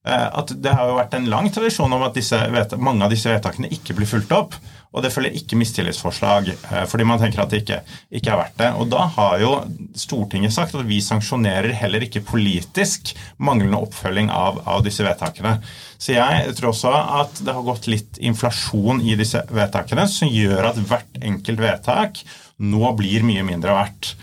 Eh, 0.08 0.28
at 0.40 0.54
Det 0.62 0.74
har 0.74 0.90
jo 0.90 0.98
vært 0.98 1.14
en 1.14 1.30
lang 1.30 1.50
tradisjon 1.54 1.94
om 1.94 2.06
at 2.08 2.16
disse, 2.18 2.38
mange 2.82 3.06
av 3.06 3.12
disse 3.14 3.30
vedtakene 3.30 3.70
ikke 3.74 3.96
blir 3.98 4.10
fulgt 4.10 4.32
opp. 4.34 4.56
Og 4.92 5.06
det 5.06 5.12
følger 5.14 5.36
ikke 5.38 5.56
mistillitsforslag 5.56 6.50
eh, 6.52 6.86
fordi 6.90 7.06
man 7.08 7.22
tenker 7.22 7.44
at 7.44 7.54
det 7.54 7.62
ikke, 7.62 7.78
ikke, 8.10 8.34
er 8.34 8.40
verdt 8.42 8.58
det. 8.60 8.72
Og 8.82 8.90
da 8.92 9.06
har 9.16 9.38
jo 9.40 9.52
Stortinget 9.96 10.56
sagt 10.56 10.76
at 10.76 10.88
vi 10.88 11.00
sanksjonerer 11.04 11.72
heller 11.80 12.04
ikke 12.04 12.24
politisk 12.28 13.14
manglende 13.40 13.80
oppfølging 13.80 14.32
av, 14.34 14.60
av, 14.66 14.82
disse 14.84 15.06
vedtakene. 15.06 15.60
Så 16.02 16.18
jeg 16.18 16.58
tror 16.58 16.72
også 16.74 16.92
at 17.22 17.44
det 17.46 17.56
har 17.56 17.68
gått 17.68 17.88
litt 17.92 18.20
inflasjon 18.20 19.04
i 19.06 19.16
disse 19.20 19.46
vedtakene 19.54 20.08
som 20.12 20.32
gjør 20.32 20.74
at 20.74 20.82
hvert 20.90 21.22
enkelt 21.22 21.62
vedtak 21.62 22.24
nå 22.62 22.92
blir 22.98 23.24
mye 23.26 23.46
mindre 23.48 23.78
verdt. 23.78 24.16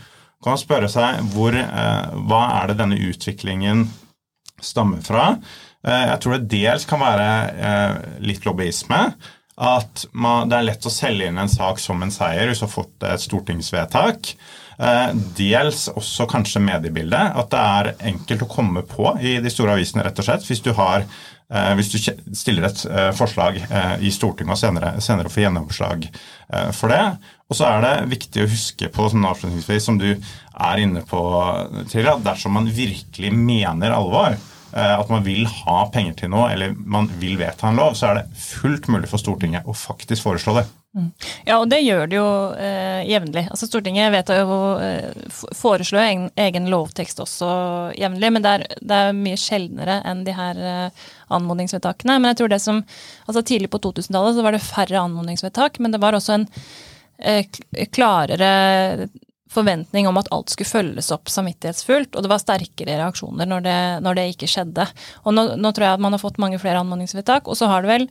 Kan 0.43 0.55
man 0.55 0.61
spørre 0.61 0.91
seg 0.91 1.23
hvor, 1.33 1.57
eh, 1.57 2.19
hva 2.29 2.43
er 2.59 2.71
det 2.71 2.79
denne 2.83 3.01
utviklingen 3.09 3.87
stammer 4.61 5.01
fra? 5.07 5.31
Eh, 5.87 6.05
jeg 6.13 6.21
tror 6.23 6.37
det 6.37 6.53
dels 6.53 6.87
kan 6.89 7.03
være 7.03 7.29
litt 8.25 8.47
lobbyisme 8.49 9.03
at 9.59 10.05
man, 10.15 10.47
det 10.51 10.59
er 10.59 10.67
lett 10.69 10.87
å 10.87 10.93
selge 10.93 11.27
inn 11.27 11.39
en 11.41 11.51
sak 11.51 11.81
som 11.83 12.03
en 12.03 12.13
seier 12.15 12.47
hvis 12.47 12.61
du 12.63 12.69
har 12.69 12.71
fått 12.71 13.07
et 13.09 13.23
stortingsvedtak. 13.25 14.31
Eh, 14.79 15.09
dels 15.35 15.89
også 15.91 16.29
kanskje 16.31 16.63
mediebildet. 16.63 17.33
At 17.41 17.51
det 17.51 17.63
er 17.63 17.91
enkelt 18.13 18.45
å 18.47 18.51
komme 18.53 18.85
på 18.87 19.17
i 19.19 19.39
de 19.43 19.51
store 19.51 19.75
avisene, 19.75 20.05
rett 20.07 20.21
og 20.23 20.29
slett. 20.29 20.47
Hvis 20.47 20.63
du, 20.63 20.71
har, 20.79 21.03
eh, 21.51 21.73
hvis 21.75 21.91
du 21.91 21.99
stiller 21.99 22.69
et 22.69 22.85
eh, 22.87 23.09
forslag 23.19 23.59
i 23.99 24.13
Stortinget 24.15 24.55
og 24.55 24.61
senere, 24.61 24.93
senere 25.03 25.33
får 25.33 25.49
gjennomslag 25.49 26.07
for 26.73 26.89
det. 26.89 27.03
Og 27.51 27.57
så 27.59 27.67
er 27.69 27.83
det 27.85 28.13
viktig 28.15 28.41
å 28.41 28.49
huske 28.49 28.89
på 28.93 29.09
sånn 29.11 29.27
avslutningsvis, 29.29 29.85
som 29.85 29.99
du 30.01 30.07
er 30.15 30.81
inne 30.81 31.03
på, 31.05 31.21
til, 31.91 32.09
dersom 32.25 32.55
man 32.57 32.71
virkelig 32.73 33.35
mener 33.35 33.93
alvor, 33.93 34.39
Eh, 34.39 34.58
at 34.73 35.09
man 35.09 35.23
vil 35.25 35.47
ha 35.49 35.79
penger 35.93 36.17
til 36.19 36.33
noe, 36.33 36.51
eller 36.53 36.75
man 36.77 37.07
vil 37.21 37.39
vedta 37.41 37.71
en 37.71 37.79
lov, 37.81 37.95
så 37.97 38.11
er 38.11 38.19
det 38.19 38.41
fullt 38.43 38.91
mulig 38.93 39.09
for 39.09 39.21
Stortinget 39.23 39.67
å 39.69 39.77
faktisk 39.77 40.27
foreslå 40.27 40.59
det. 40.59 40.67
Ja, 41.47 41.59
og 41.59 41.69
det 41.71 41.83
gjør 41.85 42.09
det 42.09 42.17
jo 42.17 42.29
eh, 42.59 43.05
jevnlig. 43.07 43.45
Altså 43.53 43.69
Stortinget 43.69 44.11
vedtar 44.13 44.41
jo 44.41 44.57
eh, 44.83 45.29
foreslår 45.57 46.01
egen, 46.03 46.25
egen 46.41 46.69
lovtekst 46.73 47.21
også 47.23 47.51
jevnlig, 47.99 48.31
men 48.35 48.45
det 48.45 48.55
er, 48.57 48.65
det 48.81 48.99
er, 49.05 49.19
mye 49.19 49.39
sjeldnere 49.41 49.99
enn 50.09 50.25
de 50.27 50.35
her 50.35 50.63
eh, 50.73 51.07
anmodningsvedtakene. 51.35 52.19
Men 52.19 52.33
jeg 52.33 52.41
tror 52.41 52.53
det 52.55 52.61
som 52.65 52.83
altså 53.29 53.45
Tidlig 53.49 53.71
på 53.73 53.81
2000-tallet 53.85 54.39
så 54.39 54.45
var 54.45 54.57
det 54.57 54.65
færre 54.65 55.05
anmodningsvedtak, 55.05 55.79
men 55.85 55.95
det 55.95 56.03
var 56.03 56.17
også 56.17 56.39
en 56.39 56.49
eh, 57.21 57.45
klarere 57.95 58.51
forventning 59.53 60.09
om 60.09 60.19
at 60.21 60.31
alt 60.35 60.53
skulle 60.53 60.71
følges 60.71 61.13
opp 61.15 61.31
samvittighetsfullt, 61.33 62.15
og 62.15 62.25
det 62.25 62.33
var 62.33 62.43
sterkere 62.43 62.99
reaksjoner 63.01 63.49
når 63.49 63.65
det, 63.65 63.79
når 64.05 64.19
det 64.19 64.27
ikke 64.35 64.51
skjedde. 64.51 64.89
Og 65.25 65.37
nå, 65.37 65.51
nå, 65.57 65.73
tror 65.73 65.89
jeg 65.89 65.99
at 65.99 66.05
man 66.05 66.17
har 66.17 66.23
fått 66.23 66.41
mange 66.43 66.61
flere 66.63 66.83
anmodningsvedtak, 66.83 67.49
og 67.49 67.59
så 67.59 67.71
har 67.73 67.85
det 67.85 67.95
vel 67.95 68.11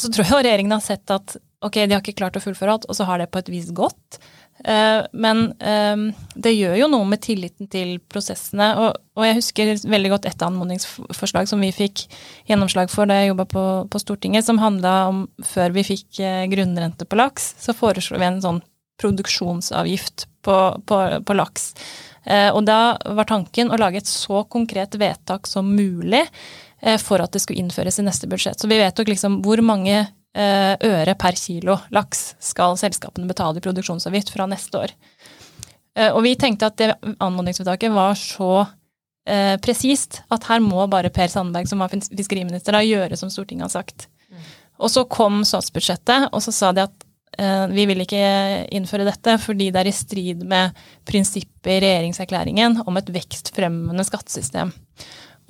så 0.00 0.08
tror 0.08 0.26
jeg 0.26 0.44
regjeringen 0.46 0.76
har 0.76 0.84
sett 0.84 1.12
at 1.12 1.38
ok, 1.60 1.82
de 1.84 1.92
har 1.92 2.00
ikke 2.00 2.16
klart 2.16 2.38
å 2.38 2.44
fullføre 2.44 2.76
alt, 2.76 2.86
og 2.88 2.96
så 2.96 3.06
har 3.08 3.20
det 3.20 3.30
på 3.32 3.42
et 3.42 3.50
vis 3.52 3.68
gått. 3.76 4.20
Uh, 4.60 5.06
men 5.16 5.54
uh, 5.64 6.12
det 6.36 6.52
gjør 6.52 6.74
jo 6.82 6.88
noe 6.92 7.06
med 7.08 7.22
tilliten 7.24 7.68
til 7.72 7.94
prosessene. 8.12 8.70
Og, 8.80 8.98
og, 9.16 9.24
jeg 9.24 9.38
husker 9.38 9.72
veldig 9.88 10.12
godt 10.14 10.28
et 10.28 10.44
anmodningsforslag 10.44 11.48
som 11.48 11.64
vi 11.64 11.72
fikk 11.72 12.04
gjennomslag 12.48 12.92
for 12.92 13.08
da 13.08 13.20
jeg 13.20 13.32
jobba 13.32 13.48
på, 13.48 13.64
på, 13.92 14.02
Stortinget, 14.02 14.44
som 14.48 14.60
handla 14.60 14.94
om 15.12 15.22
før 15.44 15.76
vi 15.76 15.86
fikk 15.92 16.20
uh, 16.20 16.44
grunnrente 16.52 17.08
på 17.08 17.20
laks, 17.20 17.54
så 17.60 17.76
foreslo 17.76 18.20
vi 18.20 18.28
en 18.28 18.42
sånn 18.44 18.60
produksjonsavgift 19.00 20.28
på, 20.44 20.56
på, 20.86 21.00
på 21.26 21.36
laks. 21.36 21.72
Eh, 22.24 22.50
og 22.52 22.64
da 22.68 22.98
var 23.16 23.28
tanken 23.28 23.72
å 23.72 23.78
lage 23.80 24.02
et 24.02 24.08
så 24.08 24.42
konkret 24.52 24.96
vedtak 25.00 25.48
som 25.48 25.70
mulig 25.72 26.22
eh, 26.22 26.98
for 27.00 27.22
at 27.22 27.32
det 27.32 27.42
skulle 27.44 27.62
innføres 27.62 28.00
i 28.00 28.06
neste 28.06 28.28
budsjett. 28.30 28.60
Så 28.60 28.68
vi 28.70 28.80
vet 28.80 28.98
jo 28.98 29.06
liksom 29.08 29.40
hvor 29.44 29.62
mange 29.64 29.96
eh, 30.02 30.74
øre 30.76 31.16
per 31.20 31.38
kilo 31.40 31.78
laks 31.94 32.34
skal 32.50 32.76
selskapene 32.80 33.30
betale 33.30 33.60
i 33.60 33.64
produksjonsavgift 33.64 34.34
fra 34.36 34.48
neste 34.50 34.86
år. 34.86 34.96
Og 36.14 36.20
vi 36.22 36.36
tenkte 36.38 36.68
at 36.70 36.76
det 36.78 37.16
anmodningsvedtaket 37.18 37.90
var 37.92 38.14
så 38.16 38.62
presist 39.60 40.20
at 40.32 40.46
her 40.46 40.62
må 40.62 40.84
bare 40.88 41.10
Per 41.12 41.28
Sandberg, 41.28 41.66
som 41.68 41.82
var 41.82 41.90
fiskeriminister, 41.90 42.72
da 42.72 42.80
gjøre 42.86 43.18
som 43.18 43.28
Stortinget 43.28 43.66
har 43.66 43.72
sagt. 43.74 44.06
Mm. 44.30 44.44
Og 44.86 44.92
så 44.94 45.02
kom 45.10 45.42
statsbudsjettet, 45.44 46.28
og 46.30 46.44
så 46.46 46.54
sa 46.54 46.70
de 46.72 46.86
at 46.86 47.04
vi 47.70 47.84
vil 47.86 48.02
ikke 48.02 48.20
innføre 48.74 49.06
dette 49.06 49.36
fordi 49.40 49.70
det 49.72 49.80
er 49.80 49.88
i 49.88 49.94
strid 49.94 50.42
med 50.50 50.76
prinsippet 51.08 51.70
i 51.76 51.80
regjeringserklæringen 51.84 52.80
om 52.82 52.98
et 52.98 53.12
vekstfremmende 53.14 54.04
skattesystem. 54.04 54.72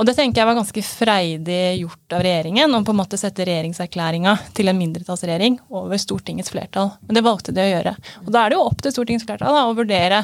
Og 0.01 0.07
det 0.09 0.15
tenker 0.17 0.41
jeg 0.41 0.49
var 0.49 0.57
ganske 0.57 0.83
freidig 0.87 1.63
gjort 1.83 2.15
av 2.17 2.23
regjeringen, 2.25 2.73
å 2.73 2.81
på 2.87 2.95
en 2.95 3.01
måte 3.03 3.19
sette 3.21 3.45
regjeringserklæringa 3.45 4.33
til 4.57 4.73
en 4.73 4.79
mindretallsregjering 4.79 5.59
over 5.77 6.01
Stortingets 6.01 6.53
flertall. 6.55 6.95
Men 7.05 7.19
det 7.19 7.25
valgte 7.27 7.53
de 7.57 7.67
å 7.67 7.73
gjøre. 7.73 7.97
Og 8.25 8.31
da 8.33 8.45
er 8.45 8.53
det 8.53 8.57
jo 8.57 8.69
opp 8.71 8.81
til 8.81 8.95
Stortingets 8.95 9.27
flertall 9.29 9.59
da, 9.59 9.67
å 9.69 9.77
vurdere 9.77 10.23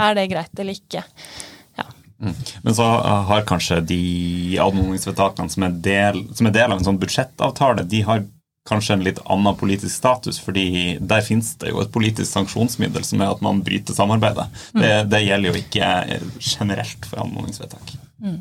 er 0.00 0.14
det 0.16 0.28
greit 0.30 0.62
eller 0.62 0.78
ikke. 0.78 1.02
Mm. 2.20 2.34
Men 2.62 2.74
så 2.76 2.84
har 3.30 3.46
kanskje 3.48 3.80
de 3.88 4.02
anmodningsvedtakene 4.60 5.48
som, 5.48 5.64
som 5.64 6.50
er 6.50 6.54
del 6.54 6.66
av 6.68 6.76
en 6.76 6.84
sånn 6.84 7.00
budsjettavtale, 7.00 7.86
de 7.88 8.02
har 8.04 8.26
kanskje 8.68 8.94
en 8.94 9.04
litt 9.04 9.18
annen 9.24 9.56
politisk 9.56 9.94
status, 9.94 10.38
fordi 10.42 10.98
der 11.00 11.24
finnes 11.24 11.54
det 11.62 11.72
jo 11.72 11.80
et 11.82 11.92
politisk 11.92 12.28
sanksjonsmiddel 12.30 13.04
som 13.06 13.22
er 13.22 13.32
at 13.32 13.42
man 13.44 13.62
bryter 13.64 13.96
samarbeidet. 13.96 14.46
Mm. 14.74 14.82
Det, 14.82 14.94
det, 15.10 15.20
gjelder 15.26 15.50
jo 15.50 15.60
ikke 15.62 15.92
generelt 16.38 17.08
for 17.08 17.24
anmodningsvedtak. 17.24 17.94
Mm. 18.20 18.40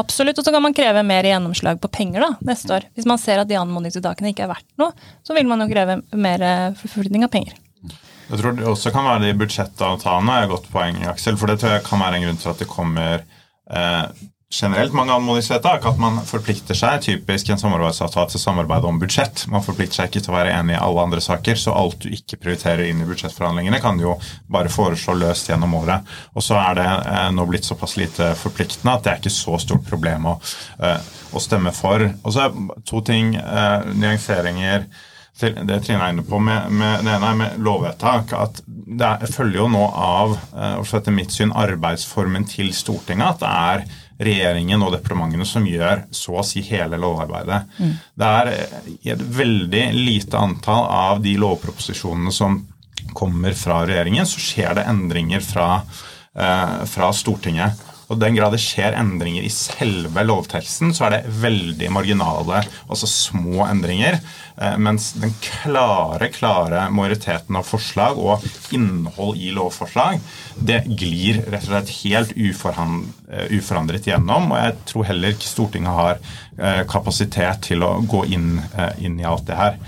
Absolutt, 0.00 0.38
og 0.40 0.46
så 0.46 0.54
kan 0.54 0.64
man 0.64 0.72
kreve 0.72 1.02
mer 1.04 1.26
gjennomslag 1.28 1.80
på 1.82 1.90
penger 1.92 2.24
da, 2.24 2.30
neste 2.48 2.78
år. 2.78 2.86
Hvis 2.96 3.08
man 3.08 3.20
ser 3.20 3.42
at 3.42 3.50
de 3.50 3.58
anmodningsvedtakene 3.60 4.32
ikke 4.32 4.46
er 4.46 4.54
verdt 4.54 4.70
noe, 4.80 4.96
så 5.20 5.36
vil 5.36 5.50
man 5.50 5.60
jo 5.60 5.68
kreve 5.68 5.98
mer 6.16 6.46
forflytning 6.80 7.26
av 7.26 7.32
penger. 7.34 7.58
Jeg 8.32 8.40
tror 8.40 8.54
det 8.56 8.64
også 8.64 8.92
kan 8.94 9.04
være 9.04 9.26
de 9.26 9.36
budsjettavtalene 9.36 10.34
er 10.38 10.46
et 10.46 10.52
godt 10.54 10.68
poeng, 10.72 11.02
Aksel. 11.10 11.36
For 11.36 11.50
det 11.50 11.58
tror 11.60 11.74
jeg 11.76 11.84
kan 11.84 12.00
være 12.00 12.16
en 12.16 12.24
grunn 12.24 12.40
til 12.40 12.52
at 12.54 12.62
det 12.62 12.68
kommer 12.70 13.18
eh, 13.20 14.04
generelt 14.52 14.92
mange 14.92 15.12
anmodningsvedtak. 15.12 15.86
At 15.86 15.98
man 16.00 16.20
forplikter 16.28 16.76
seg, 16.76 17.00
typisk 17.06 17.48
en 17.50 17.60
samarbeidsavtale 17.60 18.32
til 18.32 18.42
samarbeid 18.42 18.86
om 18.88 18.98
budsjett. 19.00 19.46
Man 19.52 19.64
forplikter 19.64 20.02
seg 20.02 20.10
ikke 20.10 20.24
til 20.26 20.34
å 20.34 20.36
være 20.36 20.56
enig 20.58 20.76
i 20.76 20.80
alle 20.80 21.06
andre 21.06 21.22
saker, 21.24 21.58
så 21.58 21.74
alt 21.76 22.02
du 22.04 22.10
ikke 22.12 22.38
prioriterer 22.42 22.84
inn 22.88 23.00
i 23.02 23.08
budsjettforhandlingene, 23.08 23.80
kan 23.82 23.98
du 23.98 24.06
jo 24.06 24.16
bare 24.52 24.72
foreslå 24.72 25.16
løst 25.22 25.48
gjennom 25.50 25.78
året. 25.80 26.12
Og 26.36 26.44
så 26.44 26.58
er 26.60 26.80
det 26.80 26.88
eh, 26.88 27.30
nå 27.36 27.46
blitt 27.48 27.68
såpass 27.68 27.96
lite 28.00 28.32
forpliktende 28.38 28.98
at 28.98 29.06
det 29.06 29.14
er 29.14 29.22
ikke 29.22 29.34
så 29.38 29.56
stort 29.62 29.88
problem 29.88 30.28
å, 30.34 30.36
eh, 30.84 31.08
å 31.32 31.42
stemme 31.42 31.72
for. 31.76 32.04
Og 32.22 32.36
så 32.36 32.46
er 32.46 32.84
to 32.88 33.00
ting, 33.06 33.34
eh, 33.40 33.88
nyanseringer 33.96 34.86
til 35.40 35.56
det 35.64 35.78
Trine 35.80 36.04
er 36.04 36.12
inne 36.12 36.22
på 36.28 36.36
med, 36.44 36.68
med, 36.76 37.06
det 37.06 37.14
ene 37.14 37.30
er 37.30 37.38
med 37.38 37.62
lovvedtak. 37.64 38.34
at 38.36 38.60
Det 38.68 39.06
er, 39.08 39.32
følger 39.32 39.62
jo 39.62 39.68
nå 39.72 39.86
av 39.88 40.34
og 40.52 40.90
etter 40.92 41.14
mitt 41.16 41.32
syn, 41.32 41.54
arbeidsformen 41.56 42.44
til 42.46 42.68
Stortinget. 42.76 43.40
At 43.40 43.40
det 43.40 43.48
er 43.48 44.01
regjeringen 44.24 44.82
og 44.84 44.94
departementene 44.94 45.46
som 45.48 45.66
gjør 45.68 46.04
så 46.14 46.38
å 46.40 46.44
si 46.46 46.62
hele 46.66 46.98
lovarbeidet. 47.00 47.62
Mm. 47.78 47.94
Det 48.18 48.32
er 48.40 48.52
i 48.52 48.58
eh, 48.96 49.14
et 49.14 49.24
veldig 49.38 49.84
lite 49.96 50.40
antall 50.40 50.88
av 50.88 51.22
de 51.24 51.36
lovproposisjonene 51.40 52.34
som 52.34 52.60
kommer 53.18 53.56
fra 53.58 53.82
regjeringen, 53.86 54.26
så 54.28 54.40
skjer 54.40 54.76
det 54.78 54.86
endringer 54.88 55.42
fra, 55.44 55.82
eh, 56.34 56.76
fra 56.88 57.12
Stortinget. 57.12 57.80
Og 58.12 58.20
den 58.20 58.36
grad 58.36 58.52
det 58.52 58.60
skjer 58.60 58.92
endringer 58.98 59.44
i 59.44 59.50
selve 59.52 60.24
lovteksten, 60.26 60.92
så 60.92 61.06
er 61.06 61.14
det 61.16 61.34
veldig 61.42 61.88
marginale, 61.94 62.60
altså 62.86 63.08
små 63.08 63.64
endringer. 63.64 64.18
Eh, 64.60 64.76
mens 64.76 65.12
den 65.16 65.32
klare, 65.40 66.28
klare 66.34 66.84
majoriteten 66.92 67.56
av 67.56 67.64
forslag 67.64 68.20
og 68.20 68.44
innhold 68.76 69.40
i 69.40 69.48
lovforslag, 69.56 70.20
det 70.60 70.82
glir 70.90 71.40
rett 71.46 71.64
og 71.64 71.70
slett 71.70 71.94
helt 72.02 72.36
eh, 72.36 73.48
uforandret 73.56 74.10
gjennom. 74.12 74.52
Og 74.52 74.60
jeg 74.60 74.78
tror 74.92 75.08
heller 75.08 75.32
ikke 75.32 75.48
Stortinget 75.48 75.96
har 75.96 76.22
eh, 76.58 76.84
kapasitet 76.90 77.64
til 77.70 77.86
å 77.86 77.94
gå 78.04 78.26
inn, 78.36 78.58
inn 79.00 79.20
i 79.20 79.28
alt 79.28 79.48
det 79.48 79.58
her. 79.58 79.80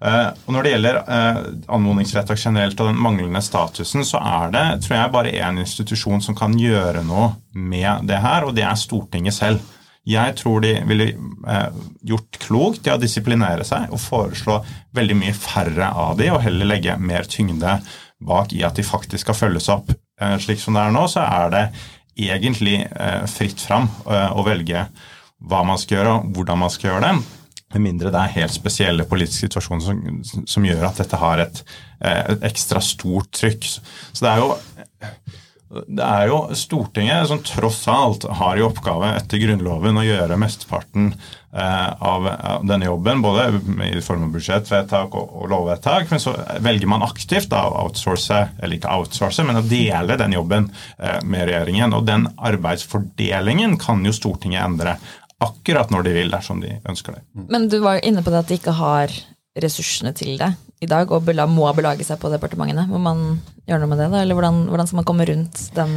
Eh, 0.00 0.28
og 0.46 0.52
Når 0.52 0.64
det 0.64 0.72
gjelder 0.74 0.98
eh, 1.00 1.40
anmodningsvedtak 1.72 2.40
generelt 2.40 2.80
og 2.80 2.90
den 2.90 3.00
manglende 3.00 3.42
statusen, 3.44 4.04
så 4.04 4.20
er 4.20 4.52
det 4.54 4.66
tror 4.84 4.98
jeg, 4.98 5.14
bare 5.14 5.32
én 5.32 5.62
institusjon 5.62 6.22
som 6.24 6.36
kan 6.36 6.56
gjøre 6.58 7.04
noe 7.06 7.32
med 7.52 8.06
det 8.10 8.20
her, 8.20 8.46
og 8.46 8.56
det 8.56 8.66
er 8.66 8.78
Stortinget 8.80 9.36
selv. 9.36 9.62
Jeg 10.06 10.36
tror 10.38 10.60
de 10.62 10.76
ville 10.86 11.08
eh, 11.10 11.80
gjort 12.06 12.40
klokt 12.44 12.86
i 12.86 12.94
å 12.94 13.00
disiplinere 13.00 13.66
seg 13.66 13.90
og 13.90 14.02
foreslå 14.02 14.60
veldig 14.94 15.18
mye 15.18 15.34
færre 15.34 15.90
av 15.90 16.20
de, 16.20 16.30
og 16.34 16.42
heller 16.44 16.68
legge 16.68 16.98
mer 17.00 17.26
tyngde 17.30 17.80
bak 18.26 18.52
i 18.56 18.62
at 18.64 18.78
de 18.78 18.86
faktisk 18.86 19.26
skal 19.26 19.36
følges 19.36 19.68
opp. 19.72 19.90
Slik 20.40 20.62
som 20.62 20.76
det 20.76 20.86
er 20.86 20.94
nå, 20.94 21.02
så 21.12 21.20
er 21.26 21.50
det 21.52 21.64
egentlig 22.16 22.78
fritt 23.28 23.60
fram 23.60 23.90
å 24.08 24.40
velge 24.46 24.86
hva 25.44 25.60
man 25.68 25.76
skal 25.76 25.98
gjøre 25.98 26.14
og 26.14 26.30
hvordan 26.32 26.62
man 26.62 26.72
skal 26.72 26.94
gjøre 26.94 27.10
det. 27.10 27.35
Med 27.74 27.82
mindre 27.82 28.12
det 28.14 28.20
er 28.20 28.36
helt 28.36 28.54
spesielle 28.54 29.06
politiske 29.10 29.48
situasjoner 29.48 29.82
som, 29.82 30.44
som 30.46 30.66
gjør 30.66 30.86
at 30.86 31.00
dette 31.02 31.18
har 31.18 31.42
et, 31.42 31.64
eh, 31.98 32.22
et, 32.36 32.44
ekstra 32.46 32.82
stort 32.84 33.32
trykk. 33.34 33.66
Så 33.66 34.22
det 34.22 34.30
er 34.30 34.44
jo 34.44 34.52
det 35.66 36.04
er 36.04 36.28
jo 36.30 36.36
Stortinget 36.54 37.26
som 37.26 37.40
tross 37.42 37.80
alt 37.90 38.24
har 38.38 38.58
i 38.58 38.62
oppgave 38.62 39.08
etter 39.16 39.40
Grunnloven 39.42 39.98
å 39.98 40.04
gjøre 40.06 40.38
mesteparten 40.38 41.08
eh, 41.10 41.90
av 41.90 42.28
denne 42.62 42.86
jobben, 42.86 43.24
både 43.24 43.48
i 43.88 44.02
form 44.04 44.28
av 44.28 44.36
budsjettvedtak 44.36 45.18
og, 45.18 45.34
og 45.42 45.50
lovvedtak. 45.50 46.06
Men 46.12 46.22
så 46.22 46.36
velger 46.62 46.90
man 46.90 47.02
aktivt 47.06 47.50
å 47.50 47.64
outsource, 47.82 48.44
eller 48.60 48.78
ikke 48.78 48.94
outsource, 48.94 49.42
men 49.46 49.58
å 49.58 49.66
dele 49.66 50.18
den 50.22 50.38
jobben 50.38 50.70
eh, 50.70 51.18
med 51.26 51.48
regjeringen. 51.50 51.98
Og 51.98 52.06
den 52.06 52.30
arbeidsfordelingen 52.36 53.74
kan 53.82 54.06
jo 54.06 54.14
Stortinget 54.14 54.62
endre 54.62 55.00
akkurat 55.44 55.90
når 55.92 56.06
de 56.06 56.14
vil, 56.16 56.30
dersom 56.32 56.60
de 56.62 56.76
ønsker 56.88 57.18
det. 57.18 57.24
Men 57.52 57.68
du 57.72 57.78
var 57.84 57.98
jo 57.98 58.06
inne 58.08 58.24
på 58.24 58.32
det 58.32 58.42
at 58.44 58.50
de 58.50 58.58
ikke 58.60 58.76
har 58.76 59.12
ressursene 59.56 60.12
til 60.16 60.36
det 60.40 60.50
i 60.84 60.88
dag, 60.88 61.10
og 61.12 61.28
må 61.48 61.68
belage 61.76 62.04
seg 62.04 62.20
på 62.20 62.30
departementene. 62.32 62.86
Må 62.90 63.00
man 63.00 63.40
gjøre 63.68 63.80
noe 63.82 63.90
med 63.92 64.00
det, 64.02 64.10
da? 64.12 64.22
Eller 64.22 64.36
hvordan, 64.36 64.66
hvordan 64.70 64.88
skal 64.88 65.00
man 65.00 65.08
komme 65.08 65.28
rundt 65.28 65.62
den 65.76 65.94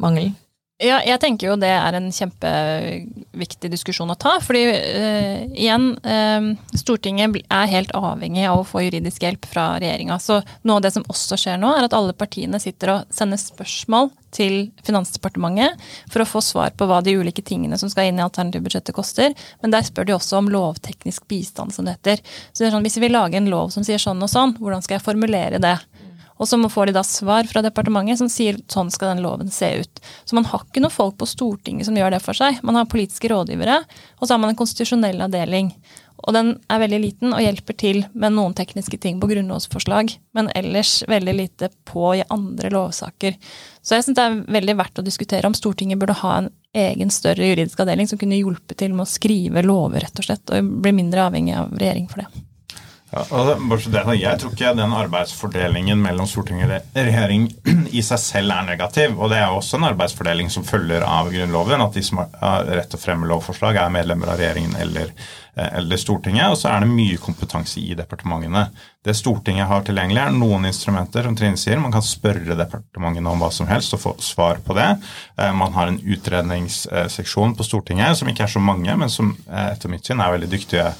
mangelen? 0.00 0.36
Ja, 0.82 0.96
jeg 1.06 1.20
tenker 1.22 1.46
jo 1.46 1.58
det 1.60 1.70
er 1.70 1.94
en 1.94 2.08
kjempeviktig 2.10 3.70
diskusjon 3.70 4.10
å 4.10 4.16
ta. 4.18 4.34
fordi 4.42 4.62
uh, 4.66 5.44
igjen, 5.54 5.92
uh, 6.02 6.48
Stortinget 6.74 7.38
er 7.46 7.70
helt 7.70 7.92
avhengig 7.94 8.48
av 8.50 8.62
å 8.62 8.66
få 8.66 8.82
juridisk 8.82 9.22
hjelp 9.22 9.46
fra 9.46 9.76
regjeringa. 9.76 10.18
Så 10.18 10.40
noe 10.66 10.80
av 10.80 10.82
det 10.82 10.90
som 10.96 11.06
også 11.12 11.38
skjer 11.38 11.60
nå, 11.62 11.70
er 11.76 11.86
at 11.86 11.94
alle 11.94 12.16
partiene 12.18 12.58
sitter 12.62 12.96
og 12.96 13.14
sender 13.14 13.38
spørsmål 13.38 14.10
til 14.32 14.72
Finansdepartementet 14.86 15.78
for 16.10 16.24
å 16.24 16.28
få 16.28 16.42
svar 16.42 16.72
på 16.74 16.88
hva 16.88 17.02
de 17.04 17.14
ulike 17.20 17.44
tingene 17.46 17.78
som 17.78 17.90
skal 17.92 18.08
inn 18.08 18.18
i 18.18 18.24
alternativbudsjettet 18.24 18.96
koster. 18.96 19.36
Men 19.62 19.74
der 19.74 19.86
spør 19.86 20.08
de 20.08 20.16
også 20.16 20.40
om 20.40 20.50
lovteknisk 20.50 21.28
bistand, 21.30 21.76
som 21.76 21.86
det 21.86 21.98
heter. 21.98 22.24
Så 22.50 22.64
det 22.64 22.70
er 22.70 22.74
sånn, 22.74 22.86
Hvis 22.88 22.98
vi 22.98 23.06
vil 23.06 23.14
lage 23.14 23.38
en 23.38 23.50
lov 23.52 23.70
som 23.70 23.86
sier 23.86 24.02
sånn 24.02 24.22
og 24.24 24.32
sånn, 24.32 24.56
hvordan 24.58 24.82
skal 24.82 24.98
jeg 24.98 25.06
formulere 25.06 25.62
det? 25.62 25.76
Og 26.42 26.48
så 26.50 26.58
får 26.58 26.90
de 26.90 26.96
da 26.96 27.04
svar 27.06 27.46
fra 27.46 27.62
departementet 27.62 28.18
som 28.18 28.30
sier 28.32 28.58
sånn 28.72 28.90
skal 28.90 29.12
den 29.12 29.22
loven 29.22 29.50
se 29.54 29.68
ut. 29.78 30.00
Så 30.26 30.34
man 30.34 30.48
har 30.50 30.64
ikke 30.66 30.82
noen 30.82 30.94
folk 30.94 31.14
på 31.20 31.28
Stortinget 31.30 31.86
som 31.86 31.98
gjør 31.98 32.16
det 32.16 32.22
for 32.24 32.34
seg. 32.34 32.58
Man 32.66 32.74
har 32.78 32.90
politiske 32.90 33.30
rådgivere, 33.30 33.84
og 34.18 34.26
så 34.26 34.34
har 34.34 34.42
man 34.42 34.50
en 34.50 34.58
konstitusjonell 34.58 35.22
avdeling. 35.22 35.70
Og 36.22 36.34
den 36.36 36.52
er 36.70 36.82
veldig 36.82 37.00
liten 37.02 37.34
og 37.34 37.42
hjelper 37.42 37.78
til 37.78 38.02
med 38.14 38.34
noen 38.34 38.54
tekniske 38.58 38.98
ting 39.02 39.18
på 39.22 39.30
grunnlovsforslag, 39.30 40.12
men 40.36 40.50
ellers 40.58 41.00
veldig 41.10 41.34
lite 41.38 41.70
på 41.88 42.12
i 42.18 42.26
andre 42.30 42.70
lovsaker. 42.74 43.38
Så 43.82 43.96
jeg 43.96 44.06
syns 44.06 44.18
det 44.18 44.26
er 44.26 44.38
veldig 44.58 44.78
verdt 44.78 45.02
å 45.02 45.06
diskutere 45.06 45.50
om 45.50 45.56
Stortinget 45.58 46.02
burde 46.02 46.18
ha 46.22 46.36
en 46.40 46.52
egen 46.78 47.10
større 47.14 47.50
juridisk 47.50 47.82
avdeling 47.82 48.10
som 48.10 48.20
kunne 48.20 48.38
hjulpet 48.38 48.78
til 48.82 48.94
med 48.94 49.06
å 49.06 49.10
skrive 49.10 49.66
lover, 49.66 50.02
rett 50.02 50.22
og 50.22 50.26
slett, 50.26 50.46
og 50.50 50.78
bli 50.82 50.94
mindre 51.02 51.26
avhengig 51.26 51.58
av 51.58 51.74
regjering 51.74 52.10
for 52.10 52.22
det. 52.22 52.46
Ja, 53.12 53.26
altså, 53.28 54.14
jeg 54.16 54.40
tror 54.40 54.54
ikke 54.54 54.70
den 54.72 54.94
arbeidsfordelingen 54.96 56.00
mellom 56.00 56.24
storting 56.24 56.62
og 56.64 56.70
regjering 56.96 57.44
i 57.98 58.00
seg 58.00 58.20
selv 58.22 58.54
er 58.54 58.64
negativ. 58.70 59.18
Og 59.18 59.28
det 59.28 59.42
er 59.42 59.52
også 59.52 59.76
en 59.76 59.90
arbeidsfordeling 59.90 60.48
som 60.52 60.64
følger 60.64 61.04
av 61.04 61.28
Grunnloven. 61.34 61.84
At 61.84 61.92
de 61.98 62.04
som 62.06 62.22
har 62.22 62.64
rett 62.70 62.88
til 62.88 62.96
å 62.96 63.02
fremme 63.02 63.28
lovforslag, 63.28 63.76
er 63.76 63.92
medlemmer 63.92 64.32
av 64.32 64.40
regjeringen 64.40 64.78
eller, 64.80 65.12
eh, 65.52 65.68
eller 65.82 66.00
Stortinget. 66.00 66.54
Og 66.54 66.56
så 66.62 66.70
er 66.72 66.80
det 66.80 66.88
mye 66.88 67.20
kompetanse 67.20 67.84
i 67.84 67.92
departementene. 67.98 68.64
Det 69.04 69.12
Stortinget 69.18 69.68
har 69.68 69.84
tilgjengelig, 69.84 70.22
er 70.22 70.38
noen 70.38 70.64
instrumenter, 70.70 71.28
som 71.28 71.36
Trine 71.36 71.60
sier. 71.60 71.84
Man 71.84 71.92
kan 71.92 72.06
spørre 72.06 72.56
departementene 72.56 73.28
om 73.28 73.44
hva 73.44 73.52
som 73.52 73.68
helst 73.68 73.92
og 73.92 74.06
få 74.06 74.14
svar 74.24 74.64
på 74.64 74.78
det. 74.78 74.88
Eh, 75.36 75.52
man 75.52 75.76
har 75.76 75.92
en 75.92 76.00
utredningsseksjon 76.00 77.58
på 77.60 77.68
Stortinget, 77.68 78.16
som 78.16 78.32
ikke 78.32 78.48
er 78.48 78.56
så 78.56 78.64
mange, 78.72 78.96
men 78.96 79.12
som 79.12 79.36
eh, 79.50 79.74
etter 79.74 79.92
mitt 79.92 80.08
syn 80.08 80.24
er 80.24 80.32
veldig 80.38 80.48
dyktige 80.56 80.94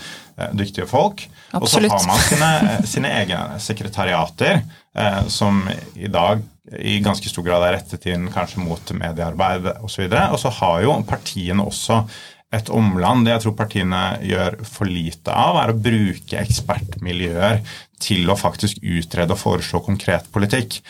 dyktige 0.57 0.89
folk. 0.89 1.27
Og 1.61 1.69
så 1.69 1.83
har 1.85 2.07
man 2.09 2.23
sine, 2.25 2.51
eh, 2.63 2.85
sine 2.89 3.13
egne 3.13 3.61
sekretariater, 3.61 4.63
eh, 4.95 5.23
som 5.29 5.65
i 5.95 6.09
dag 6.09 6.43
i 6.79 6.99
ganske 7.05 7.29
stor 7.29 7.45
grad 7.45 7.65
er 7.67 7.77
rettet 7.77 8.07
inn 8.07 8.29
kanskje 8.33 8.63
mot 8.63 8.93
mediearbeid 8.97 9.67
osv. 9.83 10.07
Og, 10.07 10.21
og 10.33 10.39
så 10.41 10.53
har 10.61 10.85
jo 10.87 11.01
partiene 11.09 11.65
også 11.67 12.05
et 12.53 12.69
omland. 12.73 13.25
Det 13.25 13.33
jeg 13.35 13.45
tror 13.47 13.57
partiene 13.57 14.03
gjør 14.29 14.59
for 14.69 14.89
lite 14.89 15.33
av, 15.33 15.59
er 15.63 15.73
å 15.73 15.81
bruke 15.89 16.41
ekspertmiljøer 16.41 17.63
til 18.03 18.31
å 18.31 18.37
faktisk 18.39 18.81
utrede 18.83 19.35
og 19.35 19.41
foreslå 19.41 19.81
konkret 19.87 20.27
politikk. 20.35 20.81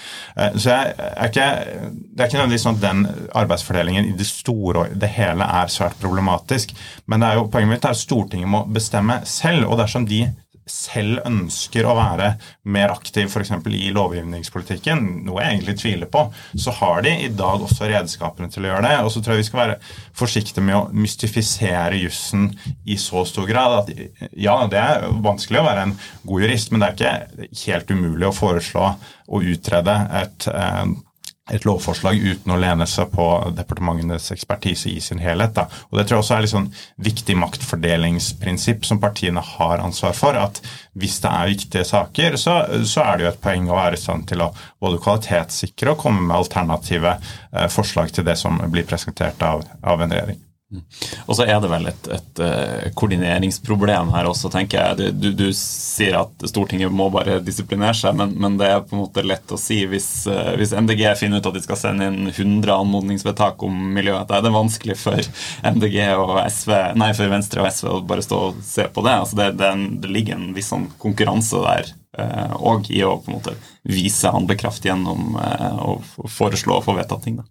Så 0.56 0.62
så 0.64 0.76
er 0.78 1.28
ikke, 1.28 1.48
Det 1.92 2.24
er 2.24 2.28
ikke 2.30 2.38
nødvendigvis 2.38 2.64
sånn 2.66 2.78
at 2.78 2.86
den 2.86 3.02
arbeidsfordelingen 3.36 4.08
i 4.08 4.16
det 4.16 4.26
store 4.26 4.86
og 4.86 4.96
det 4.98 5.10
hele 5.12 5.44
er 5.44 5.72
svært 5.72 6.00
problematisk. 6.00 6.72
Men 7.06 7.20
det 7.20 7.28
er 7.28 7.40
jo, 7.40 7.48
poenget 7.52 7.74
mitt 7.74 7.84
er 7.84 7.94
at 7.94 8.00
Stortinget 8.00 8.48
må 8.48 8.64
bestemme 8.64 9.20
selv. 9.28 9.68
og 9.68 9.78
dersom 9.78 10.06
de 10.08 10.24
selv 10.68 11.22
ønsker 11.26 11.86
å 11.88 11.94
være 11.98 12.28
mer 12.70 12.92
aktiv 12.94 13.26
f.eks. 13.26 13.52
i 13.66 13.90
lovgivningspolitikken, 13.94 15.02
noe 15.26 15.42
jeg 15.42 15.56
egentlig 15.56 15.76
tviler 15.80 16.10
på, 16.12 16.24
så 16.54 16.74
har 16.78 17.02
de 17.06 17.14
i 17.26 17.30
dag 17.34 17.64
også 17.66 17.88
redskapene 17.90 18.50
til 18.52 18.66
å 18.66 18.72
gjøre 18.72 18.86
det. 18.86 18.96
Og 19.02 19.12
så 19.14 19.22
tror 19.22 19.36
jeg 19.36 19.44
vi 19.44 19.48
skal 19.50 19.62
være 19.62 19.78
forsiktige 20.18 20.64
med 20.64 20.78
å 20.78 20.84
mystifisere 20.94 22.00
jussen 22.02 22.50
i 22.84 22.98
så 23.00 23.24
stor 23.28 23.48
grad. 23.50 23.82
at 23.82 24.28
Ja, 24.38 24.56
det 24.70 24.80
er 24.80 25.08
vanskelig 25.24 25.62
å 25.62 25.68
være 25.68 25.88
en 25.88 25.96
god 26.28 26.46
jurist, 26.46 26.72
men 26.72 26.82
det 26.82 26.90
er 26.90 27.48
ikke 27.48 27.72
helt 27.72 27.94
umulig 27.96 28.28
å 28.28 28.36
foreslå 28.36 28.92
å 29.32 29.42
utrede 29.52 29.96
et 30.22 30.48
eh, 30.52 30.84
et 31.50 31.64
lovforslag 31.66 32.20
uten 32.22 32.52
å 32.54 32.58
lene 32.60 32.86
seg 32.86 33.10
på 33.10 33.24
departementenes 33.56 34.30
ekspertise 34.34 34.92
i 34.92 35.00
sin 35.02 35.18
helhet. 35.22 35.56
Da. 35.56 35.64
Og 35.90 35.98
Det 35.98 36.04
tror 36.06 36.16
jeg 36.16 36.24
også 36.24 36.36
er 36.36 36.46
et 36.46 36.52
sånn 36.52 36.68
viktig 37.02 37.36
maktfordelingsprinsipp 37.40 38.86
som 38.86 39.00
partiene 39.02 39.42
har 39.42 39.82
ansvar 39.82 40.14
for. 40.14 40.38
At 40.38 40.62
hvis 40.94 41.18
det 41.24 41.32
er 41.32 41.50
viktige 41.50 41.84
saker, 41.88 42.38
så, 42.38 42.60
så 42.86 43.08
er 43.08 43.18
det 43.18 43.26
jo 43.26 43.32
et 43.32 43.42
poeng 43.42 43.66
å 43.70 43.80
være 43.80 43.98
i 43.98 44.04
stand 44.04 44.28
til 44.30 44.46
å 44.46 44.52
både 44.82 45.02
kvalitetssikre 45.02 45.96
og 45.96 46.06
komme 46.06 46.22
med 46.28 46.38
alternative 46.38 47.18
eh, 47.18 47.68
forslag 47.72 48.14
til 48.14 48.28
det 48.28 48.38
som 48.38 48.62
blir 48.70 48.86
presentert 48.86 49.42
av, 49.42 49.66
av 49.82 50.02
en 50.02 50.14
regjering. 50.14 50.40
Og 51.26 51.36
så 51.36 51.44
er 51.44 51.58
det 51.60 51.68
vel 51.70 51.88
et, 51.90 52.08
et 52.14 52.40
uh, 52.42 52.86
koordineringsproblem 52.98 54.12
her 54.14 54.28
også, 54.28 54.50
tenker 54.52 54.80
jeg. 54.80 55.12
Du, 55.12 55.28
du, 55.36 55.46
sier 55.56 56.16
at 56.22 56.46
Stortinget 56.48 56.92
må 56.94 57.08
bare 57.12 57.40
disiplinere 57.44 57.96
seg, 57.96 58.16
men, 58.18 58.34
men 58.40 58.56
det 58.60 58.70
er 58.70 58.84
på 58.86 58.96
en 58.96 59.02
måte 59.04 59.24
lett 59.26 59.52
å 59.52 59.60
si 59.60 59.82
hvis, 59.90 60.10
uh, 60.30 60.54
hvis, 60.58 60.74
MDG 60.76 61.04
finner 61.20 61.42
ut 61.42 61.50
at 61.50 61.58
de 61.58 61.64
skal 61.64 61.80
sende 61.80 62.08
inn 62.08 62.32
100 62.32 62.72
anmodningsvedtak 62.74 63.62
om 63.66 63.78
miljøet. 63.96 64.28
Da 64.30 64.38
er 64.38 64.46
det 64.46 64.54
vanskelig 64.54 64.98
for 65.02 65.32
MDG 65.74 65.98
og 66.16 66.36
SV, 66.46 66.76
nei, 67.00 67.12
for 67.18 67.32
Venstre 67.32 67.64
og 67.64 67.72
SV 67.72 67.90
å 67.92 68.02
bare 68.08 68.24
stå 68.24 68.42
og 68.48 68.62
se 68.66 68.88
på 68.88 69.04
det. 69.06 69.16
Altså 69.24 69.40
det, 69.42 69.50
det, 69.60 69.72
det 70.04 70.12
ligger 70.12 70.38
en 70.38 70.52
viss 70.56 70.72
sånn 70.72 70.88
konkurranse 71.02 71.60
der 71.66 71.92
òg 72.12 72.84
uh, 72.84 72.92
i 72.92 73.00
å 73.08 73.14
på 73.22 73.30
en 73.30 73.38
måte 73.38 73.54
vise 73.88 74.28
handlekraft 74.28 74.84
gjennom 74.84 75.32
å 75.32 75.94
foreslå 76.28 76.76
å 76.76 76.84
få 76.84 76.92
vedtatt 76.98 77.24
ting. 77.24 77.38
da. 77.40 77.46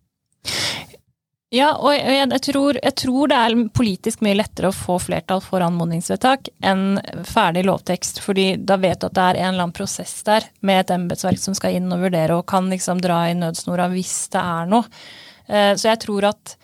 Ja, 1.51 1.73
og 1.75 1.91
jeg, 1.91 2.15
jeg, 2.15 2.39
tror, 2.45 2.77
jeg, 2.79 2.95
tror, 2.95 3.27
det 3.27 3.37
er 3.37 3.63
politisk 3.75 4.21
mye 4.23 4.37
lettere 4.39 4.69
å 4.69 4.75
få 4.75 4.95
flertall 5.03 5.41
for 5.43 5.59
anmodningsvedtak 5.65 6.47
enn 6.63 6.95
ferdig 7.27 7.65
lovtekst, 7.67 8.21
fordi 8.23 8.53
da 8.55 8.77
vet 8.79 9.01
du 9.01 9.09
at 9.09 9.17
det 9.17 9.25
er 9.25 9.39
en 9.41 9.49
eller 9.49 9.65
annen 9.65 9.75
prosess 9.75 10.13
der 10.23 10.47
med 10.63 10.85
et 10.85 10.95
embetsverk 10.95 11.43
som 11.43 11.57
skal 11.57 11.75
inn 11.75 11.91
og 11.91 12.05
vurdere 12.05 12.39
og 12.39 12.47
kan 12.47 12.71
liksom 12.71 13.03
dra 13.03 13.25
i 13.27 13.35
nødsnora 13.35 13.89
hvis 13.91 14.15
det 14.31 14.45
er 14.45 14.71
noe. 14.71 15.03
Eh, 15.51 15.73
så 15.75 15.91
jeg 15.91 16.03
tror 16.07 16.31
at 16.31 16.55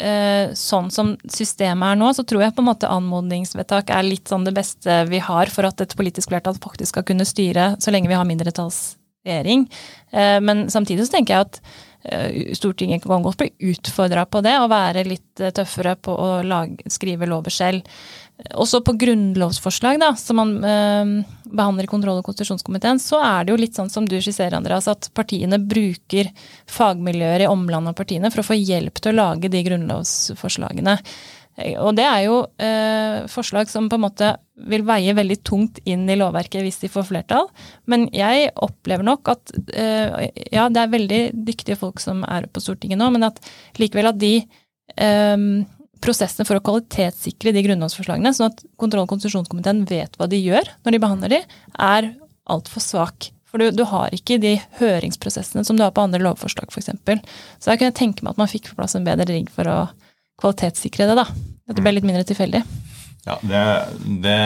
eh, 0.00 0.56
sånn 0.56 0.88
som 0.88 1.12
systemet 1.28 1.92
er 1.92 2.00
nå, 2.00 2.12
så 2.16 2.24
tror 2.24 2.46
jeg 2.46 2.56
på 2.56 2.64
en 2.64 2.72
måte 2.72 2.96
anmodningsvedtak 2.96 3.92
er 3.92 4.08
litt 4.08 4.32
sånn 4.32 4.48
det 4.48 4.56
beste 4.56 5.02
vi 5.12 5.20
har 5.20 5.52
for 5.52 5.68
at 5.68 5.84
et 5.84 5.96
politisk 6.00 6.32
flertall 6.32 6.56
faktisk 6.64 6.96
skal 6.96 7.10
kunne 7.12 7.28
styre 7.28 7.74
så 7.76 7.92
lenge 7.92 8.08
vi 8.08 8.16
har 8.16 8.24
mindretallsregjering. 8.32 9.68
Eh, 10.16 10.38
men 10.40 10.70
samtidig 10.72 11.04
så 11.04 11.18
tenker 11.18 11.36
jeg 11.36 11.50
at 11.50 11.66
Stortinget 12.52 13.06
kan 13.06 13.24
godt 13.24 13.38
bli 13.40 13.70
utfordra 13.72 14.26
på 14.28 14.42
det, 14.44 14.58
og 14.60 14.68
være 14.72 15.06
litt 15.08 15.40
eh, 15.40 15.52
tøffere 15.56 15.94
på 15.96 16.12
å 16.12 16.28
lage, 16.44 16.84
skrive 16.92 17.28
lover 17.30 17.54
selv. 17.54 17.88
Også 18.60 18.82
på 18.84 18.96
grunnlovsforslag, 19.00 20.00
da, 20.02 20.10
som 20.18 20.40
man 20.42 20.52
eh, 20.68 21.12
behandler 21.48 21.88
i 21.88 21.90
kontroll- 21.90 22.20
og 22.20 22.26
konstitusjonskomiteen, 22.26 23.00
så 23.00 23.22
er 23.24 23.46
det 23.46 23.54
jo 23.54 23.60
litt 23.62 23.78
sånn 23.78 23.92
som 23.92 24.08
du 24.08 24.18
skisserer, 24.18 24.58
Andreas, 24.58 24.90
at 24.90 25.08
partiene 25.16 25.60
bruker 25.62 26.28
fagmiljøer 26.68 27.46
i 27.46 27.48
omlandet 27.48 27.94
av 27.94 28.02
partiene 28.02 28.32
for 28.34 28.44
å 28.44 28.48
få 28.50 28.58
hjelp 28.58 29.00
til 29.00 29.14
å 29.14 29.18
lage 29.22 29.52
de 29.52 29.64
grunnlovsforslagene. 29.64 30.98
Og 31.54 31.92
det 31.94 32.04
er 32.06 32.24
jo 32.24 32.40
eh, 32.58 33.26
forslag 33.30 33.68
som 33.70 33.86
på 33.90 33.98
en 33.98 34.04
måte 34.08 34.32
vil 34.70 34.82
veie 34.86 35.14
veldig 35.14 35.36
tungt 35.46 35.78
inn 35.86 36.02
i 36.10 36.16
lovverket 36.18 36.64
hvis 36.64 36.80
de 36.82 36.90
får 36.90 37.06
flertall. 37.12 37.46
Men 37.90 38.08
jeg 38.14 38.50
opplever 38.64 39.06
nok 39.06 39.30
at 39.30 39.54
eh, 39.74 40.30
ja, 40.50 40.66
det 40.66 40.82
er 40.82 40.94
veldig 40.96 41.22
dyktige 41.46 41.78
folk 41.78 42.02
som 42.02 42.24
er 42.26 42.48
på 42.50 42.62
Stortinget 42.62 42.98
nå, 42.98 43.10
men 43.14 43.28
at 43.30 43.38
likevel 43.78 44.10
at 44.10 44.18
de 44.18 44.34
eh, 44.98 45.46
prosessene 46.04 46.46
for 46.48 46.58
å 46.58 46.64
kvalitetssikre 46.64 47.54
de 47.54 47.62
grunnlovsforslagene, 47.64 48.34
sånn 48.34 48.50
at 48.50 48.66
kontroll- 48.80 49.06
og 49.06 49.14
konstitusjonskomiteen 49.14 49.86
vet 49.88 50.18
hva 50.18 50.28
de 50.30 50.42
gjør 50.42 50.68
når 50.84 50.96
de 50.96 51.02
behandler 51.06 51.36
de, 51.36 51.40
er 51.80 52.10
altfor 52.50 52.82
svak. 52.84 53.30
For 53.48 53.62
du, 53.62 53.70
du, 53.70 53.84
har 53.86 54.10
ikke 54.10 54.40
de 54.42 54.56
høringsprosessene 54.80 55.62
som 55.64 55.78
du 55.78 55.84
har 55.84 55.94
på 55.94 56.02
andre 56.02 56.18
lovforslag, 56.24 56.74
f.eks. 56.74 56.90
Så 57.62 57.70
jeg 57.70 57.80
kunne 57.80 57.94
tenke 57.94 58.26
meg 58.26 58.34
at 58.34 58.42
man 58.42 58.50
fikk 58.50 58.72
på 58.72 58.80
plass 58.80 58.98
en 58.98 59.06
bedre 59.06 59.28
rigg 59.30 59.52
for 59.54 59.70
å 59.70 59.78
kvalitetssikre 60.40 61.08
det, 61.10 61.18
da. 61.20 61.28
At 61.68 61.76
det 61.76 61.84
ble 61.84 61.94
litt 61.96 62.06
mindre 62.06 62.24
tilfeldig. 62.28 62.64
Ja, 63.24 63.38
det, 63.40 63.60
det 64.20 64.40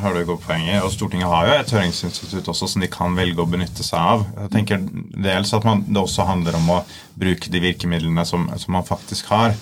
har 0.00 0.14
du 0.14 0.20
et 0.20 0.28
godt 0.28 0.44
poeng 0.44 0.68
i. 0.68 0.76
Og 0.78 0.92
Stortinget 0.94 1.30
har 1.30 1.48
jo 1.48 1.56
et 1.56 1.72
høringsinstitutt 1.74 2.50
også 2.52 2.68
som 2.70 2.84
de 2.84 2.90
kan 2.92 3.16
velge 3.18 3.42
å 3.42 3.48
benytte 3.50 3.82
seg 3.82 3.98
av. 3.98 4.22
Jeg 4.44 4.52
tenker 4.54 4.84
dels 5.24 5.50
at 5.56 5.66
man, 5.66 5.82
Det 5.88 6.04
også 6.04 6.28
handler 6.28 6.58
om 6.60 6.70
å 6.76 6.84
bruke 7.18 7.50
de 7.50 7.62
virkemidlene 7.64 8.26
som, 8.28 8.46
som 8.62 8.78
man 8.78 8.86
faktisk 8.86 9.32
har. 9.34 9.56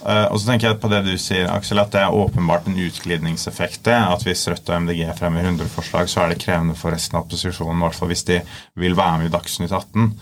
Uh, 0.00 0.32
og 0.32 0.38
så 0.40 0.48
tenker 0.48 0.70
jeg 0.70 0.80
på 0.80 0.88
det 0.88 1.02
du 1.04 1.12
sier, 1.20 1.50
Aksel, 1.52 1.82
at 1.82 1.92
det 1.92 2.00
er 2.00 2.16
åpenbart 2.16 2.70
en 2.70 2.80
utglidningseffekt. 2.80 3.92
At 3.92 4.24
hvis 4.24 4.46
Rødt 4.48 4.72
og 4.72 4.86
MDG 4.86 5.04
fremmer 5.18 5.44
100 5.44 5.68
forslag, 5.68 6.08
så 6.08 6.24
er 6.24 6.32
det 6.32 6.40
krevende 6.40 6.78
for 6.78 6.96
resten 6.96 7.20
av 7.20 7.26
opposisjonen. 7.26 7.82
I 7.82 7.84
hvert 7.84 8.00
fall 8.00 8.14
hvis 8.14 8.24
de 8.30 8.40
vil 8.80 8.96
være 8.96 9.20
med 9.20 9.28
i 9.28 9.34
Dagsnytt 9.36 9.76
18. 9.76 10.14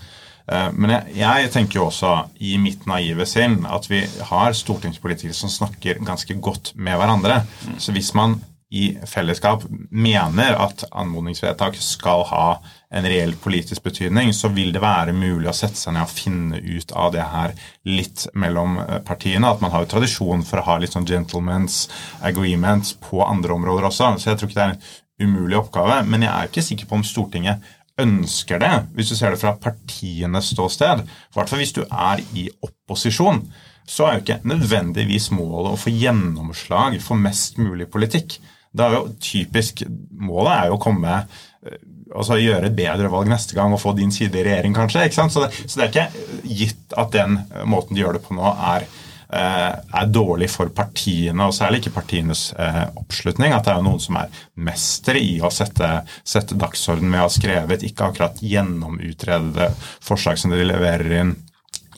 Eh, 0.49 0.69
men 0.73 0.95
jeg, 0.95 1.15
jeg, 1.21 1.49
tenker 1.53 1.79
jo 1.79 1.87
også 1.89 2.13
i 2.41 2.55
mitt 2.61 2.87
naive 2.89 3.27
sinn 3.29 3.61
at 3.69 3.89
vi 3.91 4.01
har 4.31 4.57
stortingspolitikere 4.57 5.37
som 5.37 5.51
snakker 5.53 6.01
ganske 6.05 6.37
godt 6.41 6.73
med 6.75 6.97
hverandre. 6.99 7.43
Så 7.77 7.95
hvis 7.95 8.13
man 8.17 8.39
i 8.69 8.91
fellesskap 9.09 9.63
mener 9.89 10.53
at 10.61 10.83
anmodningsvedtak 10.93 11.77
skal 11.81 12.21
ha 12.29 12.59
en 12.93 13.05
reell 13.09 13.33
politisk 13.41 13.81
betydning, 13.85 14.29
så 14.33 14.51
vil 14.53 14.69
det 14.73 14.81
være 14.83 15.13
mulig 15.13 15.49
å 15.49 15.55
sette 15.57 15.77
seg 15.77 15.95
ned 15.95 16.05
og 16.05 16.13
finne 16.13 16.59
ut 16.61 16.93
av 16.93 17.09
det 17.15 17.25
her 17.31 17.55
litt 17.89 18.27
mellom 18.37 18.77
eh, 18.83 18.99
partiene. 19.05 19.49
At 19.49 19.61
man 19.65 19.73
har 19.73 19.85
jo 19.85 19.93
tradisjon 19.95 20.45
for 20.45 20.61
å 20.61 20.67
ha 20.69 20.79
litt 20.81 20.93
sånn 20.93 21.09
gentlemen's 21.09 21.87
agreements 22.25 22.93
på 23.09 23.23
andre 23.25 23.57
områder 23.57 23.89
også. 23.89 24.15
Så 24.17 24.31
jeg 24.31 24.41
tror 24.41 24.51
ikke 24.51 24.59
det 24.61 24.67
er 24.67 24.75
en 24.77 24.83
umulig 25.19 25.57
oppgave. 25.59 26.03
Men 26.05 26.25
jeg 26.25 26.33
er 26.33 26.49
ikke 26.49 26.65
sikker 26.65 26.89
på 26.89 26.99
om 26.99 27.05
Stortinget 27.05 27.65
ønsker 28.01 28.61
det, 28.61 28.71
hvis 28.95 29.11
du 29.11 29.17
ser 29.17 29.33
det 29.33 29.41
fra 29.41 29.55
partienes 29.61 30.53
ståsted, 30.53 31.03
i 31.05 31.59
hvis 31.59 31.75
du 31.75 31.83
er 31.85 32.23
i 32.37 32.47
opposisjon, 32.65 33.43
så 33.89 34.05
er 34.05 34.15
jo 34.15 34.23
ikke 34.23 34.41
nødvendigvis 34.49 35.31
målet 35.33 35.73
å 35.73 35.81
få 35.81 35.93
gjennomslag 35.93 36.99
for 37.01 37.19
mest 37.19 37.57
mulig 37.61 37.89
politikk. 37.89 38.37
Det 38.69 38.85
er 38.85 38.99
jo 38.99 39.07
typisk 39.17 39.81
Målet 40.21 40.51
er 40.53 40.67
jo 40.69 40.75
å 40.75 40.81
komme 40.83 41.13
eh, 41.15 41.79
altså 42.13 42.37
gjøre 42.37 42.69
et 42.69 42.77
bedre 42.77 43.09
valg 43.09 43.29
neste 43.31 43.55
gang 43.57 43.73
og 43.73 43.81
få 43.81 43.95
din 43.97 44.11
side 44.13 44.37
i 44.37 44.43
regjering, 44.45 44.75
kanskje. 44.77 45.07
ikke 45.07 45.17
sant? 45.17 45.33
Så 45.33 45.45
det, 45.45 45.49
så 45.65 45.79
det 45.79 45.87
er 45.87 45.93
ikke 45.93 46.53
gitt 46.59 46.97
at 46.97 47.13
den 47.15 47.39
måten 47.69 47.97
de 47.97 48.03
gjør 48.03 48.19
det 48.19 48.23
på 48.25 48.37
nå, 48.37 48.53
er 48.75 48.85
er 49.29 50.09
dårlig 50.09 50.49
for 50.49 50.71
partiene, 50.73 51.45
og 51.45 51.53
særlig 51.53 51.83
ikke 51.83 51.95
partienes 51.99 52.47
eh, 52.57 52.81
oppslutning. 52.97 53.53
At 53.53 53.67
det 53.67 53.75
er 53.75 53.85
noen 53.85 54.01
som 54.01 54.17
er 54.21 54.41
mestere 54.57 55.21
i 55.21 55.37
å 55.41 55.51
sette, 55.53 55.91
sette 56.25 56.57
dagsorden 56.57 57.09
med 57.11 57.21
å 57.21 57.27
ha 57.27 57.33
skrevet 57.33 57.85
ikke 57.85 58.09
akkurat 58.09 58.41
gjennomutredede 58.41 59.69
forslag 60.01 60.41
som 60.41 60.55
de 60.55 60.65
leverer 60.65 61.15
inn 61.21 61.35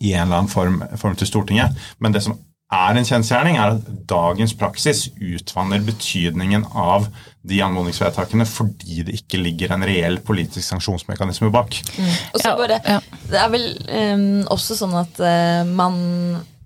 i 0.01 0.15
en 0.15 0.25
eller 0.25 0.41
annen 0.41 0.51
form, 0.51 0.81
form 0.97 1.15
til 1.15 1.29
Stortinget. 1.29 1.77
Men 2.01 2.15
det 2.15 2.25
som 2.25 2.35
er 2.71 2.97
en 2.97 3.07
kjensgjerning, 3.07 3.57
er 3.59 3.75
at 3.75 3.89
dagens 4.09 4.53
praksis 4.57 5.07
utvanner 5.19 5.83
betydningen 5.83 6.63
av 6.71 7.09
de 7.47 7.57
anmodningsvedtakene 7.65 8.45
fordi 8.47 9.01
det 9.07 9.17
ikke 9.17 9.41
ligger 9.41 9.73
en 9.75 9.83
reell 9.87 10.19
politisk 10.23 10.63
sanksjonsmekanisme 10.67 11.49
bak. 11.53 11.79
Mm. 11.97 12.13
Og 12.31 12.39
så 12.43 12.53
bare, 12.59 12.79
Det 13.27 13.39
er 13.39 13.51
vel 13.51 13.67
um, 13.89 14.25
også 14.53 14.77
sånn 14.79 14.95
at 15.01 15.19
uh, 15.19 15.61
man 15.67 15.99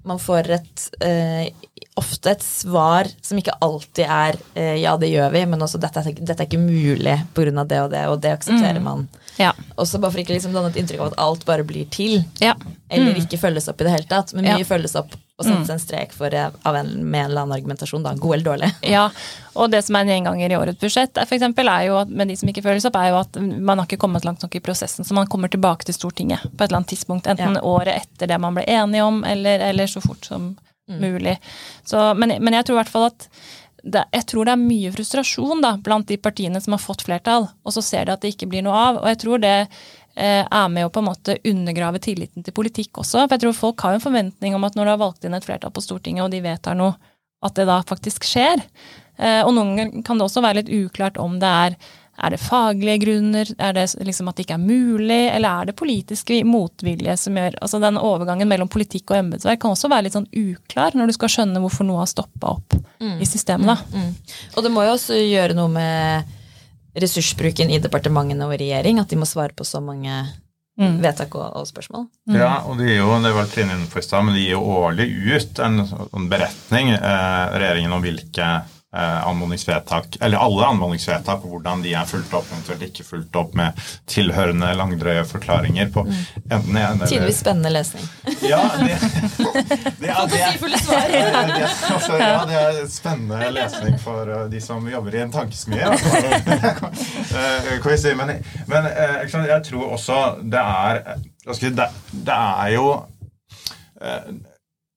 man 0.05 0.19
får 0.21 0.49
et 0.57 0.83
eh, 1.03 1.47
ofte 1.95 2.31
et 2.35 2.43
svar 2.43 3.07
som 3.23 3.39
ikke 3.39 3.55
alltid 3.63 4.05
er 4.05 4.37
eh, 4.53 4.75
'ja, 4.81 4.95
det 4.99 5.09
gjør 5.11 5.31
vi', 5.31 5.45
men 5.49 5.61
også 5.61 5.79
'dette 5.79 6.03
dette 6.19 6.35
er 6.35 6.47
ikke 6.47 6.61
mulig 6.61 7.17
pga. 7.33 7.63
det 7.63 7.81
og 7.81 7.91
det', 7.91 8.07
og 8.07 8.21
det 8.21 8.31
aksepterer 8.35 8.79
mm. 8.79 8.83
man. 8.83 9.07
Ja. 9.39 9.51
Også 9.77 9.99
bare 9.99 10.11
for 10.11 10.19
ikke 10.19 10.35
liksom 10.35 10.53
danne 10.53 10.69
et 10.69 10.79
inntrykk 10.79 11.01
av 11.01 11.11
at 11.13 11.19
alt 11.19 11.45
bare 11.45 11.63
blir 11.63 11.85
til. 11.89 12.23
Ja. 12.39 12.55
Eller 12.89 13.13
mm. 13.15 13.21
ikke 13.25 13.41
følges 13.41 13.67
opp 13.67 13.81
i 13.81 13.87
det 13.87 13.95
hele 13.95 14.09
tatt. 14.09 14.33
Men 14.33 14.45
mye 14.45 14.63
ja. 14.63 14.67
følges 14.67 14.95
opp 14.95 15.15
og 15.35 15.43
settes 15.43 15.67
mm. 15.67 15.73
en 15.73 15.81
strek 15.83 16.13
for 16.15 16.31
av 16.31 16.75
en, 16.79 16.91
med 17.03 17.25
en 17.25 17.31
eller 17.31 17.41
annen 17.41 17.55
argumentasjon. 17.57 18.03
da, 18.05 18.13
God 18.15 18.37
eller 18.37 18.45
dårlig. 18.45 18.69
Ja, 18.87 19.09
og 19.59 19.71
det 19.71 19.81
som 19.83 19.97
er 19.97 20.05
en 20.05 20.13
gjenganger 20.13 20.53
i 20.53 20.57
årets 20.57 20.79
budsjett, 20.79 21.19
for 21.19 21.35
eksempel, 21.35 21.67
er 21.67 21.89
jo 21.89 21.97
at, 21.99 22.11
med 22.11 22.31
de 22.31 22.37
som 22.39 22.51
ikke 22.51 22.63
følges 22.63 22.87
opp, 22.87 22.95
er 22.99 23.09
jo 23.11 23.17
at 23.19 23.39
man 23.41 23.81
har 23.81 23.89
ikke 23.89 23.99
kommet 23.99 24.23
langt 24.27 24.45
nok 24.45 24.55
i 24.55 24.63
prosessen. 24.63 25.07
Så 25.07 25.17
man 25.17 25.27
kommer 25.31 25.51
tilbake 25.51 25.87
til 25.87 25.97
Stortinget 25.97 26.45
på 26.45 26.63
et 26.63 26.69
eller 26.69 26.79
annet 26.79 26.93
tidspunkt. 26.93 27.27
Enten 27.27 27.59
året 27.59 28.05
etter 28.05 28.31
det 28.31 28.39
man 28.39 28.55
ble 28.55 28.63
enige 28.77 29.03
om, 29.03 29.19
eller, 29.27 29.67
eller 29.67 29.91
så 29.91 30.03
fort 30.03 30.23
som 30.23 30.53
mm. 30.87 31.01
mulig. 31.03 31.35
Så, 31.83 32.13
men, 32.15 32.37
men, 32.39 32.55
jeg 32.55 32.69
tror 32.69 32.77
i 32.77 32.81
hvert 32.83 32.95
fall 32.95 33.09
at 33.11 33.27
det, 33.83 34.05
jeg 34.15 34.25
tror 34.31 34.47
det 34.47 34.55
er 34.55 34.63
mye 34.63 34.95
frustrasjon 34.95 35.61
da, 35.61 35.75
blant 35.83 36.07
de 36.09 36.15
partiene 36.17 36.63
som 36.63 36.73
har 36.73 36.81
fått 36.81 37.03
flertall, 37.05 37.51
og 37.61 37.75
så 37.75 37.83
ser 37.85 38.07
de 38.07 38.15
at 38.15 38.23
det 38.23 38.33
ikke 38.33 38.47
blir 38.49 38.63
noe 38.65 38.79
av. 38.87 39.03
Og 39.03 39.11
jeg 39.11 39.19
tror 39.21 39.43
det 39.43 39.57
eh, 39.67 39.83
er 40.15 40.69
med 40.71 40.87
å 40.87 40.91
på 40.93 41.01
en 41.01 41.09
måte 41.09 41.33
undergrave 41.43 41.99
tilliten 41.99 42.45
til 42.45 42.55
politikk 42.55 43.01
også. 43.01 43.25
For 43.25 43.35
jeg 43.35 43.43
tror 43.43 43.57
folk 43.57 43.83
har 43.83 43.97
en 43.97 44.03
forventning 44.03 44.55
om 44.55 44.63
at 44.63 44.77
når 44.77 44.87
du 44.87 44.91
har 44.93 45.01
valgt 45.01 45.27
inn 45.27 45.35
et 45.35 45.43
flertall 45.43 45.73
på 45.75 45.83
Stortinget, 45.83 46.23
og 46.23 46.31
de 46.31 46.39
vedtar 46.45 46.77
noe, 46.79 46.95
at 47.43 47.57
det 47.57 47.67
da 47.67 47.81
faktisk 47.85 48.23
skjer. 48.25 48.63
Eh, 49.19 49.41
og 49.43 49.51
noen 49.57 49.75
ganger 49.75 50.07
kan 50.07 50.17
det 50.19 50.27
også 50.29 50.43
være 50.45 50.61
litt 50.61 50.71
uklart 50.71 51.19
om 51.21 51.35
det 51.41 51.51
er 51.67 51.77
er 52.15 52.31
det 52.31 52.39
faglige 52.39 52.97
grunner? 53.03 53.49
Er 53.59 53.73
det 53.75 53.89
liksom 54.07 54.29
at 54.31 54.37
det 54.37 54.45
ikke 54.45 54.55
er 54.55 54.63
mulig? 54.63 55.19
Eller 55.33 55.49
er 55.49 55.69
det 55.69 55.75
politisk 55.75 56.31
motvilje 56.47 57.17
som 57.19 57.35
gjør 57.35 57.57
Altså 57.61 57.81
den 57.83 57.99
overgangen 57.99 58.47
mellom 58.47 58.71
politikk 58.71 59.11
og 59.11 59.19
embetsverk 59.19 59.59
kan 59.61 59.75
også 59.75 59.91
være 59.91 60.07
litt 60.07 60.15
sånn 60.15 60.29
uklar 60.31 60.95
når 60.95 61.11
du 61.11 61.17
skal 61.17 61.33
skjønne 61.33 61.59
hvorfor 61.63 61.87
noe 61.87 61.99
har 62.03 62.11
stoppa 62.11 62.53
opp 62.55 62.77
mm. 63.03 63.17
i 63.19 63.27
systemet. 63.27 63.67
da. 63.67 63.77
Mm. 63.91 64.07
Mm. 64.07 64.39
Og 64.55 64.63
det 64.63 64.71
må 64.71 64.87
jo 64.87 64.95
også 64.95 65.19
gjøre 65.19 65.57
noe 65.59 65.73
med 65.75 66.33
ressursbruken 66.95 67.71
i 67.73 67.81
departementene 67.83 68.47
og 68.47 68.55
regjering, 68.59 68.99
at 69.01 69.11
de 69.11 69.19
må 69.19 69.27
svare 69.27 69.55
på 69.55 69.67
så 69.67 69.81
mange 69.83 70.11
mm. 70.79 70.99
vedtak 71.03 71.35
og, 71.35 71.47
og 71.59 71.67
spørsmål. 71.67 72.07
Mm. 72.29 72.37
Ja, 72.39 72.53
og 72.63 72.79
de 72.79 72.87
gir 72.89 73.01
jo, 73.01 73.09
det 73.23 73.33
var 73.35 73.49
Trine 73.51 73.77
men 73.77 74.33
de 74.35 74.43
gir 74.43 74.55
jo 74.55 74.63
årlig 74.79 75.09
ut 75.35 75.59
en, 75.65 75.83
en 75.85 76.29
beretning, 76.31 76.93
eh, 76.95 77.43
regjeringen, 77.55 77.95
om 77.95 78.05
hvilke 78.05 78.51
anmodningsvedtak, 78.95 80.17
eller 80.21 80.41
alle 80.41 80.69
anmodningsvedtak, 80.71 81.43
og 81.43 81.55
hvordan 81.55 81.83
de 81.83 81.93
er 81.97 82.07
fulgt 82.09 82.33
opp, 82.37 82.47
eventuelt 82.51 82.85
ikke 82.87 83.05
fulgt 83.07 83.35
opp 83.39 83.55
med 83.57 83.85
tilhørende 84.09 84.71
langdrøye 84.77 85.25
forklaringer 85.27 85.91
på 85.93 86.05
enten 86.05 86.77
en 86.77 86.85
eller 86.85 87.11
Tidvis 87.11 87.41
spennende 87.43 87.71
lesning. 87.73 88.05
Ja, 88.45 88.61
det, 88.79 88.97
det, 89.99 90.11
altså, 90.15 92.17
ja, 92.19 92.45
det 92.47 92.61
er 92.61 92.81
spennende 92.91 93.51
lesning 93.55 93.99
for 94.01 94.31
uh, 94.31 94.45
de 94.51 94.61
som 94.63 94.87
jobber 94.89 95.15
i 95.15 95.23
en 95.25 95.35
tankesmie. 95.35 95.85
Eh. 97.35 98.15
Men, 98.15 98.29
men 98.67 98.85
eh, 98.85 99.47
jeg 99.49 99.63
tror 99.65 99.95
også 99.95 100.17
det 100.43 100.61
er 100.61 101.17
det, 101.51 102.35
er 102.35 102.69
jo 102.73 102.87
eh, 104.01 104.33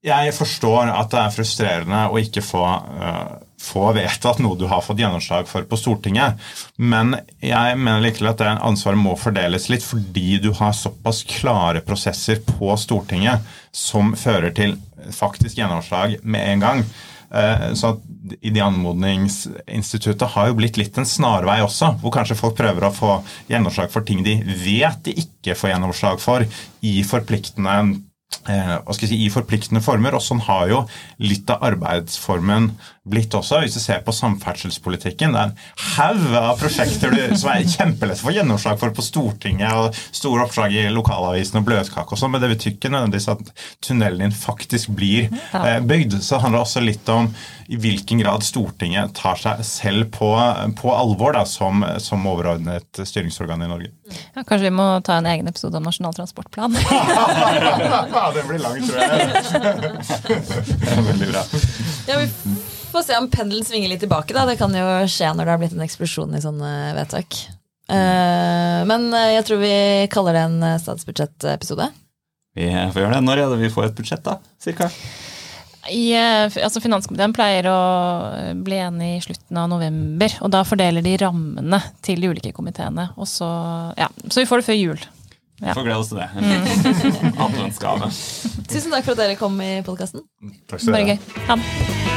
Jeg 0.05 0.35
forstår 0.35 0.93
at 0.93 1.11
det 1.13 1.21
er 1.21 1.35
frustrerende 1.35 2.05
å 2.09 2.19
ikke 2.21 2.43
få, 2.45 2.65
eh, 3.03 3.35
få 3.59 3.89
vedtatt 3.97 4.39
noe 4.43 4.59
du 4.59 4.67
har 4.71 4.85
fått 4.87 5.01
gjennomslag 5.03 5.49
for 5.51 5.67
på 5.69 5.79
Stortinget, 5.81 6.39
men 6.79 7.17
jeg 7.43 7.79
mener 7.79 8.05
likevel 8.05 8.31
at 8.31 8.41
det 8.43 8.55
ansvaret 8.55 9.01
må 9.01 9.17
fordeles 9.19 9.69
litt 9.73 9.85
fordi 9.87 10.39
du 10.43 10.53
har 10.61 10.77
såpass 10.77 11.25
klare 11.27 11.83
prosesser 11.85 12.41
på 12.47 12.71
Stortinget 12.79 13.47
som 13.75 14.15
fører 14.19 14.55
til 14.55 14.77
faktisk 15.15 15.59
gjennomslag 15.59 16.19
med 16.23 16.53
en 16.55 16.67
gang. 16.67 16.85
Eh, 17.35 17.73
Så 17.75 17.93
at 17.93 18.01
de 18.41 18.61
anmodningsinstituttet 18.65 20.31
har 20.33 20.49
jo 20.49 20.57
blitt 20.59 20.79
litt 20.81 20.97
en 20.99 21.09
snarvei 21.09 21.61
også, 21.65 21.95
hvor 22.01 22.15
kanskje 22.15 22.39
folk 22.39 22.57
prøver 22.57 22.89
å 22.89 22.95
få 22.95 23.19
gjennomslag 23.51 23.91
for 23.93 24.07
ting 24.07 24.23
de 24.25 24.39
vet 24.65 25.03
de 25.05 25.17
ikke 25.25 25.57
får 25.59 25.75
gjennomslag 25.75 26.23
for 26.23 26.47
i 26.81 26.95
forpliktende 27.05 27.77
eh, 28.49 28.77
si, 28.97 29.19
i 29.27 29.29
forpliktende 29.33 29.85
former. 29.85 30.17
Og 30.17 30.25
sånn 30.25 30.41
har 30.49 30.69
jo 30.73 30.83
litt 31.21 31.51
av 31.53 31.65
arbeidsformen 31.69 32.73
blitt 33.11 33.35
også. 33.35 33.63
Hvis 33.65 33.77
du 33.79 33.83
ser 33.83 34.03
på 34.07 34.15
samferdselspolitikken, 34.17 35.35
det 35.35 35.43
er 35.43 35.51
en 35.51 35.85
haug 35.97 36.37
av 36.39 36.61
prosjekter 36.61 37.15
du, 37.15 37.21
som 37.39 37.53
er 37.53 37.67
kjempelett 37.69 38.23
å 38.23 38.29
få 38.29 38.35
gjennomslag 38.37 38.81
for 38.81 38.95
på 38.97 39.05
Stortinget, 39.05 39.73
og 39.75 39.97
store 40.15 40.47
oppslag 40.47 40.75
i 40.77 40.87
lokalavisen 40.93 41.61
og 41.61 41.69
bløtkake 41.69 42.15
og 42.15 42.21
sånn, 42.21 42.35
men 42.35 42.45
det 42.45 42.53
betyr 42.55 42.77
ikke 42.77 42.93
nødvendigvis 42.95 43.31
at 43.35 43.55
tunnelen 43.85 44.27
din 44.29 44.35
faktisk 44.37 44.93
blir 44.97 45.29
eh, 45.29 45.79
bygd. 45.85 46.19
Så 46.23 46.37
det 46.37 46.43
handler 46.47 46.65
også 46.65 46.85
litt 46.85 47.09
om 47.13 47.31
i 47.69 47.77
hvilken 47.77 48.23
grad 48.23 48.45
Stortinget 48.47 49.13
tar 49.19 49.37
seg 49.37 49.61
selv 49.67 50.09
på, 50.15 50.31
på 50.79 50.93
alvor 50.95 51.37
da, 51.37 51.45
som, 51.49 51.85
som 52.01 52.25
overordnet 52.31 53.03
styringsorgan 53.05 53.63
i 53.67 53.69
Norge. 53.69 53.91
Ja, 54.09 54.41
kanskje 54.41 54.71
vi 54.71 54.75
må 54.79 54.87
ta 55.05 55.19
en 55.21 55.29
egen 55.29 55.51
episode 55.51 55.77
om 55.77 55.85
Nasjonal 55.89 56.17
transportplan. 56.17 56.79
Ja, 58.19 58.31
den 58.35 58.47
blir 58.49 58.59
lang, 58.63 58.81
tror 58.89 58.99
jeg. 58.99 59.19
Veldig 61.09 61.29
bra. 61.33 61.43
Ja, 62.09 62.19
vi 62.19 62.29
får 62.93 63.07
se 63.07 63.21
om 63.21 63.31
pendelen 63.33 63.67
svinger 63.67 63.93
litt 63.93 64.03
tilbake. 64.05 64.35
da. 64.37 64.47
Det 64.49 64.59
kan 64.61 64.75
jo 64.75 64.89
skje 65.11 65.31
når 65.35 65.45
det 65.45 65.55
har 65.55 65.63
blitt 65.63 65.77
en 65.77 65.87
eksplosjon 65.87 66.37
i 66.37 66.43
sånne 66.45 66.73
vedtak. 66.99 67.39
Eh, 67.89 68.81
men 68.89 69.09
eh, 69.15 69.33
jeg 69.39 69.47
tror 69.49 69.63
vi 69.63 69.73
kaller 70.13 70.37
det 70.37 70.45
en 70.49 70.59
eh, 70.75 70.77
statsbudsjettepisode. 70.83 71.89
Vi 72.59 72.69
får 72.69 73.03
gjøre 73.05 73.17
det. 73.17 73.25
Når 73.25 73.41
er 73.41 73.51
det 73.55 73.63
vi 73.63 73.73
får 73.73 73.89
et 73.89 73.99
budsjett, 73.99 74.25
da? 74.27 74.39
Cirka? 74.63 74.91
I, 75.89 76.13
eh, 76.13 76.59
altså 76.65 76.83
Finanskomiteen 76.85 77.33
pleier 77.37 77.69
å 77.71 77.79
eh, 78.37 78.51
bli 78.55 78.81
enig 78.83 79.13
i 79.17 79.23
slutten 79.25 79.61
av 79.61 79.71
november, 79.73 80.35
og 80.45 80.53
da 80.53 80.65
fordeler 80.69 81.05
de 81.05 81.15
rammene 81.23 81.81
til 82.05 82.21
de 82.21 82.33
ulike 82.33 82.53
komiteene. 82.57 83.09
Og 83.17 83.31
så, 83.31 83.49
ja, 83.97 84.11
så 84.29 84.43
vi 84.43 84.49
får 84.51 84.63
det 84.63 84.69
før 84.69 84.81
jul. 84.81 85.07
Ja. 85.59 85.73
Får 85.75 85.89
glede 85.89 85.99
oss 85.99 86.13
til 86.13 86.21
det. 86.21 86.29
En 86.39 87.41
adventsgave. 87.49 88.13
Tusen 88.69 88.95
takk 88.95 89.09
for 89.09 89.17
at 89.17 89.25
dere 89.25 89.41
kom 89.41 89.59
i 89.65 89.79
podkasten. 89.87 90.23
Bare 90.71 91.03
gøy. 91.15 91.19
Ha 91.49 91.59
det. 91.59 92.08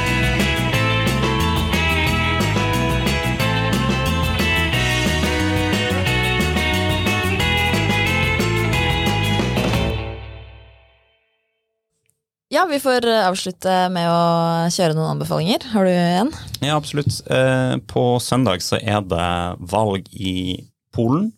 Ja, 12.52 12.66
vi 12.70 12.80
får 12.80 13.06
eh, 13.08 13.24
avslutte 13.24 13.74
med 13.88 14.10
å 14.12 14.24
kjøre 14.68 14.92
noen 14.92 15.14
anbefalinger. 15.14 15.62
Har 15.72 15.86
du 15.88 15.92
en? 15.92 16.32
Ja, 16.60 16.74
absolutt. 16.76 17.22
Eh, 17.32 17.78
På 17.88 18.18
søndag 18.20 18.60
så 18.60 18.76
er 18.76 19.00
det 19.08 19.28
valg 19.72 20.10
i 20.12 20.60
Polen. 20.92 21.30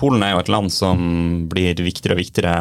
Polen 0.00 0.24
er 0.24 0.32
jo 0.32 0.40
et 0.40 0.52
land 0.52 0.72
som 0.72 1.02
blir 1.52 1.76
viktigere 1.76 2.16
og 2.16 2.22
viktigere 2.22 2.54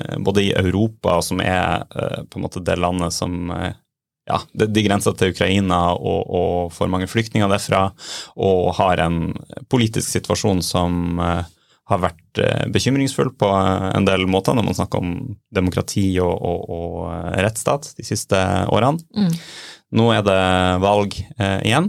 eh, 0.00 0.16
både 0.18 0.48
i 0.48 0.50
Europa, 0.50 1.20
som 1.22 1.38
er 1.38 1.86
på 2.26 2.40
en 2.40 2.46
måte 2.48 2.64
det 2.66 2.74
landet 2.82 3.14
som 3.14 3.52
ja, 3.54 4.40
de, 4.58 4.82
grenser 4.82 5.14
til 5.14 5.30
Ukraina 5.30 5.92
og, 5.94 6.26
og 6.26 6.74
får 6.74 6.90
mange 6.90 7.06
flyktninger 7.06 7.54
derfra, 7.54 7.84
og 8.34 8.74
har 8.80 9.04
en 9.06 9.30
politisk 9.70 10.10
situasjon 10.10 10.64
som 10.66 11.14
har 11.88 12.02
vært 12.02 12.42
eh, 12.42 12.66
bekymringsfull 12.72 13.32
på 13.40 13.48
eh, 13.48 13.88
en 13.96 14.06
del 14.08 14.26
måter 14.30 14.56
når 14.56 14.68
man 14.68 14.76
snakker 14.76 15.02
om 15.02 15.16
demokrati 15.54 16.10
og, 16.24 16.34
og, 16.36 16.68
og 16.68 17.00
eh, 17.14 17.40
rettsstat 17.46 17.92
de 17.98 18.06
siste 18.06 18.38
årene. 18.68 19.00
Mm. 19.16 19.32
Nå 19.98 20.10
er 20.12 20.20
det 20.20 20.40
valg 20.84 21.14
eh, 21.16 21.62
igjen, 21.64 21.86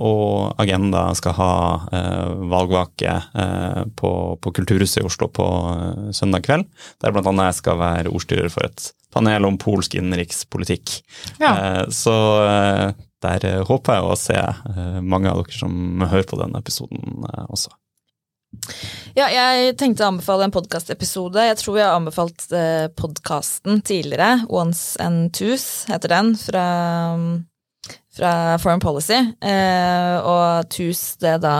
og 0.00 0.54
Agenda 0.62 1.02
skal 1.18 1.34
ha 1.36 1.56
eh, 1.92 2.30
valgvake 2.48 3.12
eh, 3.12 3.82
på, 3.98 4.12
på 4.40 4.52
Kulturhuset 4.56 5.02
i 5.02 5.04
Oslo 5.04 5.28
på 5.28 5.46
søndag 6.16 6.46
kveld, 6.46 6.64
der 7.04 7.12
annet 7.20 7.50
jeg 7.50 7.58
skal 7.60 7.80
være 7.82 8.14
ordstyrer 8.14 8.48
for 8.52 8.64
et 8.70 8.88
panel 9.12 9.44
om 9.44 9.60
polsk 9.60 9.98
innenrikspolitikk. 10.00 10.96
Eh, 11.44 11.84
så 11.92 12.16
der 13.22 13.44
håper 13.68 14.00
jeg 14.00 14.08
å 14.08 14.18
se 14.18 14.40
mange 15.04 15.30
av 15.30 15.44
dere 15.44 15.60
som 15.60 16.06
hører 16.08 16.26
på 16.32 16.40
denne 16.40 16.64
episoden 16.64 17.28
også. 17.52 17.76
Ja, 19.16 19.28
jeg 19.28 19.74
tenkte 19.80 20.06
å 20.06 20.12
anbefale 20.12 20.46
en 20.46 20.54
podkastepisode. 20.54 21.42
Jeg 21.50 21.58
tror 21.60 21.78
jeg 21.78 21.88
har 21.88 21.98
anbefalt 21.98 22.46
eh, 22.56 22.88
podkasten 22.96 23.82
tidligere. 23.84 24.46
Once 24.48 24.96
and 25.02 25.32
Twos 25.36 25.84
heter 25.90 26.14
den, 26.14 26.32
fra, 26.40 26.66
fra 28.16 28.32
Foreign 28.62 28.80
Policy. 28.84 29.18
Eh, 29.44 30.16
og 30.24 30.70
Twos 30.72 31.02
det 31.20 31.38
da 31.44 31.56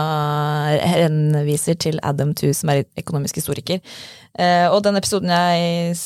henviser 0.95 1.77
til 1.77 2.01
Adam 2.01 2.33
Twos, 2.37 2.63
som 2.63 2.73
er 2.73 2.85
økonomisk 2.99 3.41
historiker. 3.41 3.83
Eh, 4.33 4.65
og 4.71 4.81
den 4.87 4.97
episoden 4.97 5.33
jeg 5.33 5.97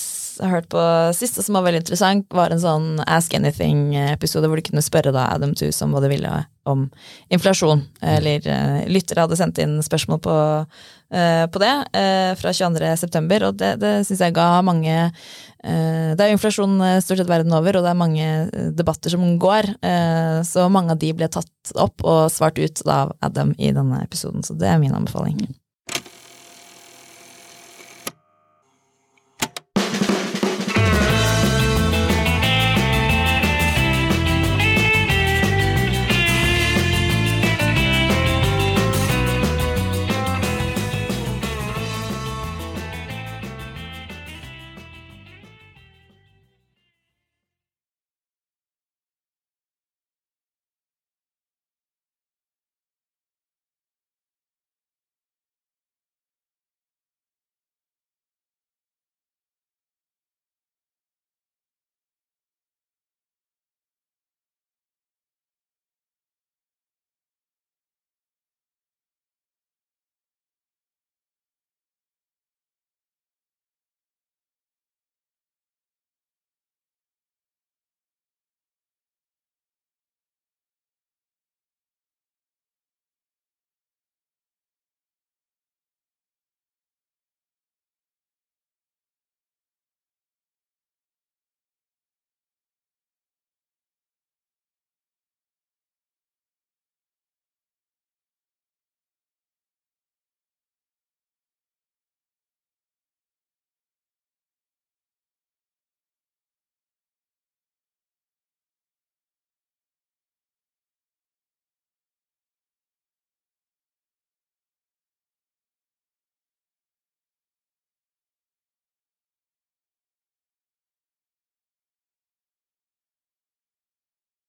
har 0.42 0.52
hørt 0.52 0.70
på 0.72 0.82
sist, 1.18 1.40
og 1.40 1.46
som 1.46 1.58
var 1.58 1.66
veldig 1.68 1.82
interessant, 1.84 2.28
var 2.36 2.54
en 2.54 2.62
sånn 2.62 2.88
Ask 3.06 3.34
Anything-episode 3.38 4.50
hvor 4.50 4.60
du 4.60 4.66
kunne 4.68 4.86
spørre 4.86 5.14
da 5.16 5.30
Adam 5.34 5.56
Tooze 5.58 5.86
om 5.86 5.96
hva 5.96 6.04
de 6.04 6.12
ville 6.12 6.32
om 6.68 6.86
inflasjon. 7.34 7.84
Eller 8.04 8.48
eh, 8.48 8.86
lyttere 8.92 9.26
hadde 9.26 9.38
sendt 9.40 9.60
inn 9.64 9.78
spørsmål 9.86 10.22
på 10.24 10.38
eh, 11.16 11.46
på 11.52 11.62
det 11.64 11.74
eh, 11.98 12.32
fra 12.40 12.54
22.9, 12.56 13.38
og 13.48 13.60
det, 13.60 13.74
det 13.84 13.94
syns 14.08 14.24
jeg 14.26 14.36
ga 14.36 14.48
mange 14.66 14.96
eh, 14.98 16.10
Det 16.14 16.24
er 16.24 16.32
jo 16.32 16.38
inflasjon 16.38 16.76
eh, 16.84 16.98
stort 17.04 17.22
sett 17.22 17.32
verden 17.32 17.56
over, 17.56 17.80
og 17.80 17.88
det 17.88 17.94
er 17.94 18.02
mange 18.02 18.28
eh, 18.28 18.74
debatter 18.76 19.16
som 19.16 19.24
går, 19.42 19.72
eh, 19.80 20.42
så 20.48 20.68
mange 20.74 20.96
av 20.96 21.02
de 21.04 21.14
ble 21.16 21.32
tatt 21.32 21.78
opp 21.80 22.04
og 22.04 22.28
svart 22.34 22.60
ut 22.60 22.84
av 22.88 23.16
Adam 23.26 23.56
i 23.58 23.72
denne 23.76 24.04
episoden, 24.04 24.44
så 24.46 24.58
det 24.58 24.70
er 24.72 24.84
min 24.84 24.96
anbefaling. 24.98 25.48